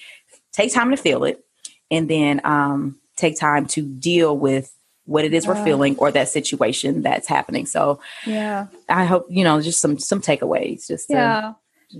take 0.52 0.72
time 0.72 0.90
to 0.90 0.96
feel 0.96 1.24
it, 1.24 1.44
and 1.90 2.08
then 2.08 2.40
um, 2.44 2.98
take 3.16 3.38
time 3.38 3.66
to 3.66 3.82
deal 3.82 4.36
with 4.36 4.72
what 5.04 5.24
it 5.24 5.32
is 5.32 5.46
we're 5.46 5.64
feeling 5.64 5.96
or 5.96 6.12
that 6.12 6.28
situation 6.28 7.00
that's 7.00 7.26
happening. 7.26 7.64
So 7.64 7.98
yeah, 8.26 8.66
I 8.90 9.06
hope, 9.06 9.26
you 9.30 9.42
know, 9.42 9.58
just 9.62 9.80
some, 9.80 9.98
some 9.98 10.20
takeaways, 10.20 10.86
just, 10.86 11.08
to, 11.08 11.14
yeah. 11.14 11.52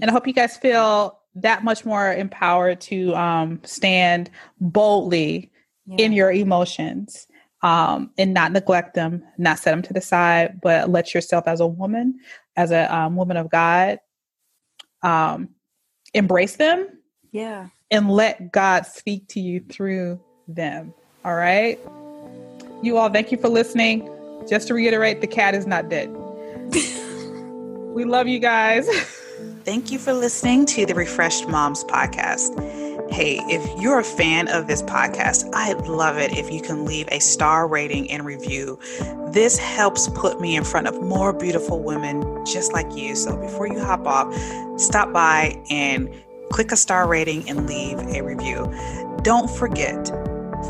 And 0.02 0.10
I 0.10 0.12
hope 0.12 0.26
you 0.26 0.34
guys 0.34 0.58
feel 0.58 1.18
that 1.36 1.64
much 1.64 1.86
more 1.86 2.12
empowered 2.12 2.82
to 2.82 3.14
um, 3.14 3.60
stand 3.64 4.28
boldly 4.60 5.50
yeah. 5.86 6.04
in 6.04 6.12
your 6.12 6.30
emotions 6.30 7.26
um, 7.62 8.10
and 8.16 8.32
not 8.32 8.52
neglect 8.52 8.94
them, 8.94 9.22
not 9.36 9.58
set 9.58 9.72
them 9.72 9.82
to 9.82 9.92
the 9.92 10.00
side, 10.00 10.60
but 10.60 10.88
let 10.90 11.14
yourself 11.14 11.44
as 11.46 11.60
a 11.60 11.66
woman, 11.66 12.18
as 12.56 12.70
a 12.70 12.94
um, 12.94 13.16
woman 13.16 13.36
of 13.36 13.50
God, 13.50 13.98
um, 15.02 15.48
embrace 16.14 16.56
them. 16.56 16.88
Yeah. 17.32 17.68
And 17.90 18.10
let 18.10 18.52
God 18.52 18.86
speak 18.86 19.28
to 19.28 19.40
you 19.40 19.60
through 19.60 20.20
them. 20.46 20.94
All 21.24 21.34
right. 21.34 21.78
You 22.82 22.96
all, 22.96 23.10
thank 23.10 23.32
you 23.32 23.38
for 23.38 23.48
listening. 23.48 24.08
Just 24.48 24.68
to 24.68 24.74
reiterate, 24.74 25.20
the 25.20 25.26
cat 25.26 25.54
is 25.54 25.66
not 25.66 25.88
dead. 25.88 26.08
we 27.94 28.04
love 28.04 28.28
you 28.28 28.38
guys. 28.38 28.88
Thank 29.64 29.90
you 29.90 29.98
for 29.98 30.12
listening 30.12 30.64
to 30.66 30.86
the 30.86 30.94
Refreshed 30.94 31.48
Moms 31.48 31.84
podcast. 31.84 32.77
Hey, 33.10 33.40
if 33.48 33.80
you're 33.80 33.98
a 34.00 34.04
fan 34.04 34.48
of 34.48 34.66
this 34.66 34.82
podcast, 34.82 35.48
I'd 35.54 35.86
love 35.86 36.18
it 36.18 36.36
if 36.36 36.50
you 36.52 36.60
can 36.60 36.84
leave 36.84 37.08
a 37.10 37.18
star 37.18 37.66
rating 37.66 38.10
and 38.10 38.24
review. 38.24 38.78
This 39.32 39.58
helps 39.58 40.08
put 40.10 40.40
me 40.40 40.56
in 40.56 40.64
front 40.64 40.86
of 40.86 41.00
more 41.02 41.32
beautiful 41.32 41.82
women 41.82 42.44
just 42.44 42.72
like 42.72 42.94
you. 42.94 43.16
So 43.16 43.36
before 43.36 43.66
you 43.66 43.80
hop 43.80 44.06
off, 44.06 44.34
stop 44.78 45.12
by 45.12 45.60
and 45.70 46.14
click 46.50 46.70
a 46.70 46.76
star 46.76 47.08
rating 47.08 47.48
and 47.48 47.66
leave 47.66 47.98
a 47.98 48.22
review. 48.22 48.72
Don't 49.22 49.50
forget, 49.50 50.10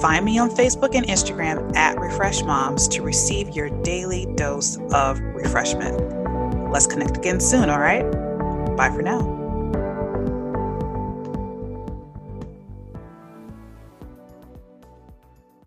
Find 0.00 0.24
me 0.24 0.38
on 0.38 0.50
Facebook 0.50 0.94
and 0.94 1.06
Instagram 1.06 1.74
at 1.74 1.98
Refresh 1.98 2.42
Moms 2.42 2.86
to 2.88 3.02
receive 3.02 3.48
your 3.56 3.70
daily 3.82 4.26
dose 4.36 4.78
of 4.92 5.18
refreshment. 5.20 6.70
Let's 6.70 6.86
connect 6.86 7.16
again 7.16 7.40
soon, 7.40 7.70
all 7.70 7.80
right? 7.80 8.04
Bye 8.76 8.90
for 8.90 9.02
now. 9.02 9.37